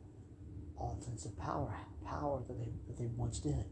offensive 0.79 1.37
power 1.37 1.73
power 2.05 2.43
that 2.47 2.57
they 2.57 2.71
that 2.87 2.97
they 2.97 3.07
once 3.17 3.39
did. 3.39 3.65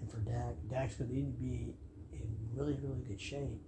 And 0.00 0.10
for 0.10 0.18
Dak, 0.18 0.54
Dak's 0.70 0.94
gonna 0.94 1.12
need 1.12 1.34
to 1.34 1.40
be 1.40 1.74
in 2.12 2.36
really, 2.54 2.78
really 2.80 3.02
good 3.06 3.20
shape. 3.20 3.60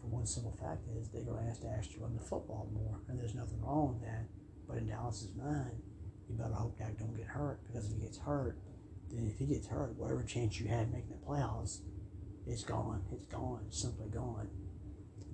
For 0.00 0.06
one 0.06 0.26
simple 0.26 0.52
fact 0.52 0.86
is 0.96 1.08
they're 1.08 1.24
to 1.24 1.36
ask 1.50 1.62
Dax 1.62 1.88
to 1.88 2.00
run 2.00 2.14
the 2.14 2.22
football 2.22 2.70
more, 2.72 3.00
and 3.08 3.18
there's 3.18 3.34
nothing 3.34 3.60
wrong 3.60 3.94
with 3.94 4.02
that. 4.02 4.26
But 4.68 4.78
in 4.78 4.86
Dallas's 4.86 5.34
mind, 5.34 5.82
you 6.28 6.36
better 6.36 6.54
hope 6.54 6.78
Dak 6.78 6.98
don't 6.98 7.16
get 7.16 7.26
hurt 7.26 7.60
because 7.66 7.86
if 7.86 7.96
he 7.96 8.02
gets 8.02 8.18
hurt, 8.18 8.58
then 9.10 9.26
if 9.26 9.38
he 9.38 9.46
gets 9.46 9.66
hurt, 9.66 9.96
whatever 9.96 10.22
chance 10.22 10.60
you 10.60 10.68
had 10.68 10.92
making 10.92 11.10
the 11.10 11.26
playoffs, 11.26 11.80
it's 12.46 12.64
gone. 12.64 13.02
It's 13.12 13.26
gone. 13.26 13.64
It's 13.68 13.80
simply 13.80 14.08
gone. 14.08 14.48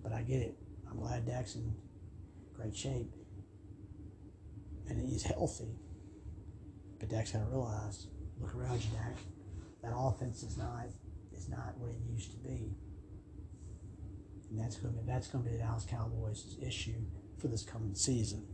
But 0.02 0.12
I 0.12 0.22
get 0.22 0.42
it. 0.42 0.56
I'm 0.90 0.98
glad 0.98 1.26
Dak's 1.26 1.54
in 1.54 1.74
great 2.54 2.76
shape 2.76 3.10
and 4.88 5.08
he's 5.08 5.22
healthy. 5.22 5.76
But 6.98 7.08
Dak's 7.08 7.32
got 7.32 7.40
to 7.40 7.44
realize, 7.46 8.06
look 8.40 8.54
around 8.54 8.82
you, 8.84 8.90
Dak. 8.92 9.16
That 9.82 9.92
offense 9.96 10.42
is 10.42 10.56
not 10.56 10.86
is 11.36 11.48
not 11.48 11.76
what 11.78 11.90
it 11.90 11.96
used 12.12 12.30
to 12.32 12.36
be. 12.36 12.76
And 14.50 14.60
that's 14.60 14.76
to 14.76 14.88
be, 14.88 14.98
that's 15.06 15.28
going 15.28 15.44
to 15.44 15.50
be 15.50 15.56
the 15.56 15.62
Dallas 15.62 15.86
Cowboys' 15.88 16.56
issue 16.64 17.04
for 17.38 17.48
this 17.48 17.62
coming 17.62 17.94
season. 17.94 18.46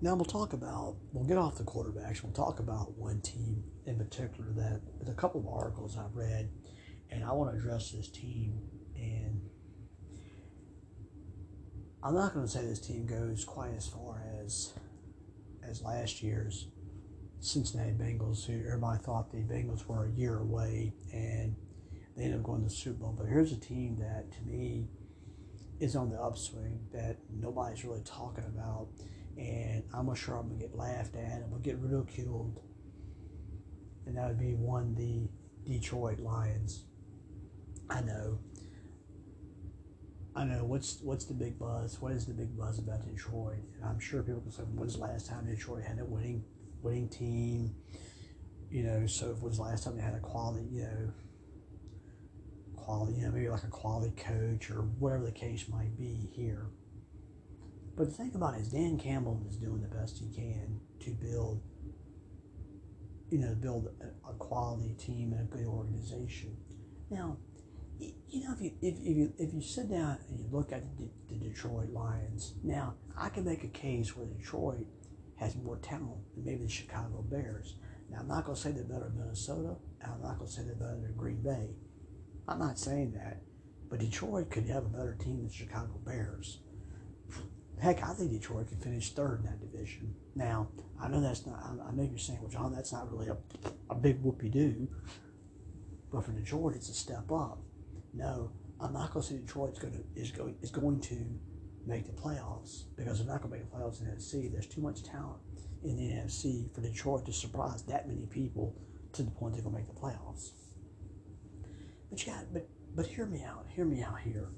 Now 0.00 0.14
we'll 0.14 0.24
talk 0.24 0.52
about 0.52 0.96
we'll 1.12 1.26
get 1.26 1.38
off 1.38 1.58
the 1.58 1.64
quarterbacks. 1.64 2.22
We'll 2.22 2.32
talk 2.32 2.60
about 2.60 2.96
one 2.96 3.20
team 3.20 3.64
in 3.84 3.98
particular 3.98 4.50
that 4.52 4.80
there's 4.96 5.10
a 5.10 5.14
couple 5.14 5.40
of 5.40 5.48
articles 5.48 5.96
I've 5.98 6.14
read, 6.14 6.50
and 7.10 7.24
I 7.24 7.32
want 7.32 7.52
to 7.52 7.58
address 7.58 7.90
this 7.90 8.08
team. 8.08 8.60
And 8.94 9.40
I'm 12.02 12.14
not 12.14 12.32
going 12.32 12.46
to 12.46 12.50
say 12.50 12.64
this 12.64 12.78
team 12.78 13.06
goes 13.06 13.44
quite 13.44 13.74
as 13.76 13.88
far 13.88 14.22
as 14.44 14.72
as 15.68 15.82
last 15.82 16.22
year's, 16.22 16.68
Cincinnati 17.40 17.90
Bengals, 17.90 18.46
who 18.46 18.64
everybody 18.66 19.02
thought 19.02 19.32
the 19.32 19.38
Bengals 19.38 19.84
were 19.86 20.06
a 20.06 20.10
year 20.12 20.38
away, 20.38 20.94
and 21.12 21.56
they 22.16 22.24
ended 22.24 22.38
up 22.38 22.44
going 22.44 22.60
to 22.60 22.68
the 22.68 22.70
Super 22.70 23.00
Bowl. 23.00 23.14
But 23.18 23.26
here's 23.26 23.52
a 23.52 23.60
team 23.60 23.96
that, 23.96 24.30
to 24.32 24.42
me, 24.42 24.88
is 25.80 25.94
on 25.94 26.10
the 26.10 26.20
upswing 26.20 26.80
that 26.92 27.18
nobody's 27.30 27.84
really 27.84 28.02
talking 28.02 28.44
about, 28.44 28.88
and 29.38 29.84
I'm 29.94 30.12
sure 30.14 30.36
I'm 30.36 30.48
gonna 30.48 30.60
get 30.60 30.76
laughed 30.76 31.16
at. 31.16 31.42
I'm 31.42 31.50
gonna 31.50 31.62
get 31.62 31.78
ridiculed, 31.78 32.60
and 34.06 34.16
that 34.16 34.28
would 34.28 34.38
be 34.38 34.54
one 34.54 34.94
the 34.94 35.28
Detroit 35.70 36.18
Lions. 36.18 36.84
I 37.88 38.00
know. 38.00 38.38
I 40.34 40.44
know 40.44 40.64
what's 40.64 41.00
what's 41.02 41.24
the 41.24 41.34
big 41.34 41.58
buzz. 41.58 42.00
What 42.00 42.12
is 42.12 42.26
the 42.26 42.34
big 42.34 42.56
buzz 42.56 42.78
about 42.78 43.06
Detroit? 43.06 43.64
And 43.76 43.84
I'm 43.84 43.98
sure 43.98 44.22
people 44.22 44.40
can 44.40 44.52
say, 44.52 44.62
"When's 44.62 44.94
the 44.94 45.00
last 45.00 45.26
time 45.26 45.46
Detroit 45.46 45.84
had 45.84 45.98
a 45.98 46.04
winning 46.04 46.44
winning 46.82 47.08
team. 47.08 47.74
You 48.70 48.82
know, 48.82 49.06
so 49.06 49.36
was 49.40 49.56
the 49.56 49.62
last 49.62 49.84
time 49.84 49.96
they 49.96 50.02
had 50.02 50.14
a 50.14 50.20
quality, 50.20 50.66
you 50.70 50.82
know, 50.82 51.12
quality, 52.76 53.14
you 53.14 53.26
know, 53.26 53.32
maybe 53.32 53.48
like 53.48 53.64
a 53.64 53.68
quality 53.68 54.12
coach 54.16 54.70
or 54.70 54.82
whatever 54.82 55.24
the 55.24 55.32
case 55.32 55.68
might 55.68 55.96
be 55.96 56.30
here. 56.34 56.66
But 57.98 58.06
the 58.06 58.14
thing 58.14 58.30
about 58.36 58.54
it 58.54 58.60
is 58.60 58.68
Dan 58.68 58.96
Campbell 58.96 59.42
is 59.48 59.56
doing 59.56 59.82
the 59.82 59.88
best 59.88 60.18
he 60.20 60.32
can 60.32 60.78
to 61.00 61.10
build, 61.10 61.60
you 63.28 63.38
know, 63.38 63.56
build 63.56 63.88
a, 64.00 64.30
a 64.30 64.34
quality 64.34 64.94
team 64.94 65.32
and 65.32 65.40
a 65.40 65.56
good 65.56 65.66
organization. 65.66 66.56
Now, 67.10 67.38
you 67.98 68.44
know, 68.44 68.54
if 68.54 68.60
you 68.60 68.70
if, 68.80 68.94
if 69.00 69.16
you 69.16 69.32
if 69.36 69.52
you 69.52 69.60
sit 69.60 69.90
down 69.90 70.18
and 70.28 70.38
you 70.38 70.46
look 70.52 70.70
at 70.72 70.96
the, 70.96 71.08
the 71.28 71.48
Detroit 71.48 71.90
Lions, 71.90 72.54
now 72.62 72.94
I 73.18 73.30
can 73.30 73.44
make 73.44 73.64
a 73.64 73.68
case 73.68 74.16
where 74.16 74.26
Detroit 74.26 74.86
has 75.40 75.56
more 75.56 75.78
talent 75.78 76.20
than 76.36 76.44
maybe 76.44 76.66
the 76.66 76.70
Chicago 76.70 77.24
Bears. 77.28 77.74
Now, 78.10 78.18
I'm 78.20 78.28
not 78.28 78.44
going 78.44 78.54
to 78.54 78.62
say 78.62 78.70
they're 78.70 78.84
better 78.84 79.10
than 79.10 79.18
Minnesota, 79.18 79.74
and 80.00 80.12
I'm 80.12 80.22
not 80.22 80.38
going 80.38 80.48
to 80.48 80.56
say 80.56 80.62
they're 80.62 80.76
better 80.76 81.00
than 81.02 81.14
Green 81.16 81.42
Bay. 81.42 81.70
I'm 82.46 82.60
not 82.60 82.78
saying 82.78 83.14
that, 83.14 83.42
but 83.90 83.98
Detroit 83.98 84.50
could 84.50 84.68
have 84.68 84.84
a 84.84 84.88
better 84.88 85.16
team 85.20 85.38
than 85.38 85.50
Chicago 85.50 86.00
Bears. 86.06 86.60
Heck, 87.80 88.02
I 88.02 88.12
think 88.12 88.32
Detroit 88.32 88.68
could 88.68 88.82
finish 88.82 89.12
third 89.12 89.40
in 89.40 89.46
that 89.46 89.60
division. 89.60 90.14
Now, 90.34 90.68
I 91.00 91.08
know 91.08 91.20
that's 91.20 91.46
not, 91.46 91.62
I 91.62 91.92
know 91.92 92.02
you're 92.02 92.18
saying, 92.18 92.40
well, 92.40 92.50
John, 92.50 92.74
that's 92.74 92.92
not 92.92 93.10
really 93.12 93.28
a, 93.28 93.36
a 93.90 93.94
big 93.94 94.22
whoopie 94.22 94.50
doo, 94.50 94.88
but 96.12 96.24
for 96.24 96.32
Detroit, 96.32 96.74
it's 96.74 96.88
a 96.88 96.94
step 96.94 97.30
up. 97.30 97.60
No, 98.12 98.50
I'm 98.80 98.92
not 98.92 99.12
going 99.12 99.22
to 99.22 99.28
say 99.28 99.38
Detroit's 99.38 99.78
going 99.78 99.92
to, 99.92 100.20
is 100.20 100.32
going, 100.32 100.56
is 100.60 100.70
going 100.70 101.00
to 101.02 101.16
make 101.86 102.06
the 102.06 102.20
playoffs 102.20 102.84
because 102.96 103.18
they're 103.18 103.26
not 103.26 103.42
going 103.42 103.52
to 103.52 103.58
make 103.58 103.70
the 103.70 103.76
playoffs 103.76 104.00
in 104.00 104.06
the 104.06 104.12
NFC. 104.12 104.50
There's 104.50 104.66
too 104.66 104.80
much 104.80 105.02
talent 105.04 105.38
in 105.84 105.96
the 105.96 106.14
NFC 106.14 106.74
for 106.74 106.80
Detroit 106.80 107.26
to 107.26 107.32
surprise 107.32 107.82
that 107.84 108.08
many 108.08 108.26
people 108.26 108.74
to 109.12 109.22
the 109.22 109.30
point 109.30 109.54
they're 109.54 109.62
going 109.62 109.74
to 109.74 109.80
make 109.80 109.88
the 109.88 110.00
playoffs. 110.00 110.50
But 112.10 112.26
yeah, 112.26 112.40
but 112.52 112.68
but 112.94 113.06
hear 113.06 113.26
me 113.26 113.44
out. 113.44 113.66
Hear 113.74 113.84
me 113.84 114.02
out 114.02 114.18
here. 114.20 114.48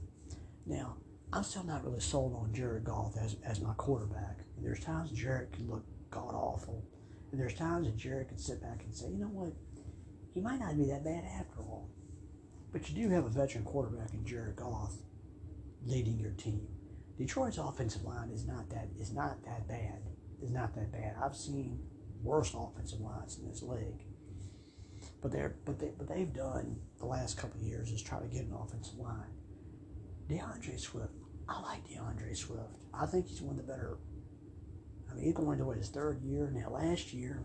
Now, 0.67 0.97
I'm 1.33 1.45
still 1.45 1.65
not 1.65 1.85
really 1.85 2.01
sold 2.01 2.35
on 2.35 2.53
Jared 2.53 2.85
Goff 2.85 3.17
as, 3.17 3.37
as 3.45 3.61
my 3.61 3.73
quarterback. 3.75 4.39
And 4.57 4.65
there's 4.65 4.81
times 4.83 5.13
Jared 5.13 5.53
can 5.53 5.71
look 5.71 5.85
god 6.11 6.35
awful. 6.35 6.85
And 7.31 7.41
there's 7.41 7.55
times 7.55 7.87
that 7.87 7.97
Jared 7.97 8.29
can 8.29 8.39
sit 8.39 8.61
back 8.61 8.83
and 8.85 8.95
say, 8.95 9.09
you 9.09 9.19
know 9.19 9.27
what? 9.27 9.53
He 10.35 10.41
might 10.41 10.59
not 10.59 10.77
be 10.77 10.87
that 10.87 11.05
bad 11.05 11.25
after 11.25 11.61
all. 11.61 11.89
But 12.73 12.89
you 12.89 13.03
do 13.03 13.15
have 13.15 13.25
a 13.25 13.29
veteran 13.29 13.65
quarterback 13.65 14.13
in 14.13 14.25
Jared 14.25 14.57
Goff 14.57 14.95
leading 15.85 16.19
your 16.19 16.33
team. 16.33 16.67
Detroit's 17.17 17.59
offensive 17.59 18.05
line 18.05 18.31
is 18.31 18.47
not 18.47 18.71
that 18.71 18.89
is 18.99 19.13
not 19.13 19.45
that 19.45 19.69
bad. 19.69 20.03
Is 20.43 20.51
not 20.51 20.75
that 20.75 20.91
bad. 20.93 21.17
I've 21.23 21.37
seen 21.37 21.81
worse 22.23 22.55
offensive 22.55 23.01
lines 23.01 23.39
in 23.39 23.49
this 23.49 23.63
league. 23.63 24.05
But 25.21 25.33
they're 25.33 25.57
but 25.65 25.79
they 25.79 25.91
but 25.97 26.09
they've 26.09 26.33
done 26.33 26.77
the 26.99 27.07
last 27.07 27.37
couple 27.37 27.61
years 27.61 27.91
is 27.91 28.03
try 28.03 28.21
to 28.21 28.27
get 28.27 28.47
an 28.47 28.55
offensive 28.55 28.99
line. 28.99 29.35
DeAndre 30.29 30.79
Swift, 30.79 31.13
I 31.51 31.61
like 31.63 31.87
DeAndre 31.87 32.37
Swift. 32.37 32.79
I 32.95 33.07
think 33.07 33.27
he's 33.27 33.43
one 33.43 33.59
of 33.59 33.67
the 33.67 33.71
better 33.71 33.99
I 35.11 35.15
mean, 35.15 35.25
he's 35.25 35.35
going 35.35 35.59
into 35.59 35.71
his 35.73 35.89
third 35.89 36.23
year 36.23 36.53
now. 36.55 36.71
Last 36.71 37.13
year, 37.13 37.45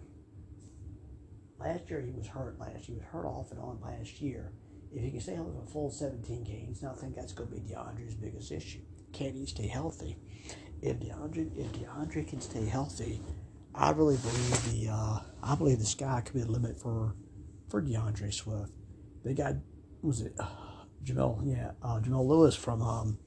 last 1.59 1.89
year 1.89 2.01
he 2.01 2.11
was 2.11 2.27
hurt. 2.27 2.59
Last 2.59 2.85
he 2.85 2.93
was 2.93 3.03
hurt 3.11 3.25
off 3.25 3.51
and 3.51 3.59
on 3.59 3.79
last 3.81 4.21
year. 4.21 4.51
If 4.93 5.03
he 5.03 5.11
can 5.11 5.19
stay 5.19 5.35
healthy 5.35 5.51
for 5.51 5.63
a 5.63 5.67
full 5.67 5.89
17 5.89 6.43
games, 6.43 6.81
now 6.81 6.93
I 6.95 7.01
think 7.01 7.15
that's 7.15 7.33
going 7.33 7.49
to 7.49 7.55
be 7.55 7.61
DeAndre's 7.61 8.15
biggest 8.15 8.51
issue. 8.51 8.79
Can 9.11 9.33
he 9.33 9.45
stay 9.45 9.67
healthy? 9.67 10.17
If 10.81 10.99
DeAndre, 10.99 11.57
if 11.57 11.71
DeAndre 11.73 12.27
can 12.27 12.39
stay 12.39 12.65
healthy, 12.65 13.21
I 13.73 13.91
really 13.91 14.17
believe 14.17 14.71
the 14.71 14.89
uh, 14.91 15.19
I 15.43 15.55
believe 15.55 15.79
the 15.79 15.85
sky 15.85 16.21
could 16.23 16.35
be 16.35 16.41
the 16.41 16.51
limit 16.51 16.79
for 16.79 17.15
for 17.67 17.81
DeAndre 17.81 18.33
Swift. 18.33 18.71
They 19.23 19.33
got 19.33 19.55
was 20.01 20.21
it 20.21 20.33
uh, 20.39 20.47
Jamel? 21.03 21.41
Yeah, 21.43 21.71
uh, 21.81 21.99
Jamel 21.99 22.27
Lewis 22.27 22.55
from 22.55 22.81
um, 22.81 23.17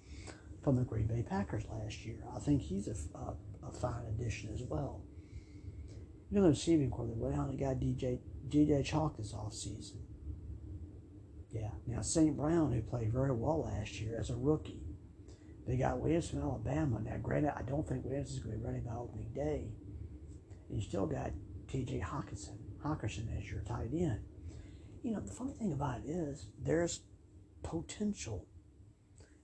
from 0.62 0.76
the 0.76 0.82
Green 0.82 1.06
Bay 1.06 1.24
Packers 1.28 1.64
last 1.70 2.04
year. 2.04 2.24
I 2.34 2.38
think 2.38 2.62
he's 2.62 2.88
a, 2.88 3.18
a, 3.18 3.34
a 3.68 3.72
fine 3.72 4.04
addition 4.08 4.50
as 4.52 4.62
well. 4.62 5.02
You 6.30 6.36
know 6.36 6.42
the 6.42 6.50
receiving 6.50 6.90
corps 6.90 7.06
they 7.06 7.14
went 7.14 7.36
out 7.36 7.48
and 7.48 7.58
got 7.58 7.76
DJ 7.76 8.18
DJ 8.48 8.86
Chark 8.86 9.16
this 9.16 9.32
offseason. 9.32 10.00
Yeah. 11.50 11.70
Now 11.86 12.02
St. 12.02 12.36
Brown, 12.36 12.72
who 12.72 12.82
played 12.82 13.12
very 13.12 13.32
well 13.32 13.62
last 13.64 14.00
year 14.00 14.16
as 14.18 14.30
a 14.30 14.36
rookie. 14.36 14.82
They 15.68 15.76
got 15.76 16.00
Williams 16.00 16.30
from 16.30 16.40
Alabama. 16.40 16.98
Now, 17.04 17.18
granted, 17.18 17.52
I 17.54 17.60
don't 17.60 17.86
think 17.86 18.02
Williams 18.04 18.30
is 18.30 18.38
going 18.38 18.54
to 18.54 18.58
be 18.58 18.64
ready 18.66 18.80
by 18.80 18.94
opening 18.94 19.30
day. 19.34 19.68
And 20.68 20.78
you 20.78 20.82
still 20.82 21.06
got 21.06 21.30
T.J. 21.68 22.00
Hockenson, 22.00 22.56
Hockenson 22.82 23.36
as 23.36 23.50
your 23.50 23.60
tight 23.60 23.90
end. 23.92 24.20
You 25.02 25.12
know, 25.12 25.20
the 25.20 25.30
funny 25.30 25.52
thing 25.52 25.72
about 25.72 26.00
it 26.06 26.10
is 26.10 26.46
there's 26.58 27.00
potential. 27.62 28.46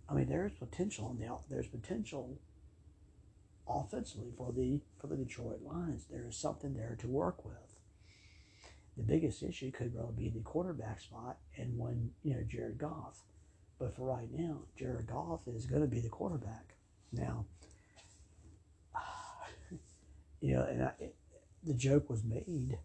I 0.08 0.14
mean, 0.14 0.28
there's 0.28 0.52
potential 0.52 1.06
on 1.06 1.18
the 1.18 1.36
there's 1.48 1.66
potential 1.66 2.38
offensively 3.68 4.32
for 4.36 4.52
the 4.52 4.80
for 5.00 5.06
the 5.06 5.16
Detroit 5.16 5.60
Lions. 5.62 6.06
There 6.10 6.26
is 6.28 6.36
something 6.36 6.74
there 6.74 6.96
to 7.00 7.08
work 7.08 7.44
with. 7.44 7.54
The 8.96 9.02
biggest 9.02 9.42
issue 9.42 9.72
could 9.72 9.94
really 9.94 10.14
be 10.16 10.28
the 10.28 10.40
quarterback 10.40 11.00
spot 11.00 11.38
and 11.56 11.78
when 11.78 12.10
you 12.22 12.34
know 12.34 12.42
Jared 12.46 12.78
Goff. 12.78 13.22
But 13.78 13.96
for 13.96 14.02
right 14.02 14.28
now, 14.32 14.58
Jared 14.78 15.06
Goff 15.08 15.48
is 15.48 15.66
going 15.66 15.82
to 15.82 15.88
be 15.88 16.00
the 16.00 16.08
quarterback. 16.08 16.74
Now, 17.12 17.46
you 20.40 20.54
know, 20.54 20.64
and 20.64 20.84
I, 20.84 20.92
it, 21.00 21.16
the 21.64 21.74
joke 21.74 22.08
was 22.10 22.22
made 22.22 22.78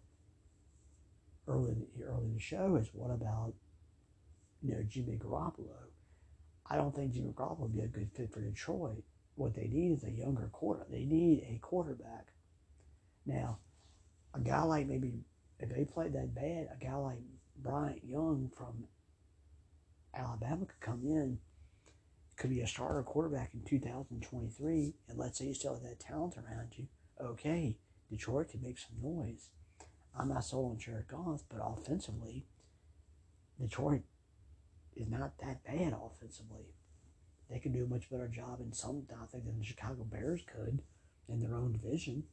early 1.46 1.76
early 2.02 2.26
in 2.26 2.34
the 2.34 2.40
show 2.40 2.76
is 2.76 2.88
what 2.92 3.10
about 3.10 3.52
you 4.62 4.74
know 4.74 4.82
Jimmy 4.88 5.16
Garoppolo? 5.16 5.89
I 6.70 6.76
don't 6.76 6.94
think 6.94 7.12
Jimmy 7.12 7.32
Garoppolo 7.32 7.60
would 7.60 7.74
be 7.74 7.80
a 7.80 7.88
good 7.88 8.10
fit 8.14 8.32
for 8.32 8.40
Detroit. 8.40 9.02
What 9.34 9.54
they 9.54 9.66
need 9.66 9.92
is 9.92 10.04
a 10.04 10.10
younger 10.10 10.48
quarter. 10.52 10.86
They 10.88 11.04
need 11.04 11.44
a 11.48 11.58
quarterback. 11.58 12.28
Now, 13.26 13.58
a 14.34 14.40
guy 14.40 14.62
like 14.62 14.86
maybe 14.86 15.24
if 15.58 15.68
they 15.68 15.84
played 15.84 16.12
that 16.12 16.34
bad, 16.34 16.68
a 16.72 16.82
guy 16.82 16.94
like 16.94 17.18
Bryant 17.56 18.04
Young 18.04 18.50
from 18.56 18.84
Alabama 20.14 20.66
could 20.66 20.80
come 20.80 21.02
in, 21.04 21.38
could 22.36 22.50
be 22.50 22.60
a 22.60 22.66
starter 22.66 23.02
quarterback 23.02 23.50
in 23.52 23.62
2023, 23.62 24.94
and 25.08 25.18
let's 25.18 25.38
say 25.38 25.46
you 25.46 25.54
still 25.54 25.74
have 25.74 25.82
that 25.82 26.00
talent 26.00 26.36
around 26.36 26.68
you. 26.76 26.86
Okay, 27.20 27.76
Detroit 28.10 28.48
could 28.48 28.62
make 28.62 28.78
some 28.78 28.96
noise. 29.02 29.50
I'm 30.18 30.28
not 30.28 30.44
sold 30.44 30.72
on 30.72 30.78
Jared 30.78 31.08
Goff, 31.08 31.42
but 31.48 31.60
offensively, 31.62 32.46
Detroit 33.60 34.02
is 34.96 35.08
not 35.08 35.38
that 35.38 35.64
bad 35.64 35.94
offensively. 35.94 36.74
They 37.50 37.58
can 37.58 37.72
do 37.72 37.84
a 37.84 37.88
much 37.88 38.10
better 38.10 38.28
job 38.28 38.60
in 38.60 38.72
some, 38.72 39.06
I 39.10 39.26
think, 39.26 39.44
than 39.44 39.58
the 39.58 39.64
Chicago 39.64 40.04
Bears 40.04 40.42
could 40.46 40.82
in 41.28 41.40
their 41.40 41.54
own 41.54 41.72
division. 41.72 42.24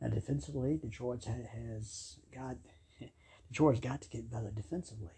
Now, 0.00 0.08
defensively, 0.08 0.76
Detroit 0.76 1.24
has 1.24 2.18
got 2.34 2.56
Detroit's 3.48 3.80
got 3.80 4.02
to 4.02 4.08
get 4.08 4.30
better 4.30 4.50
defensively. 4.50 5.14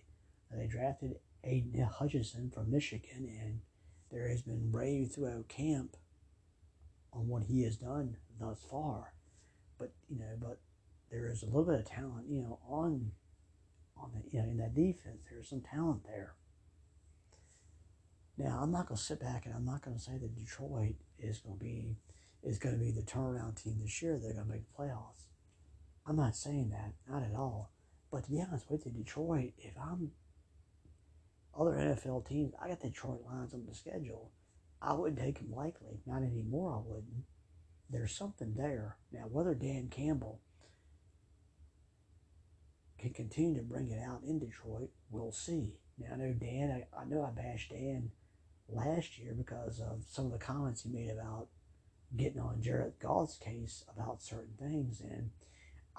They 0.50 0.66
drafted 0.66 1.16
Aidan 1.44 1.82
Hutchinson 1.82 2.50
from 2.50 2.70
Michigan, 2.70 3.28
and 3.40 3.60
there 4.10 4.28
has 4.28 4.42
been 4.42 4.72
rave 4.72 5.12
throughout 5.12 5.48
camp 5.48 5.96
on 7.12 7.28
what 7.28 7.44
he 7.44 7.62
has 7.62 7.76
done 7.76 8.16
thus 8.38 8.58
far. 8.70 9.14
But 9.78 9.92
you 10.08 10.18
know, 10.18 10.36
but 10.38 10.60
there 11.10 11.28
is 11.30 11.42
a 11.42 11.46
little 11.46 11.64
bit 11.64 11.80
of 11.80 11.86
talent, 11.86 12.26
you 12.28 12.42
know, 12.42 12.58
on 12.68 13.12
on 14.01 14.11
the 14.14 14.22
you 14.30 14.42
know 14.42 14.49
in 14.49 14.57
that 14.59 14.74
defense. 14.74 15.26
There's 15.30 15.49
some 15.49 15.62
talent 15.62 16.05
there. 16.05 16.34
Now, 18.36 18.61
I'm 18.62 18.70
not 18.70 18.86
going 18.86 18.96
to 18.96 19.03
sit 19.03 19.20
back 19.20 19.46
and 19.46 19.55
I'm 19.55 19.64
not 19.64 19.84
going 19.84 19.96
to 19.96 20.03
say 20.03 20.12
that 20.12 20.36
Detroit 20.36 20.94
is 21.18 21.38
going 21.40 21.59
to 21.59 21.64
be 21.64 21.96
is 22.44 22.59
going 22.59 22.78
to 22.78 22.80
be 22.80 22.92
the 22.92 23.03
turnaround 23.03 23.61
team 23.61 23.78
this 23.82 24.01
year. 24.01 24.18
They're 24.18 24.32
going 24.32 24.46
to 24.46 24.53
make 24.53 24.62
the 24.64 24.82
playoffs. 24.82 25.26
I'm 26.07 26.16
not 26.16 26.36
saying 26.36 26.70
that, 26.70 26.92
not 27.12 27.24
at 27.24 27.34
all. 27.34 27.72
But 28.12 28.24
to 28.24 28.30
be 28.30 28.40
honest 28.40 28.70
with 28.70 28.86
you, 28.86 28.92
Detroit, 28.92 29.53
if 29.59 29.74
I'm 29.76 30.12
other 31.59 31.72
NFL 31.72 32.28
teams, 32.28 32.55
I 32.62 32.68
got 32.68 32.80
the 32.80 32.88
Detroit 32.88 33.24
Lions 33.26 33.53
on 33.53 33.66
the 33.68 33.74
schedule. 33.74 34.30
I 34.80 34.92
wouldn't 34.92 35.18
take 35.20 35.40
them 35.40 35.53
likely. 35.53 36.01
Not 36.07 36.22
anymore, 36.22 36.76
I 36.76 36.88
wouldn't. 36.88 37.24
There's 37.90 38.16
something 38.16 38.55
there. 38.57 38.99
Now, 39.12 39.24
whether 39.30 39.55
Dan 39.55 39.88
Campbell 39.90 40.40
can 42.99 43.12
continue 43.12 43.57
to 43.57 43.62
bring 43.66 43.90
it 43.90 44.01
out 44.03 44.22
in 44.26 44.38
Detroit, 44.38 44.90
we'll 45.11 45.32
see. 45.32 45.74
Now, 45.99 46.14
I 46.14 46.16
know 46.16 46.32
Dan, 46.32 46.84
I, 46.96 47.01
I 47.01 47.05
know 47.05 47.22
I 47.24 47.30
bashed 47.30 47.70
Dan 47.70 48.11
last 48.68 49.18
year 49.18 49.34
because 49.36 49.80
of 49.80 50.05
some 50.09 50.26
of 50.26 50.32
the 50.32 50.38
comments 50.38 50.82
he 50.82 50.90
made 50.90 51.11
about 51.11 51.49
getting 52.16 52.40
on 52.40 52.62
Jared 52.62 52.99
Goff's 53.01 53.36
case 53.36 53.84
about 53.94 54.22
certain 54.22 54.55
things, 54.59 55.01
and 55.01 55.30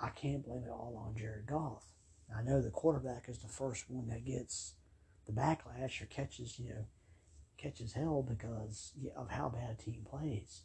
I 0.01 0.09
can't 0.09 0.45
blame 0.45 0.63
it 0.63 0.71
all 0.71 1.01
on 1.05 1.15
Jared 1.15 1.47
Goff. 1.47 1.85
I 2.35 2.43
know 2.43 2.61
the 2.61 2.69
quarterback 2.69 3.27
is 3.27 3.39
the 3.39 3.47
first 3.47 3.89
one 3.89 4.07
that 4.09 4.25
gets 4.25 4.75
the 5.25 5.31
backlash 5.31 6.01
or 6.01 6.05
catches, 6.05 6.59
you 6.59 6.69
know, 6.69 6.85
catches 7.57 7.93
hell 7.93 8.25
because 8.27 8.93
of 9.15 9.29
how 9.29 9.49
bad 9.49 9.77
a 9.79 9.81
team 9.81 10.05
plays. 10.09 10.61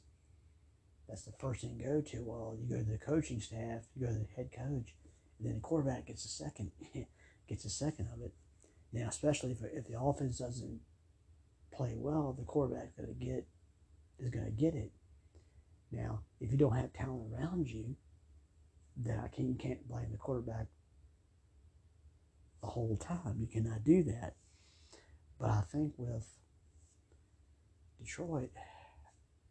That's 1.09 1.25
the 1.25 1.33
first 1.33 1.63
thing 1.63 1.79
to 1.79 1.85
go 1.85 2.01
to. 2.01 2.23
Well, 2.23 2.57
you 2.59 2.69
go 2.69 2.83
to 2.83 2.91
the 2.91 2.99
coaching 2.99 3.41
staff, 3.41 3.83
you 3.95 4.07
go 4.07 4.13
to 4.13 4.19
the 4.19 4.27
head 4.37 4.51
coach, 4.57 4.95
and 5.39 5.49
then 5.49 5.55
the 5.55 5.61
quarterback 5.61 6.07
gets 6.07 6.25
a 6.25 6.29
second, 6.29 6.71
gets 7.49 7.65
a 7.65 7.71
second 7.71 8.09
of 8.13 8.23
it. 8.23 8.33
Now, 8.93 9.09
especially 9.09 9.53
if, 9.53 9.59
if 9.73 9.87
the 9.87 9.99
offense 9.99 10.39
doesn't 10.39 10.81
play 11.73 11.95
well, 11.97 12.35
the 12.39 12.45
quarterback's 12.45 12.95
going 12.97 13.09
to 13.09 13.25
get 13.25 13.47
is 14.19 14.31
going 14.31 14.47
to 14.47 14.53
get 14.53 14.75
it. 14.75 14.93
Now, 15.91 16.21
if 16.41 16.53
you 16.53 16.59
don't 16.59 16.77
have 16.77 16.93
talent 16.93 17.33
around 17.33 17.69
you, 17.69 17.97
then 18.97 19.19
I 19.19 19.29
can't, 19.29 19.59
can't 19.59 19.89
blame 19.89 20.13
the 20.13 20.19
quarterback 20.19 20.67
the 22.61 22.69
whole 22.69 22.97
time. 22.97 23.37
You 23.39 23.47
cannot 23.47 23.85
do 23.85 24.03
that. 24.05 24.35
But 25.39 25.51
I 25.51 25.63
think 25.71 25.95
with 25.97 26.27
Detroit, 27.99 28.51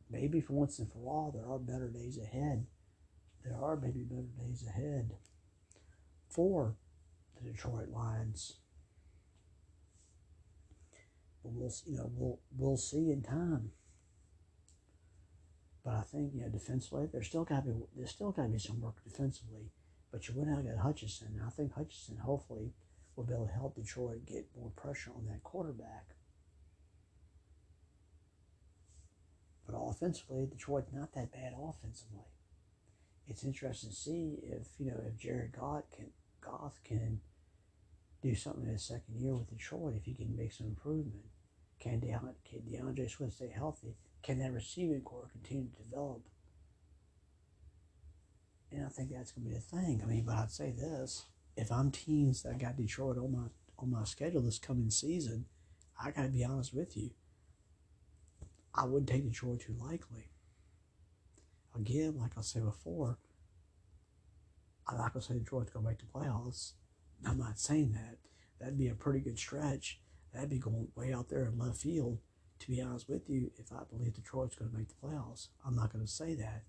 maybe 0.10 0.40
for 0.40 0.54
once 0.54 0.80
and 0.80 0.92
for 0.92 1.00
all, 1.00 1.32
there 1.34 1.50
are 1.50 1.60
better 1.60 1.90
days 1.90 2.18
ahead. 2.18 2.66
There 3.44 3.58
are 3.62 3.76
maybe 3.76 4.04
better 4.04 4.30
days 4.40 4.66
ahead 4.68 5.12
for 6.34 6.76
the 7.36 7.52
Detroit 7.52 7.90
Lions. 7.90 8.58
But 11.44 11.52
we'll, 11.52 11.72
you 11.86 11.98
know, 11.98 12.12
we'll 12.16 12.40
we'll 12.58 12.78
see 12.78 13.12
in 13.12 13.22
time. 13.22 13.72
But 15.84 15.96
I 15.96 16.02
think 16.02 16.34
you 16.34 16.42
know 16.42 16.50
defensively, 16.50 17.08
there's 17.12 17.28
still 17.28 17.44
got 17.44 17.66
to 17.66 17.72
be 17.72 17.80
there's 17.96 18.12
still 18.12 18.32
got 18.32 18.44
to 18.44 18.50
be 18.50 18.60
some 18.60 18.82
work 18.82 19.04
defensively. 19.04 19.72
But 20.12 20.28
you 20.28 20.36
went 20.38 20.52
out 20.52 20.60
and 20.60 20.68
got 20.68 20.84
Hutchinson. 20.84 21.30
And 21.36 21.46
I 21.46 21.50
think 21.50 21.74
Hutchinson 21.74 22.18
hopefully 22.18 22.72
will 23.16 23.26
be 23.26 23.34
able 23.34 23.48
to 23.48 23.54
help 23.54 23.76
Detroit 23.76 24.26
get 24.26 24.48
more 24.58 24.70
pressure 24.76 25.12
on 25.16 25.26
that 25.26 25.44
quarterback. 25.44 26.16
But 29.66 29.76
offensively, 29.76 30.46
Detroit's 30.46 30.94
not 30.94 31.14
that 31.14 31.32
bad 31.32 31.54
offensively. 31.58 32.26
It's 33.28 33.44
interesting 33.44 33.90
to 33.90 33.96
see 33.96 34.40
if 34.44 34.68
you 34.80 34.92
know 34.92 35.02
if 35.08 35.18
Jared 35.18 35.54
Goff 35.54 35.84
can 35.96 36.08
Goff 36.44 36.80
can 36.84 37.22
do 38.22 38.36
something 38.36 38.64
in 38.64 38.72
his 38.72 38.84
second 38.84 39.20
year 39.20 39.36
with 39.36 39.50
Detroit 39.50 39.96
if 39.96 40.06
he 40.06 40.14
can 40.14 40.36
make 40.36 40.52
some 40.52 40.68
improvement. 40.68 41.26
Can, 41.80 42.00
De- 42.00 42.18
can 42.50 42.60
DeAndre 42.62 43.10
Swift 43.10 43.34
stay 43.34 43.50
healthy? 43.54 43.96
Can 44.22 44.40
that 44.40 44.54
receiving 44.54 45.02
corps 45.02 45.30
continue 45.32 45.68
to 45.68 45.84
develop? 45.84 46.22
And 48.72 48.86
I 48.86 48.90
think 48.90 49.12
that's 49.12 49.32
going 49.32 49.44
to 49.44 49.50
be 49.50 49.56
the 49.56 49.62
thing. 49.62 50.02
I 50.02 50.08
mean, 50.08 50.24
but 50.26 50.36
I'd 50.36 50.50
say 50.50 50.72
this: 50.72 51.26
if 51.56 51.72
I'm 51.72 51.92
teams 51.92 52.44
that 52.44 52.58
got 52.58 52.78
Detroit 52.78 53.18
on 53.18 53.32
my 53.32 53.48
on 53.78 53.92
my 53.92 54.04
schedule 54.06 54.42
this 54.42 54.60
coming 54.60 54.90
season, 54.90 55.46
I 56.02 56.12
got 56.12 56.24
to 56.24 56.30
be 56.30 56.44
honest 56.44 56.74
with 56.74 56.96
you. 56.98 57.12
I 58.74 58.86
wouldn't 58.86 59.10
take 59.10 59.26
Detroit 59.26 59.60
too 59.60 59.76
likely. 59.80 60.30
Again, 61.76 62.18
like 62.20 62.32
I 62.38 62.42
said 62.42 62.64
before, 62.64 63.18
I'm 64.88 64.98
not 64.98 65.14
going 65.14 65.22
to 65.22 65.28
say 65.28 65.40
Detroit's 65.40 65.72
to 65.72 65.82
make 65.82 66.00
the 66.00 66.06
playoffs. 66.06 66.74
I'm 67.26 67.38
not 67.38 67.60
saying 67.60 67.94
that. 67.94 68.18
That'd 68.60 68.78
be 68.78 68.90
a 68.90 68.96
pretty 68.96 69.20
good 69.20 69.40
stretch. 69.40 70.00
That'd 70.34 70.50
be 70.50 70.60
going 70.60 70.88
way 70.96 71.14
out 71.14 71.30
there 71.30 71.46
in 71.46 71.58
left 71.58 71.78
field 71.78 72.20
to 72.64 72.72
be 72.72 72.82
honest 72.82 73.10
with 73.10 73.30
you, 73.30 73.52
if 73.58 73.74
I 73.74 73.84
believe 73.92 74.14
Detroit's 74.14 74.56
going 74.56 74.72
to 74.72 74.78
make 74.78 74.88
the 74.88 75.08
playoffs, 75.08 75.50
I'm 75.66 75.76
not 75.76 75.92
going 75.92 76.06
to 76.06 76.12
say 76.12 76.34
that. 76.36 76.64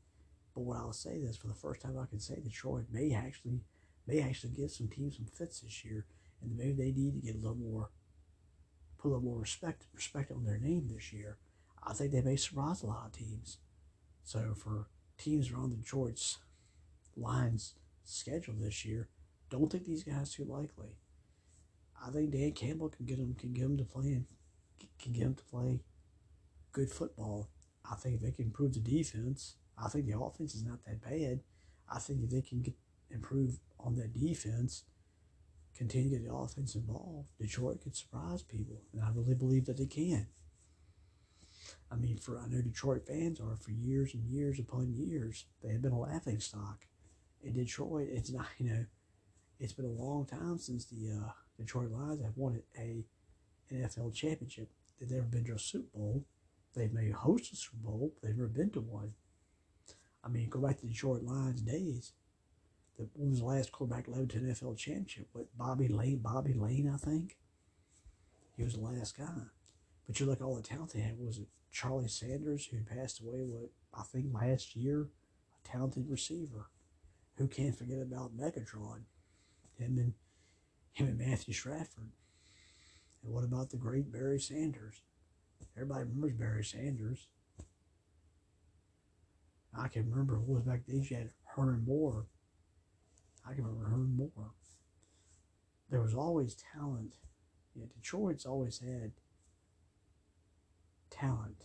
But 0.53 0.63
what 0.63 0.79
I'll 0.79 0.93
say 0.93 1.19
is, 1.19 1.37
for 1.37 1.47
the 1.47 1.55
first 1.55 1.83
time, 1.83 1.97
I 1.97 2.07
can 2.07 2.19
say 2.19 2.41
Detroit 2.43 2.87
may 2.91 3.13
actually 3.15 3.61
may 4.07 4.21
actually 4.21 4.51
give 4.51 4.71
some 4.71 4.89
teams 4.89 5.17
some 5.17 5.27
fits 5.27 5.61
this 5.61 5.85
year, 5.85 6.05
and 6.43 6.57
maybe 6.57 6.73
they 6.73 6.93
need 6.93 7.15
to 7.15 7.21
get 7.27 7.37
a 7.37 7.39
little 7.39 7.57
more, 7.57 7.91
put 8.99 9.09
a 9.09 9.11
little 9.11 9.23
more 9.23 9.39
respect 9.39 9.87
respect 9.95 10.33
on 10.33 10.45
their 10.45 10.59
name 10.59 10.89
this 10.93 11.13
year. 11.13 11.39
I 11.83 11.93
think 11.93 12.11
they 12.11 12.23
may 12.23 12.37
surprise 12.37 12.83
a 12.83 12.87
lot 12.87 13.07
of 13.07 13.13
teams. 13.13 13.59
So 14.25 14.55
for 14.57 14.89
teams 15.17 15.53
around 15.53 15.71
the 15.71 15.77
Detroit's 15.77 16.39
Lions 17.17 17.75
schedule 18.05 18.55
this 18.59 18.85
year, 18.85 19.09
don't 19.51 19.71
think 19.71 19.85
these 19.85 20.05
guys 20.05 20.33
too 20.33 20.45
likely. 20.45 20.97
I 22.05 22.11
think 22.11 22.33
Dan 22.33 22.53
Campbell 22.53 22.89
can 22.89 23.07
get 23.07 23.19
them 23.19 23.35
can 23.35 23.53
get 23.53 23.63
them 23.63 23.77
to 23.79 23.85
play 23.85 24.23
can 24.99 25.13
get 25.13 25.23
them 25.23 25.35
to 25.35 25.45
play 25.45 25.81
good 26.73 26.91
football. 26.91 27.51
I 27.91 27.95
think 27.95 28.21
they 28.21 28.31
can 28.31 28.47
improve 28.47 28.75
the 28.75 28.81
defense, 28.81 29.57
I 29.79 29.89
think 29.89 30.07
the 30.07 30.19
offense 30.19 30.55
is 30.55 30.65
not 30.65 30.85
that 30.85 31.03
bad. 31.03 31.41
I 31.89 31.99
think 31.99 32.23
if 32.23 32.31
they 32.31 32.43
can 32.43 32.63
get 32.63 32.75
improve 33.11 33.59
on 33.79 33.95
that 33.97 34.13
defense, 34.13 34.85
continue 35.77 36.11
to 36.11 36.17
get 36.17 36.29
the 36.29 36.35
offense 36.35 36.75
involved, 36.75 37.29
Detroit 37.39 37.81
could 37.83 37.95
surprise 37.95 38.43
people, 38.43 38.83
and 38.93 39.03
I 39.03 39.11
really 39.15 39.35
believe 39.35 39.67
that 39.67 39.77
they 39.77 39.87
can. 39.87 40.27
I 41.91 41.97
mean, 41.97 42.17
for 42.17 42.39
I 42.39 42.49
know 42.49 42.63
Detroit 42.63 43.07
fans 43.07 43.41
are 43.41 43.57
for 43.57 43.71
years 43.71 44.15
and 44.15 44.25
years 44.25 44.59
upon 44.59 44.95
years. 44.95 45.47
They 45.63 45.73
have 45.73 45.83
been 45.83 45.93
a 45.93 46.01
laughing 46.01 46.41
stock. 46.41 46.87
In 47.45 47.53
Detroit, 47.53 48.09
it's 48.11 48.33
not 48.33 48.47
you 48.59 48.71
know, 48.71 48.85
it's 49.61 49.73
been 49.73 49.85
a 49.85 50.03
long 50.03 50.27
time 50.27 50.59
since 50.59 50.87
the 50.87 51.13
uh, 51.13 51.31
Detroit 51.59 51.91
Lions 51.91 52.23
have 52.23 52.37
won 52.37 52.61
a 52.79 53.05
NFL 53.73 54.15
championship. 54.15 54.69
They've 54.99 55.11
never 55.11 55.27
been 55.27 55.45
to 55.45 55.55
a 55.55 55.59
Super 55.59 55.87
Bowl. 55.97 56.25
They've 56.75 56.93
maybe 56.93 57.13
hosted 57.13 57.53
a 57.53 57.57
Super 57.57 57.77
Bowl. 57.85 58.13
They've 58.23 58.37
never 58.37 58.49
been 58.49 58.71
to 58.71 58.81
one. 58.81 59.13
I 60.25 60.29
mean, 60.29 60.49
go 60.49 60.61
back 60.61 60.77
to 60.77 60.83
the 60.83 60.93
Detroit 60.93 61.23
Lions 61.23 61.61
days. 61.61 62.13
The, 62.99 63.09
when 63.15 63.31
was 63.31 63.41
the 63.41 63.47
last 63.47 63.73
quarterback 63.73 64.09
led 64.09 64.31
to 64.31 64.39
an 64.39 64.47
NFL 64.47 64.77
championship? 64.77 65.29
What 65.33 65.47
Bobby 65.57 65.89
Layne, 65.89 66.19
Bobby 66.19 66.55
Layne, 66.55 66.91
I 66.93 66.97
think. 66.97 67.37
He 68.57 68.63
was 68.63 68.75
the 68.75 68.81
last 68.81 69.17
guy. 69.17 69.43
But 70.07 70.21
you 70.21 70.27
look 70.27 70.41
at 70.41 70.45
all 70.45 70.57
the 70.57 70.63
talent 70.63 70.93
they 70.93 71.01
had. 71.01 71.19
Was 71.19 71.39
it 71.39 71.49
Charlie 71.73 72.09
Sanders, 72.09 72.67
who 72.67 72.79
passed 72.83 73.21
away? 73.21 73.43
What 73.43 73.71
I 73.93 74.03
think 74.03 74.33
last 74.33 74.77
year, 74.77 75.09
a 75.65 75.69
talented 75.69 76.09
receiver. 76.09 76.71
Who 77.37 77.49
can't 77.49 77.77
forget 77.77 78.01
about 78.01 78.37
Megatron? 78.37 79.03
Him 79.77 79.99
and 79.99 80.15
him 80.93 81.09
and 81.09 81.19
Matthew 81.19 81.53
Stafford. 81.55 82.13
And 83.23 83.33
what 83.33 83.45
about 83.45 83.71
the 83.71 83.77
great 83.77 84.13
Barry 84.13 84.39
Sanders? 84.39 85.03
Everybody 85.77 86.05
remembers 86.05 86.35
Barry 86.35 86.65
Sanders. 86.65 87.29
I 89.77 89.89
can 89.89 90.09
remember 90.09 90.37
who 90.37 90.53
was 90.53 90.63
back 90.63 90.83
then. 90.87 91.03
You 91.03 91.17
had 91.17 91.31
Herman 91.57 91.85
Moore. 91.85 92.27
I 93.45 93.55
can 93.55 93.65
remember 93.65 93.89
Herman 93.89 94.17
Moore. 94.17 94.53
There 95.91 96.01
was 96.01 96.15
always 96.15 96.57
talent. 96.75 97.17
Yeah, 97.75 97.87
Detroit's 97.93 98.47
always 98.47 98.79
had 98.79 99.13
talent. 101.11 101.65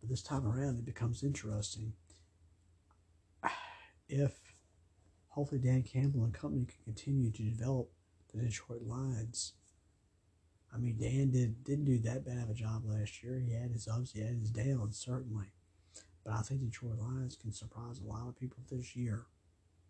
But 0.00 0.08
this 0.08 0.22
time 0.22 0.46
around, 0.46 0.78
it 0.78 0.84
becomes 0.84 1.24
interesting. 1.24 1.94
If 4.08 4.32
hopefully 5.28 5.60
Dan 5.60 5.82
Campbell 5.82 6.24
and 6.24 6.32
company 6.32 6.66
can 6.66 6.94
continue 6.94 7.30
to 7.30 7.42
develop 7.42 7.90
the 8.32 8.42
Detroit 8.42 8.82
Lions. 8.82 9.54
I 10.72 10.78
mean, 10.78 10.96
Dan 10.98 11.30
did, 11.30 11.64
didn't 11.64 11.84
do 11.84 11.98
that 11.98 12.24
bad 12.24 12.42
of 12.42 12.50
a 12.50 12.54
job 12.54 12.82
last 12.84 13.22
year. 13.22 13.38
He 13.38 13.54
had 13.54 13.70
his 13.70 13.88
ups, 13.88 14.12
he 14.12 14.20
had 14.20 14.38
his 14.40 14.50
downs, 14.50 14.96
certainly. 14.96 15.52
But 16.24 16.34
I 16.34 16.42
think 16.42 16.62
Detroit 16.62 16.98
Lions 16.98 17.36
can 17.36 17.52
surprise 17.52 18.00
a 18.00 18.08
lot 18.08 18.28
of 18.28 18.38
people 18.38 18.62
this 18.70 18.96
year. 18.96 19.26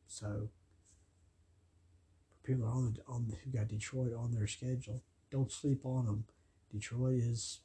So, 0.06 0.50
people 2.42 2.66
on 2.66 2.96
on 3.06 3.32
who 3.44 3.50
got 3.50 3.68
Detroit 3.68 4.12
on 4.14 4.32
their 4.32 4.46
schedule, 4.46 5.02
don't 5.30 5.50
sleep 5.50 5.80
on 5.84 6.06
them. 6.06 6.24
Detroit 6.70 7.20
is 7.22 7.60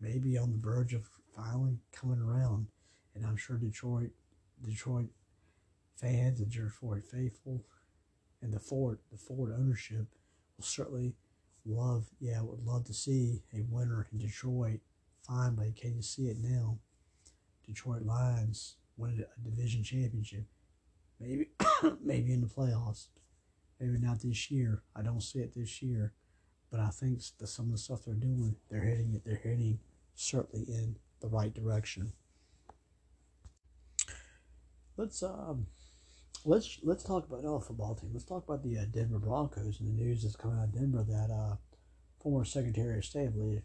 maybe 0.00 0.36
on 0.36 0.52
the 0.52 0.58
verge 0.58 0.94
of 0.94 1.08
finally 1.34 1.78
coming 1.92 2.18
around, 2.18 2.68
and 3.14 3.24
I'm 3.24 3.36
sure 3.36 3.56
Detroit, 3.56 4.10
Detroit 4.64 5.08
fans 5.96 6.40
and 6.40 6.50
Detroit 6.50 7.04
faithful, 7.04 7.64
and 8.42 8.52
the 8.52 8.60
Ford, 8.60 8.98
the 9.10 9.18
Ford 9.18 9.54
ownership 9.56 10.06
will 10.56 10.64
certainly 10.64 11.14
love, 11.64 12.06
yeah, 12.20 12.40
would 12.42 12.64
love 12.64 12.84
to 12.84 12.94
see 12.94 13.42
a 13.52 13.62
winner 13.68 14.06
in 14.12 14.18
Detroit. 14.18 14.80
Finally, 15.26 15.72
can 15.76 15.96
you 15.96 16.02
see 16.02 16.28
it 16.28 16.36
now? 16.40 16.78
Detroit 17.66 18.02
Lions 18.02 18.76
win 18.96 19.24
a 19.24 19.48
division 19.48 19.82
championship. 19.82 20.44
Maybe, 21.18 21.48
maybe 22.02 22.32
in 22.32 22.42
the 22.42 22.46
playoffs. 22.46 23.06
Maybe 23.80 23.98
not 23.98 24.20
this 24.20 24.50
year. 24.50 24.82
I 24.94 25.02
don't 25.02 25.22
see 25.22 25.40
it 25.40 25.54
this 25.54 25.82
year, 25.82 26.12
but 26.70 26.80
I 26.80 26.88
think 26.88 27.20
some 27.22 27.66
of 27.66 27.72
the 27.72 27.78
stuff 27.78 28.04
they're 28.04 28.14
doing, 28.14 28.56
they're 28.70 28.84
hitting 28.84 29.14
it. 29.14 29.22
They're 29.24 29.36
hitting 29.42 29.78
certainly 30.14 30.64
in 30.68 30.96
the 31.20 31.28
right 31.28 31.52
direction. 31.52 32.12
Let's 34.96 35.22
um, 35.22 35.66
let's 36.44 36.78
let's 36.82 37.02
talk 37.02 37.26
about 37.26 37.40
another 37.40 37.60
football 37.60 37.94
team. 37.94 38.10
Let's 38.12 38.24
talk 38.24 38.44
about 38.44 38.62
the 38.62 38.78
uh, 38.78 38.84
Denver 38.90 39.18
Broncos 39.18 39.80
and 39.80 39.88
the 39.88 40.02
news 40.02 40.22
that's 40.22 40.36
coming 40.36 40.58
out 40.58 40.64
of 40.64 40.74
Denver 40.74 41.04
that 41.08 41.30
uh, 41.32 41.56
former 42.22 42.44
Secretary 42.44 42.98
of 42.98 43.04
State, 43.04 43.28
I 43.28 43.30
believe, 43.30 43.62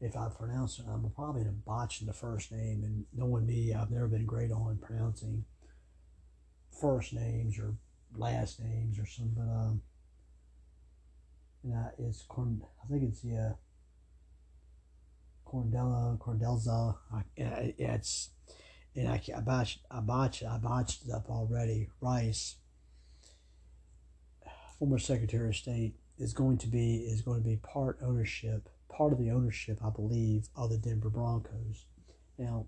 if 0.00 0.16
I 0.16 0.28
pronounce 0.28 0.78
it, 0.78 0.86
I'm 0.88 1.10
probably 1.14 1.44
botching 1.66 2.06
the 2.06 2.14
first 2.14 2.52
name. 2.52 2.82
And 2.84 3.04
knowing 3.12 3.46
me, 3.46 3.74
I've 3.74 3.90
never 3.90 4.08
been 4.08 4.24
great 4.24 4.50
on 4.50 4.78
pronouncing 4.80 5.44
first 6.80 7.12
names 7.12 7.58
or 7.58 7.74
last 8.16 8.60
names 8.60 8.98
or 8.98 9.06
something. 9.06 9.34
But 9.36 9.52
um, 9.52 9.82
and 11.64 11.74
I, 11.74 11.90
it's 11.98 12.22
Corn. 12.22 12.62
I 12.82 12.88
think 12.88 13.02
it's 13.04 13.22
yeah. 13.24 13.50
Uh, 13.50 13.54
Cordella, 15.46 16.16
Cordelza. 16.18 16.96
I, 17.12 17.22
it's 17.36 18.30
and 18.96 19.08
I, 19.08 19.20
I 19.36 19.40
botched, 19.40 19.80
I 19.90 20.00
botched, 20.00 20.42
I 20.42 20.58
botched 20.58 21.06
it 21.06 21.12
up 21.12 21.30
already. 21.30 21.88
Rice, 22.00 22.56
former 24.78 24.98
Secretary 24.98 25.48
of 25.48 25.56
State, 25.56 25.94
is 26.18 26.32
going 26.34 26.58
to 26.58 26.66
be 26.66 26.96
is 26.96 27.22
going 27.22 27.42
to 27.42 27.48
be 27.48 27.56
part 27.56 27.98
ownership, 28.02 28.68
part 28.88 29.12
of 29.12 29.18
the 29.18 29.30
ownership, 29.30 29.78
I 29.84 29.90
believe, 29.90 30.48
of 30.56 30.70
the 30.70 30.78
Denver 30.78 31.10
Broncos. 31.10 31.86
Now, 32.38 32.66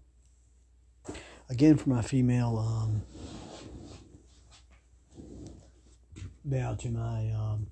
again, 1.50 1.76
for 1.76 1.90
my 1.90 2.02
female, 2.02 2.58
um, 2.58 3.02
bow 6.44 6.74
to 6.74 6.88
my 6.88 7.30
um, 7.30 7.66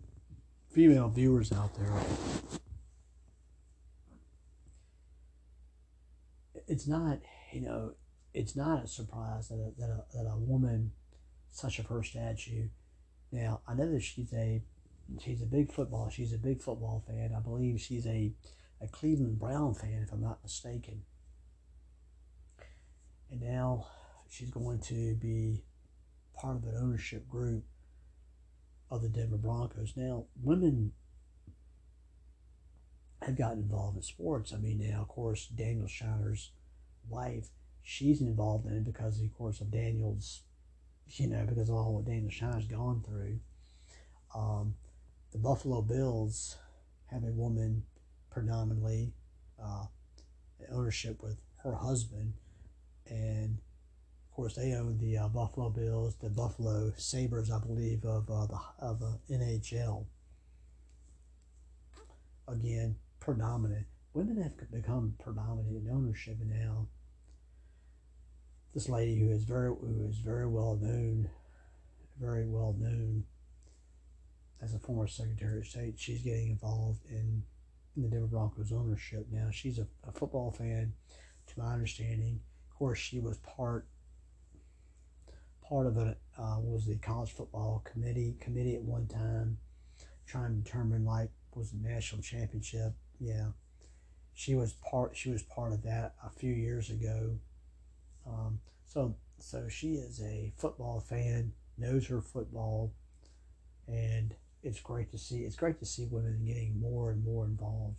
female 0.70 1.08
viewers 1.08 1.52
out 1.52 1.74
there. 1.76 1.92
It's 6.66 6.86
not, 6.86 7.18
you 7.52 7.62
know, 7.62 7.94
it's 8.32 8.56
not 8.56 8.84
a 8.84 8.88
surprise 8.88 9.48
that 9.48 9.56
a, 9.56 9.80
that 9.80 9.90
a, 9.90 10.04
that 10.16 10.30
a 10.30 10.36
woman 10.36 10.92
such 11.50 11.78
of 11.78 11.86
her 11.86 12.02
stature. 12.02 12.70
Now 13.32 13.60
I 13.66 13.74
know 13.74 13.90
that 13.92 14.02
she's 14.02 14.32
a 14.32 14.62
she's 15.20 15.42
a 15.42 15.46
big 15.46 15.72
football. 15.72 16.10
She's 16.10 16.32
a 16.32 16.38
big 16.38 16.60
football 16.60 17.04
fan. 17.06 17.34
I 17.36 17.40
believe 17.40 17.80
she's 17.80 18.06
a 18.06 18.32
a 18.80 18.88
Cleveland 18.88 19.38
Brown 19.38 19.74
fan, 19.74 20.02
if 20.02 20.12
I'm 20.12 20.22
not 20.22 20.42
mistaken. 20.42 21.02
And 23.30 23.40
now 23.40 23.86
she's 24.28 24.50
going 24.50 24.80
to 24.80 25.14
be 25.14 25.64
part 26.34 26.56
of 26.56 26.64
an 26.64 26.76
ownership 26.80 27.28
group 27.28 27.64
of 28.90 29.02
the 29.02 29.08
Denver 29.08 29.36
Broncos. 29.36 29.92
Now, 29.96 30.24
women 30.42 30.92
have 33.22 33.36
gotten 33.36 33.58
involved 33.58 33.96
in 33.96 34.02
sports. 34.02 34.52
I 34.52 34.56
mean, 34.56 34.78
now, 34.78 35.02
of 35.02 35.08
course, 35.08 35.46
Daniel 35.46 35.86
Shiner's 35.86 36.52
wife 37.08 37.48
she's 37.82 38.20
involved 38.20 38.66
in 38.66 38.76
it 38.76 38.84
because, 38.84 39.20
of 39.20 39.32
course, 39.36 39.60
of 39.60 39.70
Daniel's, 39.70 40.42
you 41.08 41.26
know, 41.26 41.44
because 41.48 41.68
of 41.68 41.74
all 41.74 41.94
what 41.94 42.04
Daniel 42.04 42.30
Shine's 42.30 42.66
gone 42.66 43.02
through. 43.04 43.40
Um, 44.34 44.74
the 45.32 45.38
Buffalo 45.38 45.82
Bills 45.82 46.56
have 47.06 47.24
a 47.24 47.32
woman 47.32 47.84
predominantly 48.30 49.12
uh, 49.62 49.86
ownership 50.72 51.22
with 51.22 51.36
her 51.62 51.74
husband, 51.74 52.34
and 53.06 53.58
of 54.28 54.36
course 54.36 54.54
they 54.54 54.72
own 54.72 54.98
the 54.98 55.18
uh, 55.18 55.28
Buffalo 55.28 55.70
Bills, 55.70 56.16
the 56.16 56.30
Buffalo 56.30 56.92
Sabres, 56.96 57.50
I 57.50 57.58
believe, 57.58 58.04
of 58.04 58.30
uh, 58.30 58.46
the 58.46 58.60
of 58.78 59.00
the 59.00 59.18
NHL. 59.30 60.06
Again, 62.48 62.96
predominant. 63.20 63.86
Women 64.12 64.42
have 64.42 64.70
become 64.72 65.14
predominant 65.22 65.86
in 65.86 65.92
ownership 65.92 66.38
now 66.44 66.88
this 68.74 68.88
lady 68.88 69.18
who 69.18 69.30
is 69.30 69.44
very 69.44 69.68
who 69.68 70.06
is 70.08 70.18
very 70.18 70.46
well 70.46 70.78
known, 70.80 71.28
very 72.20 72.46
well 72.46 72.74
known 72.78 73.24
as 74.62 74.74
a 74.74 74.78
former 74.78 75.06
Secretary 75.06 75.60
of 75.60 75.66
State. 75.66 75.98
She's 75.98 76.22
getting 76.22 76.50
involved 76.50 77.04
in 77.08 77.42
in 77.96 78.02
the 78.02 78.08
Denver 78.08 78.26
Broncos 78.26 78.72
ownership. 78.72 79.26
Now 79.30 79.50
she's 79.50 79.78
a, 79.78 79.86
a 80.06 80.12
football 80.12 80.52
fan, 80.52 80.92
to 81.48 81.60
my 81.60 81.72
understanding. 81.72 82.40
Of 82.70 82.78
course, 82.78 82.98
she 82.98 83.20
was 83.20 83.38
part 83.38 83.86
part 85.68 85.86
of 85.86 85.96
it 85.98 86.18
uh, 86.36 86.56
was 86.58 86.86
the 86.86 86.96
college 86.96 87.30
football 87.30 87.82
committee 87.84 88.36
committee 88.40 88.74
at 88.74 88.82
one 88.82 89.06
time, 89.06 89.58
trying 90.26 90.56
to 90.56 90.62
determine 90.62 91.04
like 91.04 91.30
was 91.54 91.72
the 91.72 91.88
national 91.88 92.22
championship. 92.22 92.94
Yeah, 93.18 93.48
she 94.34 94.54
was 94.54 94.74
part. 94.88 95.16
She 95.16 95.30
was 95.30 95.42
part 95.42 95.72
of 95.72 95.82
that 95.82 96.14
a 96.24 96.30
few 96.30 96.52
years 96.52 96.90
ago. 96.90 97.38
Um, 98.30 98.60
so 98.86 99.16
so 99.38 99.68
she 99.68 99.94
is 99.94 100.20
a 100.20 100.52
football 100.56 101.00
fan, 101.00 101.52
knows 101.78 102.06
her 102.08 102.20
football, 102.20 102.92
and 103.88 104.34
it's 104.62 104.80
great 104.80 105.10
to 105.12 105.18
see. 105.18 105.40
It's 105.40 105.56
great 105.56 105.78
to 105.80 105.86
see 105.86 106.06
women 106.06 106.44
getting 106.44 106.78
more 106.78 107.10
and 107.10 107.24
more 107.24 107.44
involved 107.44 107.96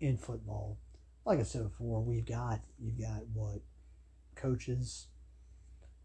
in 0.00 0.16
football. 0.16 0.78
Like 1.24 1.40
I 1.40 1.42
said 1.42 1.64
before, 1.64 2.02
we've 2.02 2.26
got 2.26 2.60
you've 2.78 3.00
got 3.00 3.26
what 3.32 3.60
coaches, 4.34 5.06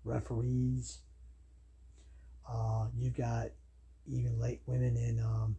referees. 0.03 0.99
Uh, 2.49 2.87
you've 2.97 3.17
got 3.17 3.47
even 4.07 4.39
late 4.39 4.61
women 4.65 4.95
in 4.97 5.19
um, 5.19 5.57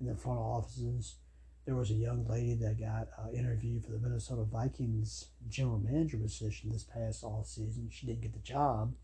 in 0.00 0.06
the 0.06 0.14
front 0.14 0.38
offices. 0.38 1.16
There 1.66 1.76
was 1.76 1.90
a 1.90 1.94
young 1.94 2.26
lady 2.28 2.54
that 2.56 2.78
got 2.78 3.08
uh, 3.18 3.30
interviewed 3.32 3.84
for 3.84 3.92
the 3.92 3.98
Minnesota 3.98 4.42
Vikings 4.42 5.28
general 5.48 5.78
manager 5.78 6.18
position 6.18 6.70
this 6.70 6.84
past 6.84 7.24
off 7.24 7.46
season. 7.46 7.88
She 7.90 8.06
didn't 8.06 8.20
get 8.20 8.34
the 8.34 8.40
job, 8.40 8.94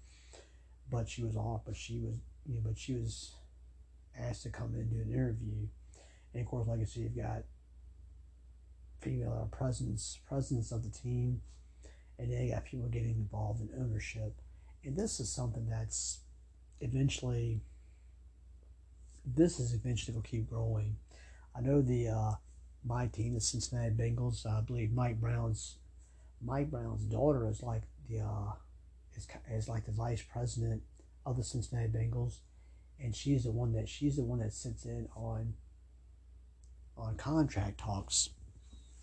but 0.91 1.09
she 1.09 1.23
was 1.23 1.37
off. 1.37 1.63
But 1.65 1.77
she 1.77 1.99
was, 1.99 2.17
you 2.47 2.57
know, 2.57 2.61
but 2.63 2.79
she 2.79 2.95
was 2.95 3.33
asked 4.19 4.43
to 4.43 4.51
come 4.51 4.75
in 4.75 4.81
and 4.81 4.91
do 4.91 5.01
an 5.01 5.11
interview. 5.11 5.69
And 6.35 6.43
of 6.43 6.49
course, 6.49 6.69
like 6.69 6.81
I 6.81 6.85
said, 6.85 7.03
you've 7.03 7.17
got 7.17 7.45
female 9.01 9.49
presence, 9.51 10.19
presence 10.29 10.71
of 10.71 10.85
the 10.85 10.91
team, 10.91 11.41
and 12.19 12.31
then 12.31 12.43
you 12.43 12.53
got 12.53 12.67
people 12.67 12.89
getting 12.89 13.15
involved 13.15 13.63
in 13.63 13.71
ownership. 13.81 14.35
And 14.85 14.97
this 14.97 15.19
is 15.19 15.33
something 15.33 15.67
that's 15.69 16.21
eventually, 16.81 17.63
this 19.25 19.59
is 19.59 19.73
eventually 19.73 20.13
going 20.13 20.23
to 20.23 20.29
keep 20.29 20.51
growing. 20.51 20.97
I 21.57 21.61
know 21.63 21.81
the 21.81 22.09
uh, 22.09 22.33
my 22.85 23.07
team, 23.07 23.35
the 23.35 23.41
Cincinnati 23.41 23.91
Bengals. 23.91 24.47
I 24.47 24.61
believe 24.61 24.93
Mike 24.93 25.21
Brown's 25.21 25.77
Mike 26.43 26.71
Brown's 26.71 27.03
daughter 27.05 27.49
is 27.49 27.63
like 27.63 27.83
the 28.09 28.21
uh, 28.21 28.53
is 29.17 29.27
is 29.51 29.69
like 29.69 29.85
the 29.87 29.93
vice 29.93 30.23
president 30.23 30.83
of 31.27 31.37
the 31.37 31.45
Cincinnati 31.45 31.89
Bengals, 31.89 32.39
and 32.99 33.15
she's 33.15 33.45
the 33.45 33.51
one 33.51 33.73
that 33.73 33.89
she's 33.89 34.17
the 34.17 34.25
one 34.25 34.39
that 34.41 34.53
sits 34.53 34.85
in 34.85 35.09
on 35.15 35.55
on 36.97 37.17
contract 37.17 37.79
talks. 37.79 38.31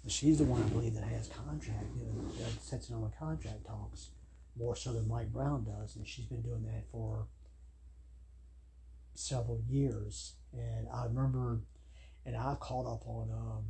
She's 0.08 0.38
the 0.38 0.46
one 0.46 0.64
I 0.64 0.68
believe 0.68 0.94
that 0.94 1.04
has 1.04 1.28
contract 1.28 1.84
you 1.98 2.06
know, 2.06 2.30
that 2.40 2.62
sits 2.62 2.90
in 2.90 2.96
on 2.96 3.02
the 3.02 3.10
contract 3.20 3.66
talks 3.66 4.10
more 4.58 4.76
so 4.76 4.94
than 4.94 5.08
Mike 5.08 5.34
Brown 5.34 5.66
does, 5.66 5.96
and 5.96 6.08
she's 6.08 6.26
been 6.26 6.42
doing 6.42 6.64
that 6.64 6.86
for 6.92 7.28
several 9.14 9.62
years. 9.68 10.34
And 10.54 10.88
I 10.94 11.06
remember, 11.06 11.60
and 12.28 12.36
I 12.36 12.56
caught 12.60 12.86
up 12.86 13.08
on. 13.08 13.32
Um, 13.32 13.64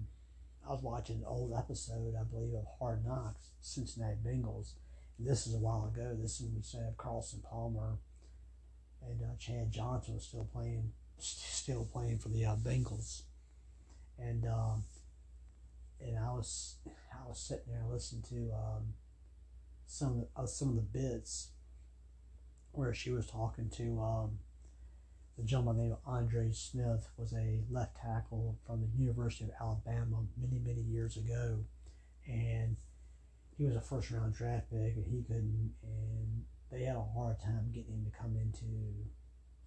I 0.68 0.72
was 0.72 0.82
watching 0.82 1.18
an 1.18 1.26
old 1.26 1.54
episode, 1.58 2.14
I 2.20 2.24
believe, 2.24 2.54
of 2.54 2.66
Hard 2.78 3.06
Knocks, 3.06 3.52
Cincinnati 3.62 4.18
Bengals. 4.26 4.74
And 5.18 5.26
this 5.26 5.48
is 5.48 5.54
a 5.54 5.60
while 5.60 5.90
ago. 5.94 6.18
This 6.20 6.42
is 6.42 6.48
when 6.74 6.84
have 6.84 6.98
Carson 6.98 7.42
Palmer 7.50 8.00
and 9.08 9.22
uh, 9.22 9.38
Chad 9.40 9.72
Johnson 9.72 10.16
was 10.16 10.26
still 10.26 10.50
playing, 10.52 10.92
still 11.20 11.88
playing 11.90 12.18
for 12.18 12.30
the 12.30 12.46
uh, 12.46 12.56
Bengals. 12.56 13.22
And 14.20 14.46
um, 14.46 14.84
and 16.02 16.18
I 16.18 16.32
was 16.32 16.76
I 17.14 17.28
was 17.28 17.40
sitting 17.40 17.72
there 17.72 17.86
listening 17.90 18.24
to 18.24 18.54
um, 18.54 18.94
some 19.86 20.10
of 20.10 20.16
the, 20.18 20.42
uh, 20.42 20.46
some 20.48 20.70
of 20.70 20.76
the 20.76 20.82
bits 20.82 21.52
where 22.74 22.94
she 22.94 23.12
was 23.12 23.28
talking 23.28 23.70
to 23.78 24.02
um, 24.02 24.40
the 25.38 25.44
gentleman 25.44 25.78
named 25.78 25.96
Andre 26.06 26.52
Smith 26.52 27.08
was 27.16 27.32
a 27.34 27.62
left 27.70 27.98
tackle 27.98 28.58
from 28.66 28.82
the 28.82 29.04
University 29.04 29.46
of 29.46 29.52
Alabama 29.62 30.24
many, 30.36 30.60
many 30.60 30.82
years 30.82 31.16
ago. 31.16 31.60
And 32.28 32.76
he 33.56 33.64
was 33.66 33.76
a 33.76 33.82
first 33.82 34.10
round 34.10 34.34
draft 34.34 34.72
pick 34.72 34.96
and 34.96 35.06
he 35.06 35.22
couldn't 35.22 35.74
and 35.84 36.44
they 36.72 36.84
had 36.84 36.96
a 36.96 37.02
hard 37.16 37.40
time 37.40 37.72
getting 37.74 37.94
him 37.94 38.06
to 38.06 38.18
come 38.18 38.36
into 38.36 38.66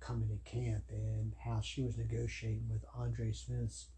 come 0.01 0.23
into 0.23 0.37
camp 0.45 0.85
and 0.91 1.35
how 1.45 1.61
she 1.61 1.83
was 1.83 1.97
negotiating 1.97 2.67
with 2.71 2.85
Andre 2.97 3.33
Smith's 3.33 3.89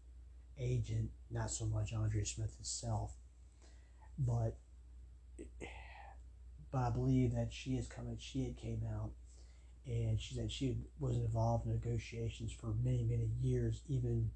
agent, 0.59 1.09
not 1.31 1.49
so 1.49 1.65
much 1.65 1.93
Andre 1.93 2.23
Smith 2.23 2.55
himself. 2.55 3.15
But 4.17 4.57
but 6.71 6.77
I 6.77 6.89
believe 6.91 7.33
that 7.33 7.51
she 7.51 7.71
is 7.71 7.87
coming 7.87 8.17
she 8.19 8.43
had 8.43 8.57
came 8.57 8.83
out 8.95 9.11
and 9.85 10.19
she 10.19 10.35
said 10.35 10.51
she 10.51 10.77
was 10.99 11.17
involved 11.17 11.65
in 11.65 11.73
negotiations 11.73 12.51
for 12.51 12.73
many 12.83 13.03
many 13.03 13.29
years 13.41 13.81
even 13.87 14.29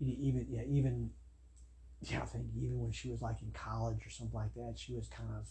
even 0.00 0.46
yeah 0.48 0.62
even 0.68 1.10
yeah 2.02 2.22
i 2.22 2.26
think 2.26 2.46
even 2.56 2.78
when 2.78 2.92
she 2.92 3.10
was 3.10 3.22
like 3.22 3.40
in 3.42 3.50
college 3.52 4.06
or 4.06 4.10
something 4.10 4.38
like 4.38 4.54
that 4.54 4.74
she 4.76 4.94
was 4.94 5.08
kind 5.08 5.30
of 5.38 5.48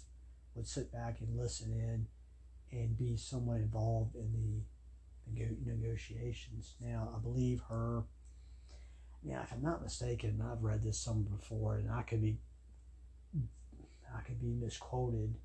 would 0.55 0.67
sit 0.67 0.91
back 0.91 1.19
and 1.19 1.37
listen 1.37 1.71
in 1.71 2.07
and 2.77 2.97
be 2.97 3.17
somewhat 3.17 3.57
involved 3.57 4.15
in 4.15 4.31
the 5.35 5.45
negotiations. 5.65 6.75
Now 6.79 7.09
i 7.15 7.19
believe 7.19 7.61
her 7.69 8.03
yeah 9.23 9.41
if 9.41 9.51
i'm 9.53 9.61
not 9.61 9.81
mistaken 9.81 10.43
i've 10.51 10.63
read 10.63 10.83
this 10.83 10.99
somewhere 10.99 11.37
before 11.37 11.77
and 11.77 11.89
i 11.89 12.01
could 12.01 12.21
be 12.21 12.37
i 14.15 14.21
could 14.21 14.39
be 14.39 14.53
misquoted 14.53 15.35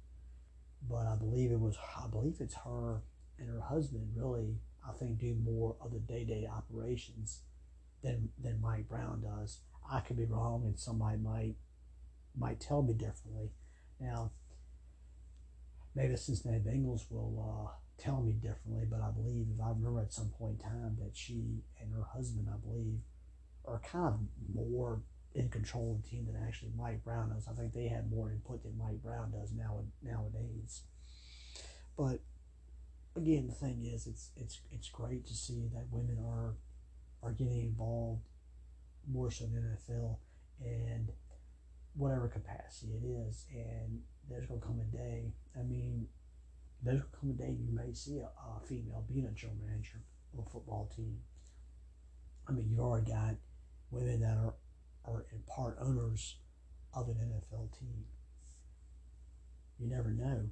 but 0.91 1.07
i 1.07 1.15
believe 1.15 1.53
it 1.53 1.61
was 1.61 1.77
i 1.97 2.07
believe 2.09 2.37
it's 2.41 2.55
her 2.55 3.03
and 3.39 3.49
her 3.49 3.61
husband 3.61 4.11
really, 4.15 4.57
I 4.87 4.93
think, 4.93 5.19
do 5.19 5.35
more 5.45 5.77
of 5.81 5.93
the 5.93 5.99
day 5.99 6.25
to 6.25 6.35
day 6.35 6.47
operations 6.47 7.43
than 8.03 8.31
than 8.43 8.61
Mike 8.61 8.89
Brown 8.89 9.23
does. 9.23 9.61
I 9.91 10.01
could 10.01 10.17
be 10.17 10.25
wrong, 10.25 10.65
and 10.65 10.79
somebody 10.79 11.19
might 11.19 11.55
might 12.37 12.61
tell 12.61 12.83
me 12.83 12.95
differently. 12.95 13.51
Now, 14.01 14.33
maybe 15.95 16.13
the 16.13 16.17
Cincinnati 16.17 16.61
Bengals 16.61 17.11
will 17.11 17.67
uh, 17.69 17.73
tell 18.01 18.23
me 18.23 18.33
differently, 18.33 18.85
but 18.89 19.01
I 19.01 19.11
believe 19.11 19.47
if 19.53 19.61
I 19.61 19.71
remember 19.71 20.01
at 20.01 20.13
some 20.13 20.29
point 20.29 20.61
in 20.63 20.71
time 20.71 20.97
that 21.01 21.17
she 21.17 21.63
and 21.81 21.93
her 21.93 22.07
husband, 22.15 22.49
I 22.49 22.57
believe, 22.59 23.01
are 23.65 23.81
kind 23.81 24.15
of 24.15 24.21
more 24.55 25.03
in 25.35 25.49
control 25.49 25.97
of 25.97 26.03
the 26.03 26.09
team 26.09 26.27
than 26.27 26.43
actually 26.47 26.71
Mike 26.77 27.05
Brown 27.05 27.31
does. 27.31 27.47
I 27.49 27.55
think 27.55 27.73
they 27.73 27.89
have 27.89 28.11
more 28.11 28.31
input 28.31 28.63
than 28.63 28.79
Mike 28.79 29.03
Brown 29.03 29.31
does 29.31 29.53
now 29.53 29.85
nowadays. 30.03 30.83
But 31.97 32.21
again, 33.19 33.47
the 33.47 33.55
thing 33.55 33.85
is, 33.85 34.07
it's 34.07 34.31
it's 34.37 34.61
it's 34.71 34.89
great 34.89 35.27
to 35.27 35.35
see 35.35 35.69
that 35.75 35.87
women 35.91 36.19
are 36.25 36.55
are 37.23 37.33
getting 37.33 37.61
involved 37.61 38.23
more 39.11 39.31
so 39.31 39.45
in 39.45 39.53
the 39.53 39.61
NFL 39.61 40.17
and 40.65 41.11
whatever 41.95 42.29
capacity 42.29 42.93
it 42.93 43.07
is. 43.07 43.47
And 43.53 44.01
there's 44.31 44.47
gonna 44.47 44.61
come 44.61 44.81
a 44.81 44.97
day. 44.97 45.33
I 45.59 45.63
mean, 45.63 46.07
there's 46.83 47.01
gonna 47.01 47.17
come 47.21 47.31
a 47.31 47.35
day 47.35 47.57
you 47.59 47.75
may 47.75 47.93
see 47.93 48.19
a, 48.19 48.25
a 48.27 48.67
female 48.67 49.05
being 49.09 49.27
a 49.27 49.33
general 49.33 49.59
manager 49.67 50.01
of 50.33 50.47
a 50.47 50.51
football 50.51 50.91
team. 50.95 51.19
I 52.49 52.53
mean, 52.53 52.69
you've 52.71 52.81
already 52.81 53.11
got 53.11 53.35
women 53.91 54.21
that 54.21 54.37
are 54.37 54.55
are 55.05 55.27
in 55.33 55.41
part 55.47 55.79
owners 55.81 56.37
of 56.95 57.09
an 57.09 57.17
NFL 57.17 57.79
team. 57.79 58.05
You 59.79 59.89
never 59.89 60.11
know. 60.11 60.51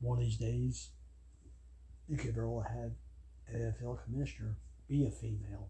One 0.00 0.18
of 0.18 0.24
these 0.24 0.36
days, 0.36 0.90
you 2.10 2.16
could 2.16 2.34
have 2.34 2.92
an 3.48 3.74
NFL 3.80 4.02
commissioner 4.02 4.56
be 4.88 5.06
a 5.06 5.10
female. 5.10 5.68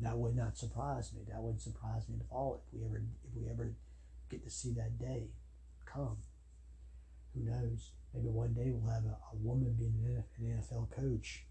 That 0.00 0.18
would 0.18 0.36
not 0.36 0.58
surprise 0.58 1.12
me. 1.14 1.22
That 1.26 1.42
wouldn't 1.42 1.62
surprise 1.62 2.02
me 2.08 2.16
at 2.20 2.26
all 2.30 2.60
if 2.60 2.78
we 2.78 2.84
ever 2.84 3.02
if 3.24 3.34
we 3.34 3.48
ever 3.50 3.72
get 4.30 4.44
to 4.44 4.50
see 4.50 4.72
that 4.72 4.98
day 4.98 5.30
come. 5.86 6.18
Who 7.34 7.44
knows? 7.44 7.92
Maybe 8.12 8.28
one 8.28 8.52
day 8.52 8.70
we'll 8.70 8.92
have 8.92 9.04
a, 9.04 9.16
a 9.32 9.36
woman 9.36 9.74
being 9.78 9.94
an 10.04 10.24
NFL 10.44 10.90
coach. 10.90 11.44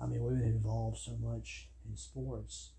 I 0.00 0.06
mean, 0.06 0.22
women 0.22 0.44
involved 0.44 0.98
so 0.98 1.16
much 1.20 1.68
in 1.88 1.96
sports. 1.96 2.70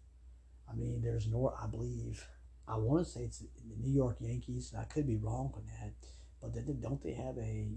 I 0.71 0.75
mean, 0.75 1.01
there's 1.03 1.27
no, 1.27 1.53
I 1.61 1.67
believe, 1.67 2.25
I 2.67 2.77
want 2.77 3.05
to 3.05 3.11
say 3.11 3.21
it's 3.21 3.39
the 3.39 3.47
New 3.77 3.93
York 3.93 4.17
Yankees. 4.21 4.73
I 4.77 4.84
could 4.86 5.07
be 5.07 5.17
wrong 5.17 5.51
on 5.55 5.63
that, 5.82 5.93
but 6.41 6.53
they, 6.53 6.61
don't 6.61 7.03
they 7.03 7.13
have 7.13 7.38
a 7.38 7.71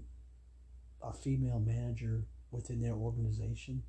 a 1.03 1.13
female 1.13 1.59
manager 1.59 2.25
within 2.51 2.81
their 2.81 2.93
organization 2.93 3.83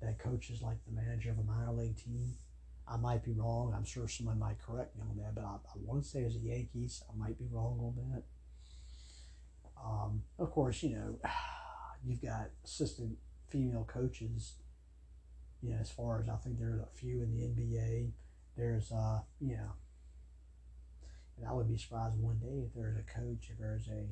that 0.00 0.18
coaches 0.18 0.62
like 0.62 0.78
the 0.86 0.92
manager 0.92 1.30
of 1.30 1.38
a 1.38 1.42
minor 1.42 1.72
league 1.72 1.96
team. 1.96 2.34
I 2.88 2.96
might 2.96 3.22
be 3.22 3.32
wrong. 3.32 3.72
I'm 3.76 3.84
sure 3.84 4.08
somebody 4.08 4.38
might 4.38 4.58
correct 4.58 4.96
me 4.96 5.02
on 5.08 5.16
that, 5.18 5.34
but 5.34 5.44
I, 5.44 5.54
I 5.54 5.76
want 5.84 6.02
to 6.02 6.08
say 6.08 6.24
as 6.24 6.34
a 6.34 6.40
Yankees. 6.40 7.02
I 7.08 7.16
might 7.16 7.38
be 7.38 7.46
wrong 7.50 7.78
on 7.80 8.12
that. 8.12 8.22
Um, 9.82 10.22
of 10.38 10.50
course, 10.50 10.82
you 10.82 10.90
know, 10.90 11.18
you've 12.04 12.22
got 12.22 12.50
assistant 12.64 13.16
female 13.48 13.84
coaches 13.84 14.54
you 15.62 15.70
know, 15.70 15.78
as 15.80 15.90
far 15.90 16.20
as 16.20 16.28
I 16.28 16.36
think 16.36 16.58
there's 16.58 16.80
a 16.80 16.88
few 16.94 17.22
in 17.22 17.32
the 17.32 17.42
NBA. 17.42 18.12
There's, 18.56 18.90
uh, 18.92 19.20
you 19.40 19.56
know, 19.56 19.72
and 21.36 21.46
I 21.46 21.52
would 21.52 21.68
be 21.68 21.76
surprised 21.76 22.16
one 22.18 22.38
day 22.38 22.64
if 22.66 22.74
there's 22.74 22.96
a 22.96 23.02
coach, 23.02 23.50
if 23.50 23.58
there's 23.58 23.88
a 23.88 24.06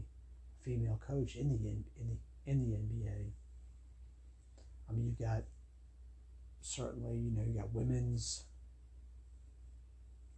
female 0.61 1.01
coach 1.07 1.37
in 1.37 1.51
the 1.51 1.57
in 1.57 2.09
the 2.09 2.17
in 2.49 2.61
the 2.61 2.77
NBA. 2.77 3.31
I 4.89 4.93
mean, 4.93 5.07
you've 5.07 5.19
got 5.19 5.43
certainly, 6.61 7.19
you 7.19 7.31
know, 7.31 7.43
you 7.47 7.61
got 7.61 7.73
women's 7.75 8.45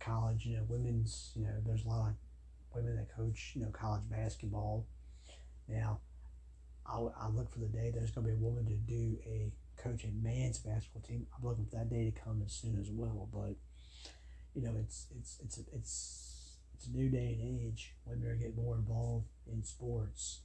college, 0.01 0.45
you 0.45 0.57
know, 0.57 0.65
women's, 0.69 1.33
you 1.37 1.45
know, 1.45 1.55
there's 1.65 1.85
a 1.85 1.89
lot 1.89 2.09
of 2.09 2.15
women 2.75 2.97
that 2.97 3.15
coach, 3.17 3.53
you 3.55 3.63
know, 3.63 3.71
college 3.71 4.03
basketball. 4.11 4.87
Now, 5.69 6.01
I, 6.85 6.99
I 6.99 7.29
look 7.29 7.53
for 7.53 7.61
the 7.61 7.67
day 7.67 7.93
there's 7.95 8.11
going 8.11 8.27
to 8.27 8.33
be 8.33 8.37
a 8.37 8.45
woman 8.45 8.67
to 8.67 8.75
do 8.75 9.17
a 9.25 9.53
coach 9.77 10.05
a 10.05 10.09
man's 10.09 10.59
basketball 10.59 11.03
team. 11.03 11.27
I'm 11.37 11.49
looking 11.49 11.67
for 11.67 11.77
that 11.77 11.91
day 11.91 12.11
to 12.11 12.21
come 12.21 12.43
as 12.45 12.53
soon 12.53 12.79
as 12.81 12.91
well. 12.91 13.29
But 13.33 13.55
you 14.55 14.63
know, 14.63 14.75
it's 14.81 15.07
it's 15.17 15.39
it's 15.45 15.59
it's 15.73 16.57
it's 16.75 16.87
a 16.87 16.91
new 16.91 17.09
day 17.09 17.39
and 17.41 17.61
age. 17.61 17.95
Women 18.05 18.29
are 18.29 18.35
getting 18.35 18.57
more 18.57 18.75
involved 18.75 19.29
in 19.51 19.63
sports. 19.63 20.41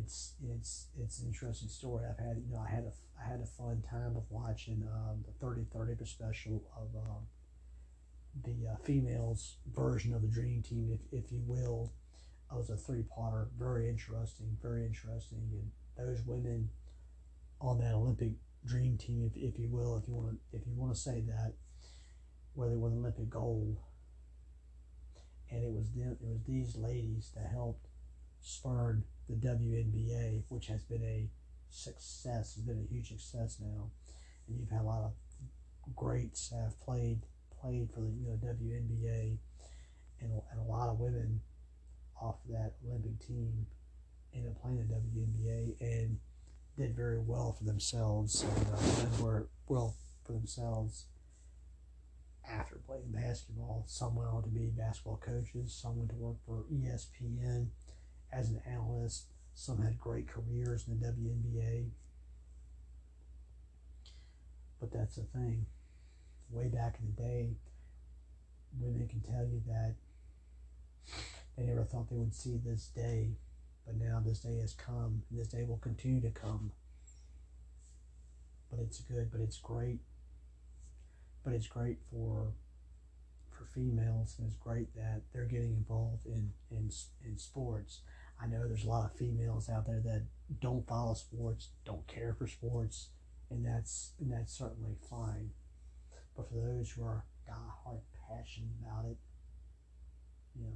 It's 0.00 0.34
it's 0.42 0.86
it's 0.98 1.20
an 1.20 1.28
interesting 1.28 1.68
story. 1.68 2.04
I've 2.08 2.18
had 2.18 2.42
you 2.46 2.54
know 2.54 2.64
I 2.66 2.70
had 2.70 2.84
a 2.84 2.92
I 3.20 3.28
had 3.28 3.40
a 3.40 3.46
fun 3.46 3.82
time 3.88 4.16
of 4.16 4.24
watching 4.30 4.82
um, 4.92 5.24
the 5.26 5.32
thirty 5.44 5.64
thirty 5.72 5.94
special 6.04 6.62
of 6.76 6.88
um, 6.96 7.26
the 8.44 8.68
uh, 8.72 8.76
females 8.82 9.56
version 9.74 10.14
of 10.14 10.22
the 10.22 10.28
Dream 10.28 10.62
Team, 10.62 10.90
if 10.92 11.24
if 11.24 11.30
you 11.30 11.42
will. 11.46 11.92
It 12.50 12.56
was 12.56 12.70
a 12.70 12.76
three 12.76 13.02
parter, 13.02 13.48
very 13.58 13.88
interesting, 13.88 14.56
very 14.62 14.84
interesting, 14.86 15.48
and 15.50 15.70
those 15.96 16.24
women 16.24 16.70
on 17.60 17.78
that 17.78 17.94
Olympic 17.94 18.32
dream 18.64 18.96
team, 18.96 19.30
if, 19.34 19.36
if 19.36 19.58
you 19.58 19.68
will, 19.68 19.96
if 19.96 20.06
you 20.08 20.14
want 20.14 20.30
to, 20.30 20.56
if 20.56 20.66
you 20.66 20.72
want 20.74 20.94
to 20.94 21.00
say 21.00 21.22
that, 21.26 21.54
where 22.54 22.68
they 22.68 22.76
won 22.76 22.92
Olympic 22.92 23.28
gold, 23.28 23.78
and 25.50 25.64
it 25.64 25.72
was 25.72 25.90
them, 25.92 26.16
it 26.20 26.26
was 26.28 26.42
these 26.46 26.76
ladies 26.76 27.32
that 27.34 27.50
helped 27.50 27.86
spurn 28.44 29.02
the 29.28 29.34
WNBA, 29.34 30.42
which 30.48 30.66
has 30.66 30.84
been 30.84 31.02
a 31.02 31.28
success, 31.70 32.54
has 32.54 32.62
been 32.62 32.78
a 32.78 32.92
huge 32.92 33.08
success 33.08 33.56
now, 33.60 33.90
and 34.46 34.58
you've 34.60 34.70
had 34.70 34.82
a 34.82 34.84
lot 34.84 35.02
of 35.02 35.12
greats 35.96 36.50
have 36.50 36.78
played 36.80 37.20
played 37.60 37.88
for 37.92 38.00
the 38.00 38.08
you 38.08 38.26
know 38.26 38.38
WNBA, 38.44 39.38
and, 40.20 40.30
and 40.50 40.60
a 40.60 40.70
lot 40.70 40.90
of 40.90 41.00
women 41.00 41.40
off 42.20 42.36
that 42.48 42.74
Olympic 42.86 43.18
team 43.26 43.66
ended 44.34 44.50
up 44.50 44.62
playing 44.62 44.76
the 44.76 44.94
WNBA 44.94 45.80
and 45.80 46.18
did 46.76 46.94
very 46.94 47.18
well 47.18 47.52
for 47.52 47.64
themselves 47.64 48.42
and 48.42 48.66
uh, 48.72 48.76
very 49.22 49.44
well 49.68 49.94
for 50.24 50.32
themselves 50.32 51.06
after 52.48 52.76
playing 52.86 53.10
basketball. 53.10 53.84
Some 53.86 54.16
went 54.16 54.28
on 54.28 54.42
to 54.42 54.48
be 54.48 54.66
basketball 54.66 55.20
coaches. 55.24 55.72
Some 55.80 55.98
went 55.98 56.10
to 56.10 56.16
work 56.16 56.36
for 56.46 56.64
ESPN 56.72 57.68
as 58.34 58.50
an 58.50 58.60
analyst. 58.66 59.26
Some 59.54 59.82
had 59.82 59.98
great 59.98 60.26
careers 60.26 60.86
in 60.88 60.98
the 60.98 61.06
WNBA. 61.06 61.90
But 64.80 64.92
that's 64.92 65.16
the 65.16 65.22
thing. 65.22 65.66
Way 66.50 66.68
back 66.68 66.96
in 67.00 67.06
the 67.06 67.22
day, 67.22 67.56
women 68.78 69.08
can 69.08 69.20
tell 69.20 69.44
you 69.44 69.62
that 69.66 69.94
they 71.56 71.64
never 71.64 71.84
thought 71.84 72.10
they 72.10 72.16
would 72.16 72.34
see 72.34 72.58
this 72.64 72.88
day 72.88 73.36
but 73.86 73.96
now 73.96 74.22
this 74.24 74.40
day 74.40 74.58
has 74.60 74.72
come, 74.72 75.22
and 75.30 75.38
this 75.38 75.48
day 75.48 75.62
will 75.62 75.78
continue 75.78 76.20
to 76.22 76.30
come. 76.30 76.72
But 78.70 78.80
it's 78.80 79.00
good, 79.00 79.30
but 79.30 79.40
it's 79.40 79.58
great. 79.58 80.00
But 81.44 81.52
it's 81.52 81.66
great 81.66 81.98
for 82.10 82.52
for 83.50 83.64
females, 83.66 84.34
and 84.38 84.46
it's 84.46 84.56
great 84.56 84.94
that 84.96 85.22
they're 85.32 85.44
getting 85.44 85.74
involved 85.74 86.26
in, 86.26 86.50
in, 86.72 86.90
in 87.24 87.38
sports. 87.38 88.00
I 88.40 88.46
know 88.46 88.66
there's 88.66 88.84
a 88.84 88.88
lot 88.88 89.10
of 89.10 89.16
females 89.16 89.68
out 89.68 89.86
there 89.86 90.00
that 90.00 90.22
don't 90.60 90.86
follow 90.86 91.14
sports, 91.14 91.68
don't 91.84 92.06
care 92.06 92.34
for 92.38 92.46
sports, 92.46 93.08
and 93.50 93.64
that's 93.64 94.12
and 94.20 94.30
that's 94.32 94.56
certainly 94.56 94.96
fine. 95.08 95.50
But 96.36 96.48
for 96.48 96.56
those 96.56 96.90
who 96.90 97.04
are 97.04 97.24
got 97.46 97.56
a 97.56 97.88
hard 97.88 98.00
passion 98.28 98.70
about 98.82 99.06
it, 99.06 99.16
you 100.56 100.64
know, 100.64 100.72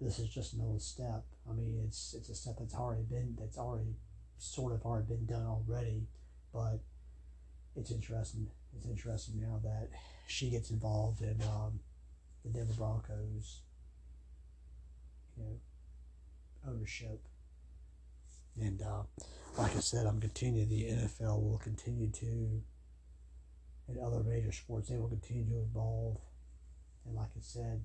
this 0.00 0.18
is 0.18 0.28
just 0.28 0.54
another 0.54 0.78
step. 0.78 1.24
I 1.48 1.52
mean, 1.52 1.82
it's 1.86 2.14
it's 2.14 2.28
a 2.28 2.34
step 2.34 2.56
that's 2.58 2.74
already 2.74 3.02
been 3.02 3.36
that's 3.38 3.58
already 3.58 3.96
sort 4.38 4.72
of 4.72 4.82
already 4.82 5.06
been 5.06 5.26
done 5.26 5.46
already, 5.46 6.06
but 6.52 6.80
it's 7.74 7.90
interesting. 7.90 8.48
It's 8.76 8.86
interesting 8.86 9.40
now 9.40 9.60
that 9.62 9.88
she 10.26 10.50
gets 10.50 10.70
involved 10.70 11.22
in 11.22 11.40
um, 11.42 11.80
the 12.44 12.50
Denver 12.50 12.74
Broncos, 12.74 13.60
you 15.36 15.44
know, 15.44 15.60
ownership. 16.68 17.20
And 18.60 18.80
uh, 18.82 19.02
like 19.58 19.76
I 19.76 19.80
said, 19.80 20.06
I'm 20.06 20.20
continuing. 20.20 20.68
The 20.68 20.84
NFL 20.84 21.42
will 21.42 21.60
continue 21.62 22.10
to, 22.10 22.62
and 23.88 23.98
other 23.98 24.22
major 24.22 24.52
sports, 24.52 24.88
they 24.88 24.96
will 24.96 25.08
continue 25.08 25.44
to 25.50 25.60
evolve. 25.60 26.18
And 27.04 27.14
like 27.14 27.28
I 27.36 27.40
said, 27.40 27.82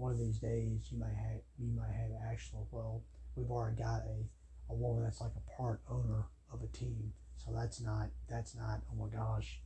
one 0.00 0.12
of 0.12 0.18
these 0.18 0.38
days 0.38 0.88
you 0.90 0.98
might 0.98 1.14
have 1.14 1.40
you 1.58 1.70
might 1.76 1.92
have 1.92 2.10
actual 2.32 2.66
well 2.70 3.02
we've 3.36 3.50
already 3.50 3.76
got 3.76 4.00
a, 4.08 4.72
a 4.72 4.74
woman 4.74 5.04
that's 5.04 5.20
like 5.20 5.32
a 5.36 5.56
part 5.60 5.82
owner 5.90 6.24
of 6.50 6.62
a 6.62 6.66
team 6.68 7.12
so 7.36 7.52
that's 7.54 7.82
not 7.82 8.08
that's 8.26 8.56
not 8.56 8.80
oh 8.90 9.04
my 9.04 9.14
gosh 9.14 9.60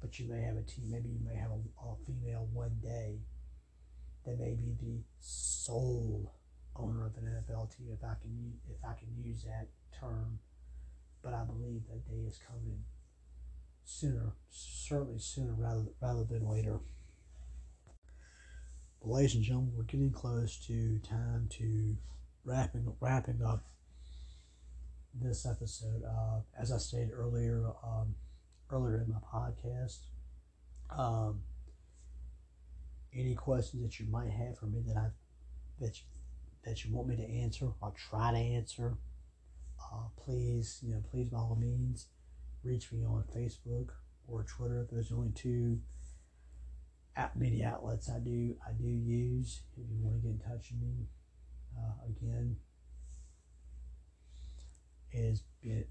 but 0.00 0.18
you 0.18 0.28
may 0.28 0.42
have 0.42 0.56
a 0.56 0.62
team 0.62 0.90
maybe 0.90 1.08
you 1.08 1.20
may 1.24 1.36
have 1.36 1.52
a, 1.52 1.86
a 1.86 1.94
female 2.04 2.48
one 2.52 2.76
day 2.82 3.20
that 4.26 4.36
may 4.40 4.54
be 4.54 4.74
the 4.82 5.00
sole 5.20 6.34
owner 6.78 7.06
of 7.06 7.16
an 7.16 7.24
NFL 7.24 7.76
team 7.76 7.88
if 7.92 8.04
I 8.04 8.14
can 8.20 8.52
if 8.70 8.84
I 8.84 8.94
can 8.94 9.08
use 9.22 9.44
that 9.44 9.68
term 9.98 10.38
but 11.22 11.34
I 11.34 11.44
believe 11.44 11.82
that 11.88 12.08
day 12.08 12.26
is 12.26 12.38
coming 12.46 12.84
sooner 13.84 14.32
certainly 14.50 15.18
sooner 15.18 15.54
rather 15.58 15.86
rather 16.00 16.24
than 16.24 16.48
later 16.48 16.80
but 19.00 19.10
ladies 19.10 19.34
and 19.36 19.44
gentlemen, 19.44 19.72
we're 19.76 19.84
getting 19.84 20.10
close 20.10 20.56
to 20.66 20.98
time 20.98 21.48
to 21.50 21.96
wrapping 22.44 22.92
wrapping 23.00 23.42
up 23.42 23.64
this 25.14 25.46
episode. 25.46 26.02
Uh, 26.04 26.40
as 26.58 26.72
I 26.72 26.78
stated 26.78 27.12
earlier, 27.12 27.70
um, 27.84 28.14
earlier 28.70 29.02
in 29.02 29.08
my 29.12 29.20
podcast, 29.32 29.98
um, 30.90 31.42
any 33.14 33.34
questions 33.34 33.82
that 33.82 34.00
you 34.00 34.06
might 34.10 34.30
have 34.30 34.58
for 34.58 34.66
me 34.66 34.82
that 34.86 34.96
I 34.96 35.06
that 35.80 35.96
you, 35.96 36.04
that 36.68 36.84
you 36.84 36.94
want 36.94 37.08
me 37.08 37.16
to 37.16 37.22
answer, 37.22 37.68
I'll 37.82 37.96
try 38.10 38.30
to 38.30 38.36
answer. 38.36 38.98
Uh, 39.80 40.08
please, 40.22 40.80
you 40.82 40.92
know, 40.92 41.02
please 41.10 41.28
by 41.28 41.38
all 41.38 41.56
means, 41.58 42.08
reach 42.62 42.92
me 42.92 43.04
on 43.06 43.24
Facebook 43.34 43.88
or 44.26 44.44
Twitter. 44.44 44.86
Those 44.92 45.10
are 45.10 45.16
only 45.16 45.32
two 45.34 45.78
app 47.16 47.36
media 47.36 47.72
outlets 47.74 48.10
I 48.10 48.18
do 48.18 48.54
I 48.66 48.72
do 48.72 48.86
use. 48.86 49.62
If 49.76 49.90
you 49.90 49.96
want 50.02 50.16
to 50.16 50.28
get 50.28 50.32
in 50.34 50.38
touch 50.38 50.70
with 50.70 50.82
me, 50.82 51.06
uh, 51.76 52.06
again, 52.06 52.56
is 55.12 55.42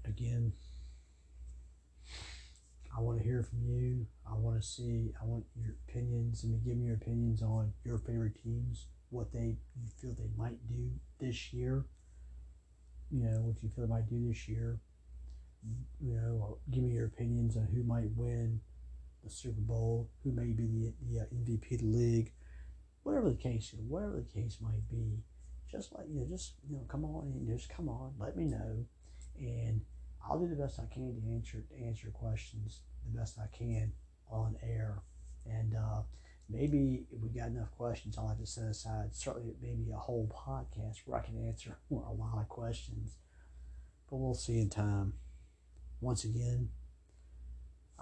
again. 0.04 0.52
I 2.96 3.00
want 3.00 3.18
to 3.18 3.24
hear 3.24 3.42
from 3.42 3.64
you. 3.64 4.06
I 4.28 4.34
want 4.34 4.60
to 4.60 4.66
see. 4.66 5.12
I 5.20 5.24
want 5.24 5.44
your 5.56 5.74
opinions. 5.88 6.44
and 6.44 6.64
give 6.64 6.76
me 6.76 6.86
your 6.86 6.94
opinions 6.94 7.42
on 7.42 7.72
your 7.84 7.98
favorite 7.98 8.40
teams, 8.42 8.86
what 9.10 9.32
they 9.32 9.56
you 9.80 9.88
feel 10.00 10.14
they 10.14 10.30
might 10.36 10.66
do 10.68 10.90
this 11.20 11.52
year. 11.52 11.84
You 13.10 13.24
know 13.24 13.40
what 13.40 13.62
you 13.62 13.70
feel 13.70 13.86
they 13.86 13.90
might 13.90 14.08
do 14.08 14.28
this 14.28 14.48
year. 14.48 14.80
You 16.00 16.14
know, 16.14 16.58
give 16.70 16.84
me 16.84 16.90
your 16.90 17.06
opinions 17.06 17.56
on 17.56 17.66
who 17.66 17.82
might 17.82 18.10
win 18.14 18.60
the 19.24 19.30
Super 19.30 19.60
Bowl, 19.60 20.08
who 20.22 20.32
may 20.32 20.52
be 20.52 20.66
the, 20.66 20.92
the 21.10 21.20
uh, 21.20 21.24
MVP 21.34 21.72
of 21.72 21.80
the 21.80 21.86
league, 21.86 22.32
whatever 23.02 23.30
the 23.30 23.36
case, 23.36 23.74
whatever 23.88 24.16
the 24.16 24.40
case 24.40 24.58
might 24.60 24.88
be, 24.88 25.18
just 25.70 25.94
like 25.94 26.06
you 26.08 26.20
know, 26.20 26.26
just 26.28 26.54
you 26.68 26.76
know, 26.76 26.84
come 26.88 27.04
on 27.04 27.32
and 27.34 27.46
just 27.48 27.68
come 27.68 27.88
on, 27.88 28.12
let 28.18 28.36
me 28.36 28.44
know, 28.44 28.84
and 29.38 29.80
I'll 30.24 30.38
do 30.38 30.48
the 30.48 30.56
best 30.56 30.78
I 30.78 30.92
can 30.92 31.14
to 31.14 31.34
answer 31.34 31.64
to 31.68 31.84
answer 31.84 32.10
questions 32.10 32.80
the 33.04 33.18
best 33.18 33.38
I 33.38 33.46
can 33.56 33.92
on 34.30 34.56
air, 34.62 35.02
and 35.46 35.74
uh, 35.74 36.02
maybe 36.48 37.06
if 37.10 37.20
we 37.20 37.28
got 37.28 37.48
enough 37.48 37.70
questions, 37.76 38.16
I'll 38.16 38.28
have 38.28 38.38
to 38.38 38.46
set 38.46 38.64
aside 38.64 39.14
certainly 39.14 39.54
maybe 39.60 39.90
a 39.92 39.98
whole 39.98 40.28
podcast 40.34 40.98
where 41.04 41.18
I 41.18 41.22
can 41.22 41.46
answer 41.46 41.76
a 41.90 41.94
lot 41.94 42.38
of 42.38 42.48
questions, 42.48 43.16
but 44.10 44.16
we'll 44.16 44.34
see 44.34 44.58
in 44.58 44.70
time. 44.70 45.14
Once 46.00 46.24
again, 46.24 46.70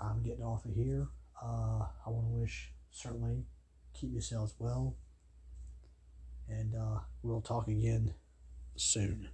I'm 0.00 0.22
getting 0.22 0.44
off 0.44 0.64
of 0.64 0.74
here. 0.74 1.08
Uh, 1.42 1.86
I 2.06 2.10
want 2.10 2.26
to 2.26 2.32
wish 2.32 2.72
certainly 2.90 3.44
keep 3.94 4.12
yourselves 4.12 4.54
well, 4.58 4.96
and 6.48 6.74
uh, 6.74 7.00
we'll 7.22 7.40
talk 7.40 7.68
again 7.68 8.14
soon. 8.76 9.28